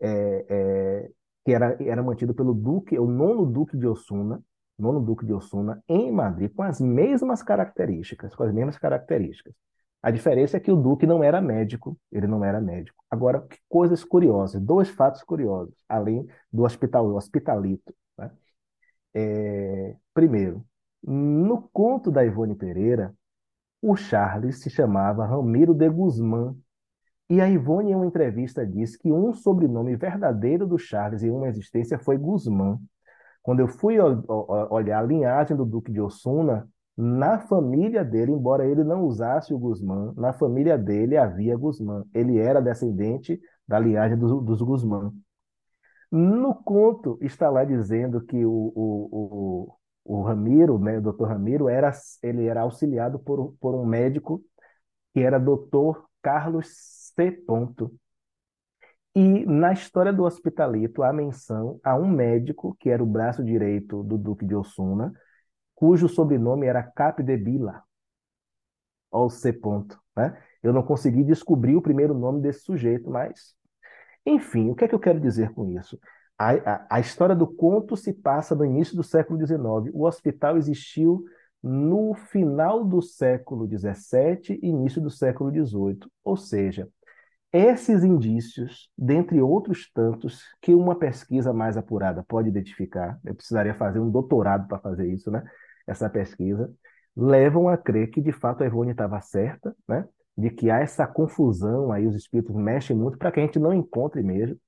[0.00, 1.10] é, é,
[1.44, 4.42] que era, era mantido pelo Duque, o nono Duque de Osuna,
[4.78, 9.54] nono Duque de Osuna, em Madrid, com as mesmas características, com as mesmas características.
[10.02, 13.02] A diferença é que o Duque não era médico, ele não era médico.
[13.10, 18.30] Agora, coisas curiosas, dois fatos curiosos, além do hospital, hospitalito, né?
[19.14, 20.66] É, primeiro,
[21.06, 23.14] no conto da Ivone Pereira,
[23.82, 26.54] o Charles se chamava Ramiro de Guzmán,
[27.28, 31.48] e a Ivone, em uma entrevista, disse que um sobrenome verdadeiro do Charles em uma
[31.48, 32.78] existência foi Guzmán.
[33.42, 38.32] Quando eu fui ol- ol- olhar a linhagem do Duque de Osuna, na família dele,
[38.32, 42.04] embora ele não usasse o Guzmán, na família dele havia Guzmán.
[42.14, 45.12] Ele era descendente da linhagem dos, dos Guzmán.
[46.10, 51.90] No conto está lá dizendo que o, o, o, o Ramiro, o doutor Ramiro, era,
[52.22, 54.44] ele era auxiliado por, por um médico
[55.12, 56.68] que era doutor Carlos
[57.14, 57.30] C.
[57.32, 57.92] Ponto.
[59.14, 64.02] E na história do Hospitalito há menção a um médico que era o braço direito
[64.02, 65.12] do Duque de Osuna,
[65.74, 67.82] cujo sobrenome era Capdevila,
[69.10, 69.52] ou C.
[69.52, 70.36] Ponto, né?
[70.62, 73.54] Eu não consegui descobrir o primeiro nome desse sujeito, mas
[74.26, 75.98] enfim, o que é que eu quero dizer com isso?
[76.38, 79.90] A, a, a história do conto se passa no início do século XIX.
[79.92, 81.24] O hospital existiu
[81.62, 86.00] no final do século XVII início do século XVIII.
[86.22, 86.88] Ou seja,
[87.52, 94.00] esses indícios, dentre outros tantos, que uma pesquisa mais apurada pode identificar, eu precisaria fazer
[94.00, 95.42] um doutorado para fazer isso, né?
[95.86, 96.72] Essa pesquisa,
[97.16, 100.04] levam a crer que de fato a Ivone estava certa, né?
[100.36, 103.72] De que há essa confusão aí, os espíritos mexem muito para que a gente não
[103.72, 104.58] encontre mesmo,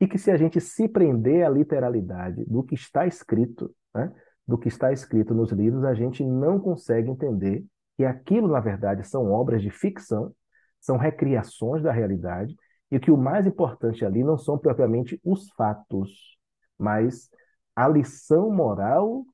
[0.00, 4.12] e que se a gente se prender à literalidade do que está escrito, né?
[4.46, 7.64] Do que está escrito nos livros, a gente não consegue entender
[7.96, 10.32] que aquilo, na verdade, são obras de ficção
[10.80, 12.56] são recriações da realidade,
[12.90, 16.38] e que o mais importante ali não são propriamente os fatos,
[16.78, 17.28] mas
[17.76, 19.24] a lição moral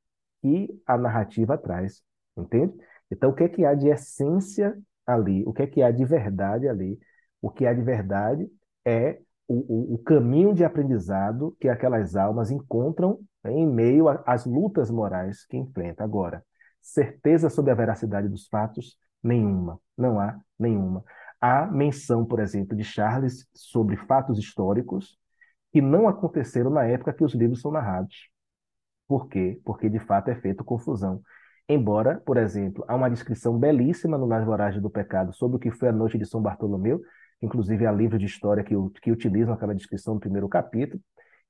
[0.43, 2.03] que a narrativa traz,
[2.37, 2.75] entende?
[3.11, 4.77] Então, o que é que há de essência
[5.07, 5.45] ali?
[5.47, 6.99] O que é que há de verdade ali?
[7.41, 8.51] O que há de verdade
[8.85, 15.45] é o, o, caminho de aprendizado que aquelas almas encontram em meio às lutas morais
[15.47, 16.05] que enfrentam.
[16.05, 16.45] Agora,
[16.81, 18.97] certeza sobre a veracidade dos fatos?
[19.23, 19.79] Nenhuma.
[19.97, 21.05] Não há nenhuma
[21.45, 25.19] há menção, por exemplo, de Charles sobre fatos históricos
[25.71, 28.31] que não aconteceram na época que os livros são narrados.
[29.07, 29.61] Por quê?
[29.63, 31.21] Porque de fato é feita confusão.
[31.69, 35.71] Embora, por exemplo, há uma descrição belíssima no Nas Voragens do Pecado sobre o que
[35.71, 37.03] foi a noite de São Bartolomeu,
[37.43, 41.01] inclusive há livros de história que, que utilizam aquela descrição no primeiro capítulo,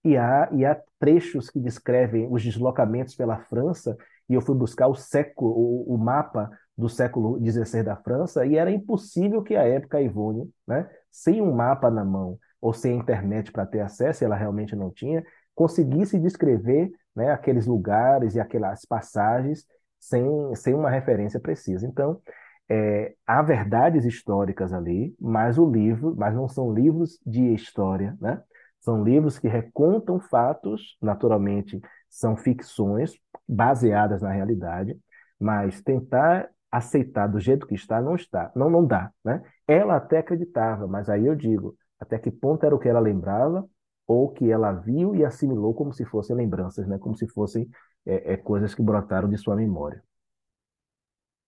[0.05, 3.97] e há, e há trechos que descrevem os deslocamentos pela França,
[4.28, 8.56] e eu fui buscar o século, o, o mapa do século XVI da França, e
[8.56, 13.52] era impossível que a época Ivone, né, sem um mapa na mão ou sem internet
[13.52, 15.24] para ter acesso, ela realmente não tinha,
[15.55, 19.66] conseguisse descrever né, aqueles lugares e aquelas passagens
[20.01, 20.24] sem,
[20.55, 21.86] sem uma referência precisa.
[21.86, 22.20] Então,
[22.69, 28.43] é, há verdades históricas ali, mas o livro, mas não são livros de história, né?
[28.81, 33.15] São livros que recontam fatos, naturalmente são ficções
[33.49, 34.99] baseadas na realidade,
[35.39, 39.43] mas tentar aceitar do jeito que está não está, não não dá, né?
[39.66, 43.66] Ela até acreditava, mas aí eu digo, até que ponto era o que ela lembrava
[44.07, 46.99] ou que ela viu e assimilou como se fossem lembranças, né?
[46.99, 47.69] Como se fossem
[48.07, 50.03] é, é coisas que brotaram de sua memória.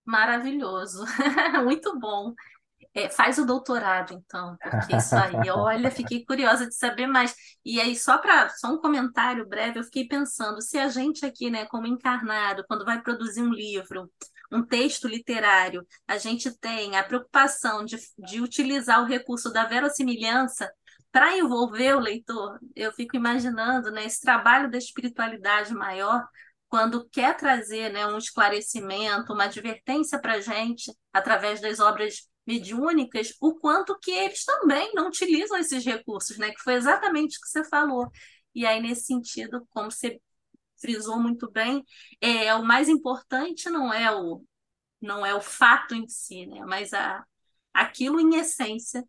[0.06, 1.04] Maravilhoso,
[1.64, 2.32] muito bom.
[2.94, 7.34] É, faz o doutorado, então, porque isso aí, olha, fiquei curiosa de saber mais.
[7.62, 11.50] E aí, só para só um comentário breve, eu fiquei pensando, se a gente aqui,
[11.50, 14.10] né, como encarnado, quando vai produzir um livro,
[14.50, 20.70] um texto literário, a gente tem a preocupação de, de utilizar o recurso da verossimilhança
[21.12, 26.26] para envolver o leitor, eu fico imaginando, né, esse trabalho da espiritualidade maior,
[26.68, 33.34] quando quer trazer né, um esclarecimento, uma advertência para a gente, através das obras mediúnicas,
[33.40, 36.50] o quanto que eles também não utilizam esses recursos, né?
[36.52, 38.10] Que foi exatamente o que você falou.
[38.54, 40.20] E aí, nesse sentido, como você
[40.80, 41.84] frisou muito bem,
[42.20, 44.44] é o mais importante não é o
[45.00, 46.60] não é o fato em si, né?
[46.66, 47.24] Mas a,
[47.74, 49.04] aquilo em essência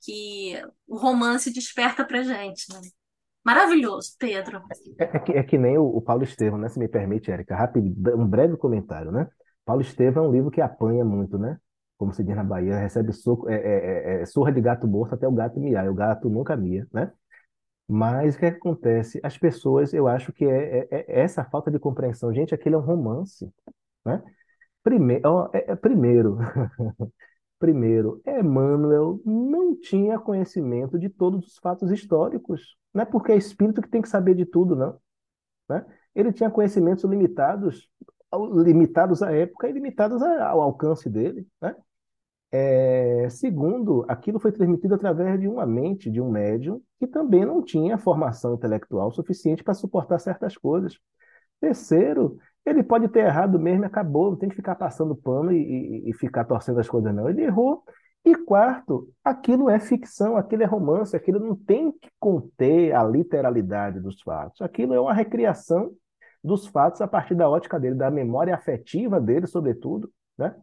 [0.00, 0.54] que
[0.86, 2.80] o romance desperta para gente, né?
[3.44, 4.62] Maravilhoso, Pedro.
[4.98, 6.68] É, é, que, é que nem o, o Paulo Estevam, né?
[6.68, 9.28] Se me permite, Érica, rápido, um breve comentário, né?
[9.64, 11.58] Paulo Estevam é um livro que apanha muito, né?
[12.02, 15.14] como se diz na Bahia, recebe soco, é, é, é, é, surra de gato morto
[15.14, 17.12] até o gato miar, e o gato nunca mia, né?
[17.88, 19.20] Mas o que, é acontece?
[19.22, 22.34] As pessoas, eu acho que é, essa falta de compreensão.
[22.34, 23.52] Gente, aquilo é um romance,
[24.04, 24.22] né?
[24.82, 25.22] Primeiro,
[25.80, 26.38] primeiro,
[27.62, 32.76] primeiro, Emmanuel não tinha conhecimento de todos os fatos históricos.
[32.92, 34.98] Não é porque é espírito que tem que saber de tudo, não.
[35.68, 35.86] Né?
[36.12, 37.88] Ele tinha conhecimentos limitados,
[38.64, 41.46] limitados à época e limitados ao alcance dele.
[41.60, 41.76] Né?
[42.50, 47.62] É, segundo, aquilo foi transmitido através de uma mente de um médium que também não
[47.62, 50.98] tinha formação intelectual suficiente para suportar certas coisas.
[51.60, 55.56] Terceiro, ele pode ter errado mesmo acabou, não tem que ficar passando pano e,
[56.06, 57.28] e, e ficar torcendo as coisas, não.
[57.28, 57.82] Ele errou.
[58.24, 63.98] E quarto, aquilo é ficção, aquilo é romance, aquilo não tem que conter a literalidade
[63.98, 64.62] dos fatos.
[64.62, 65.92] Aquilo é uma recriação
[66.42, 70.54] dos fatos a partir da ótica dele, da memória afetiva dele, sobretudo, né?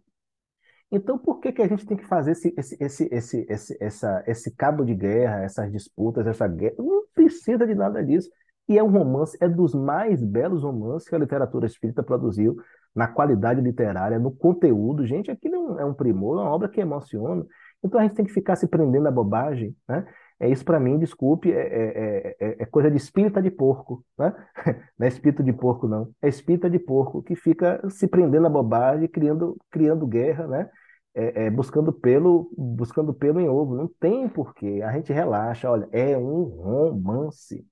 [0.91, 4.23] Então, por que, que a gente tem que fazer esse, esse, esse, esse, esse, essa,
[4.25, 6.75] esse cabo de guerra, essas disputas, essa guerra?
[6.79, 8.29] Não precisa de nada disso.
[8.69, 12.55] E é um romance, é dos mais belos romances que a literatura espírita produziu
[12.95, 15.07] na qualidade literária, no conteúdo.
[15.07, 17.45] Gente, aquilo é um, é um primor, é uma obra que emociona.
[17.83, 20.05] Então a gente tem que ficar se prendendo à bobagem, né?
[20.39, 24.33] É isso para mim, desculpe, é, é, é, é, coisa de espírita de porco, né?
[24.97, 26.13] Não é espírito de porco, não.
[26.21, 30.69] É espírita de porco que fica se prendendo à bobagem, criando, criando guerra, né?
[31.13, 33.75] É, é, buscando pelo, buscando pelo em ovo.
[33.75, 34.81] Não tem porquê.
[34.81, 35.69] A gente relaxa.
[35.69, 37.65] Olha, é um romance.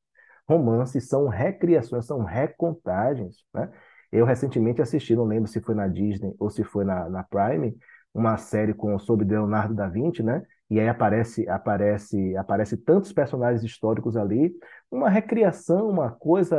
[0.50, 3.70] Romances são recriações, são recontagens, né?
[4.12, 7.78] Eu recentemente assisti, não lembro se foi na Disney ou se foi na, na Prime,
[8.14, 10.44] uma série com sobre Leonardo da Vinci, né?
[10.70, 14.54] e aí aparece aparece aparece tantos personagens históricos ali,
[14.92, 16.58] uma recriação, uma coisa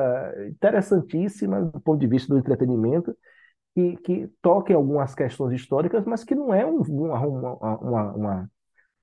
[0.49, 3.15] interessantíssima do ponto de vista do entretenimento,
[3.75, 8.51] que, que toca em algumas questões históricas, mas que não é um, uma, uma, uma,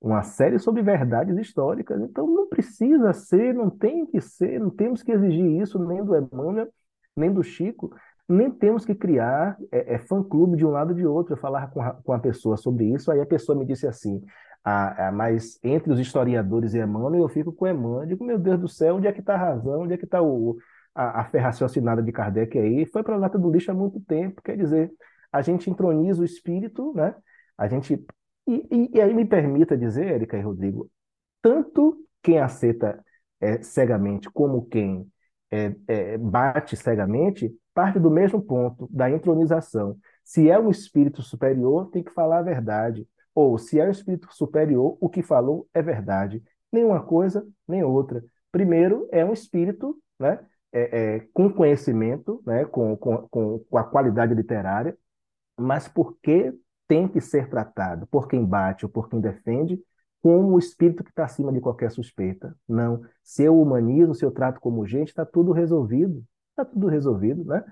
[0.00, 2.00] uma série sobre verdades históricas.
[2.00, 6.16] Então não precisa ser, não tem que ser, não temos que exigir isso nem do
[6.16, 6.68] Emmanuel,
[7.16, 7.94] nem do Chico,
[8.28, 11.34] nem temos que criar é, é fã-clube de um lado ou de outro.
[11.34, 14.20] Eu falar com a, com a pessoa sobre isso, aí a pessoa me disse assim:
[14.68, 18.04] ah, mas entre os historiadores e Emmanuel, eu fico com Emmanuel.
[18.04, 19.82] Digo, meu Deus do céu, onde é que está a razão?
[19.82, 22.84] Onde é que está a, a fé raciocinada de Kardec aí?
[22.86, 24.42] Foi para a lata do lixo há muito tempo.
[24.42, 24.90] Quer dizer,
[25.32, 27.14] a gente entroniza o espírito, né?
[27.56, 28.04] A gente.
[28.46, 30.90] E, e, e aí me permita dizer, Érica e Rodrigo,
[31.42, 33.04] tanto quem aceita
[33.40, 35.10] é, cegamente como quem
[35.50, 39.98] é, é, bate cegamente parte do mesmo ponto da entronização.
[40.24, 43.06] Se é um espírito superior, tem que falar a verdade.
[43.34, 46.42] Ou, se é o espírito superior, o que falou é verdade.
[46.72, 48.24] Nem uma coisa, nem outra.
[48.50, 50.40] Primeiro, é um espírito né,
[50.72, 54.96] é, é, com conhecimento, né, com, com, com a qualidade literária,
[55.58, 56.52] mas porque
[56.86, 59.80] tem que ser tratado por quem bate ou por quem defende
[60.22, 62.56] como o espírito que está acima de qualquer suspeita.
[62.68, 63.02] Não.
[63.22, 66.24] Se eu humanizo, se eu trato como gente, está tudo resolvido.
[66.50, 67.64] Está tudo resolvido, né?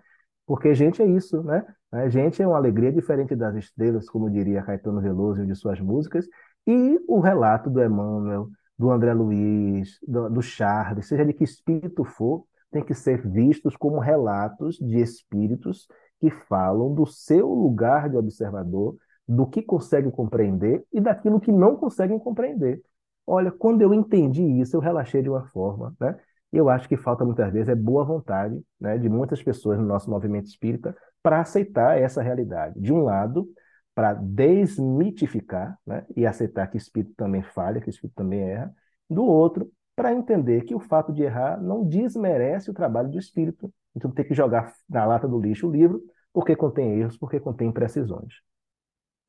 [0.46, 1.66] Porque gente é isso, né?
[1.90, 5.80] A gente é uma alegria diferente das estrelas, como diria Caetano Veloso em de suas
[5.80, 6.26] músicas,
[6.66, 12.04] e o relato do Emmanuel, do André Luiz, do, do Charles, seja de que espírito
[12.04, 15.86] for, tem que ser vistos como relatos de espíritos
[16.20, 18.96] que falam do seu lugar de observador,
[19.26, 22.82] do que conseguem compreender e daquilo que não conseguem compreender.
[23.26, 26.16] Olha, quando eu entendi isso, eu relaxei de uma forma, né?
[26.52, 30.08] eu acho que falta muitas vezes é boa vontade né, de muitas pessoas no nosso
[30.08, 32.80] movimento espírita para aceitar essa realidade.
[32.80, 33.48] De um lado,
[33.94, 38.72] para desmitificar né, e aceitar que o espírito também falha, que o espírito também erra.
[39.10, 43.72] Do outro, para entender que o fato de errar não desmerece o trabalho do espírito.
[43.96, 46.02] Então tem que jogar na lata do lixo o livro,
[46.32, 48.34] porque contém erros, porque contém imprecisões.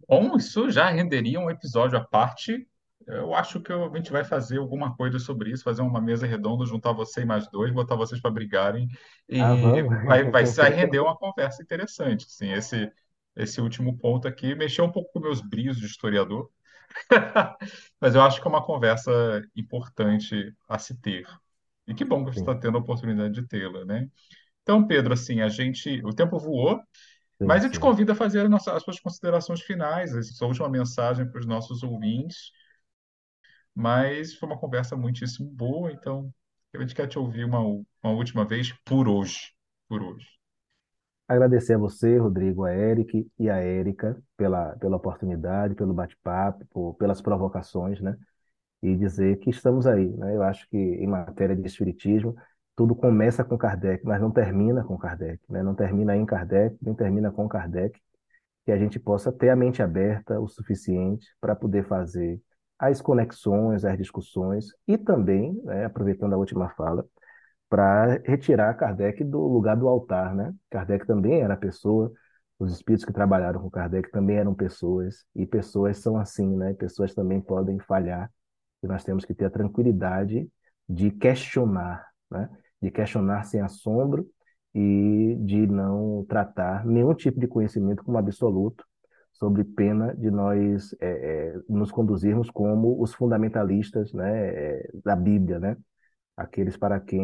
[0.08, 2.68] Bom, isso já renderia um episódio à parte.
[3.08, 6.66] Eu acho que a gente vai fazer alguma coisa sobre isso, fazer uma mesa redonda,
[6.66, 8.88] juntar você e mais dois, botar vocês para brigarem
[9.38, 9.96] Ah, e vamos?
[10.06, 12.26] vai, vai, vai render uma conversa interessante.
[12.26, 12.92] Assim, esse,
[13.36, 16.50] esse último ponto aqui mexeu um pouco com meus brios de historiador,
[18.02, 19.12] mas eu acho que é uma conversa
[19.56, 21.28] importante a se ter.
[21.88, 24.10] E que bom que você está tendo a oportunidade de tê-la, né?
[24.66, 26.82] Então, Pedro, assim, a gente, o tempo voou.
[27.40, 27.82] sim, Mas eu te sim.
[27.82, 31.48] convido a fazer a nossa- as suas considerações finais, a sua última mensagem para os
[31.48, 32.52] nossos ouvintes.
[33.74, 36.34] Mas foi uma conversa muitíssimo boa, então
[36.74, 39.54] a gente quer te ouvir uma, uma última vez por hoje.
[39.88, 40.28] Por hoje.
[41.28, 47.20] Agradecer a você, Rodrigo, a Eric e a Érica pela, pela oportunidade, pelo bate-papo, pelas
[47.22, 48.16] provocações, né?
[48.84, 50.36] E dizer que estamos aí, né?
[50.36, 52.36] Eu acho que em matéria de espiritismo,
[52.76, 55.64] tudo começa com Kardec, mas não termina com Kardec, né?
[55.64, 58.00] Não termina em Kardec, nem termina com Kardec.
[58.66, 62.42] Que a gente possa ter a mente aberta o suficiente para poder fazer
[62.80, 67.06] as conexões, as discussões e também, né, aproveitando a última fala,
[67.70, 70.54] para retirar Kardec do lugar do altar, né?
[70.70, 72.12] Kardec também era pessoa,
[72.60, 76.74] os espíritos que trabalharam com Kardec também eram pessoas, e pessoas são assim, né?
[76.74, 78.32] Pessoas também podem falhar,
[78.84, 80.50] e nós temos que ter a tranquilidade
[80.88, 82.50] de questionar, né?
[82.86, 84.30] De questionar sem assombro
[84.74, 88.86] e de não tratar nenhum tipo de conhecimento como absoluto,
[89.34, 95.60] sobre pena de nós é, é, nos conduzirmos como os fundamentalistas, né, é, da Bíblia,
[95.60, 95.78] né?
[96.38, 97.22] aqueles para quem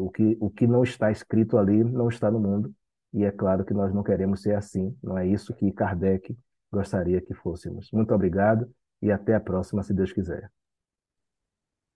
[0.00, 2.74] o que, o que não está escrito ali não está no mundo.
[3.12, 4.96] E é claro que nós não queremos ser assim.
[5.02, 6.36] Não é isso que Kardec
[6.72, 7.88] gostaria que fôssemos.
[7.92, 8.68] Muito obrigado
[9.00, 10.50] e até a próxima, se Deus quiser.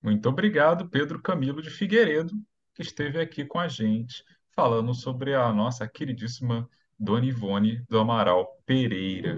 [0.00, 2.32] Muito obrigado, Pedro Camilo de Figueiredo,
[2.78, 4.22] que esteve aqui com a gente,
[4.54, 9.36] falando sobre a nossa queridíssima Dona Ivone do Amaral Pereira.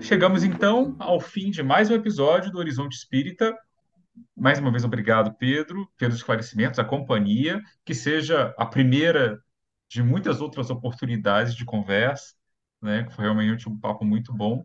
[0.00, 3.52] Chegamos então ao fim de mais um episódio do Horizonte Espírita.
[4.36, 9.42] Mais uma vez, obrigado, Pedro, pelos esclarecimentos, a companhia, que seja a primeira
[9.88, 12.36] de muitas outras oportunidades de conversa,
[12.82, 13.08] né?
[13.10, 14.64] Foi realmente um papo muito bom.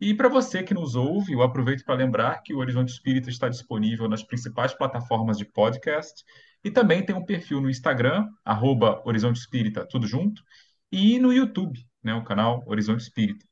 [0.00, 3.48] E para você que nos ouve, eu aproveito para lembrar que o Horizonte Espírita está
[3.48, 6.22] disponível nas principais plataformas de podcast
[6.62, 10.40] e também tem um perfil no Instagram, arroba Horizonte Espírita, tudo junto,
[10.90, 13.44] e no YouTube, né, o canal Horizonte Espírita.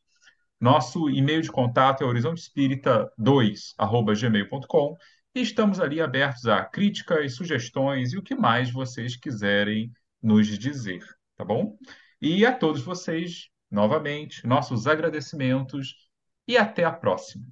[0.61, 4.97] Nosso e-mail de contato é horizonteespírita2@gmail.com
[5.35, 9.93] e estamos ali abertos a críticas, sugestões e o que mais vocês quiserem
[10.23, 11.03] nos dizer,
[11.37, 11.77] tá bom?
[12.21, 16.09] E a todos vocês, novamente, nossos agradecimentos
[16.47, 17.47] e até a próxima.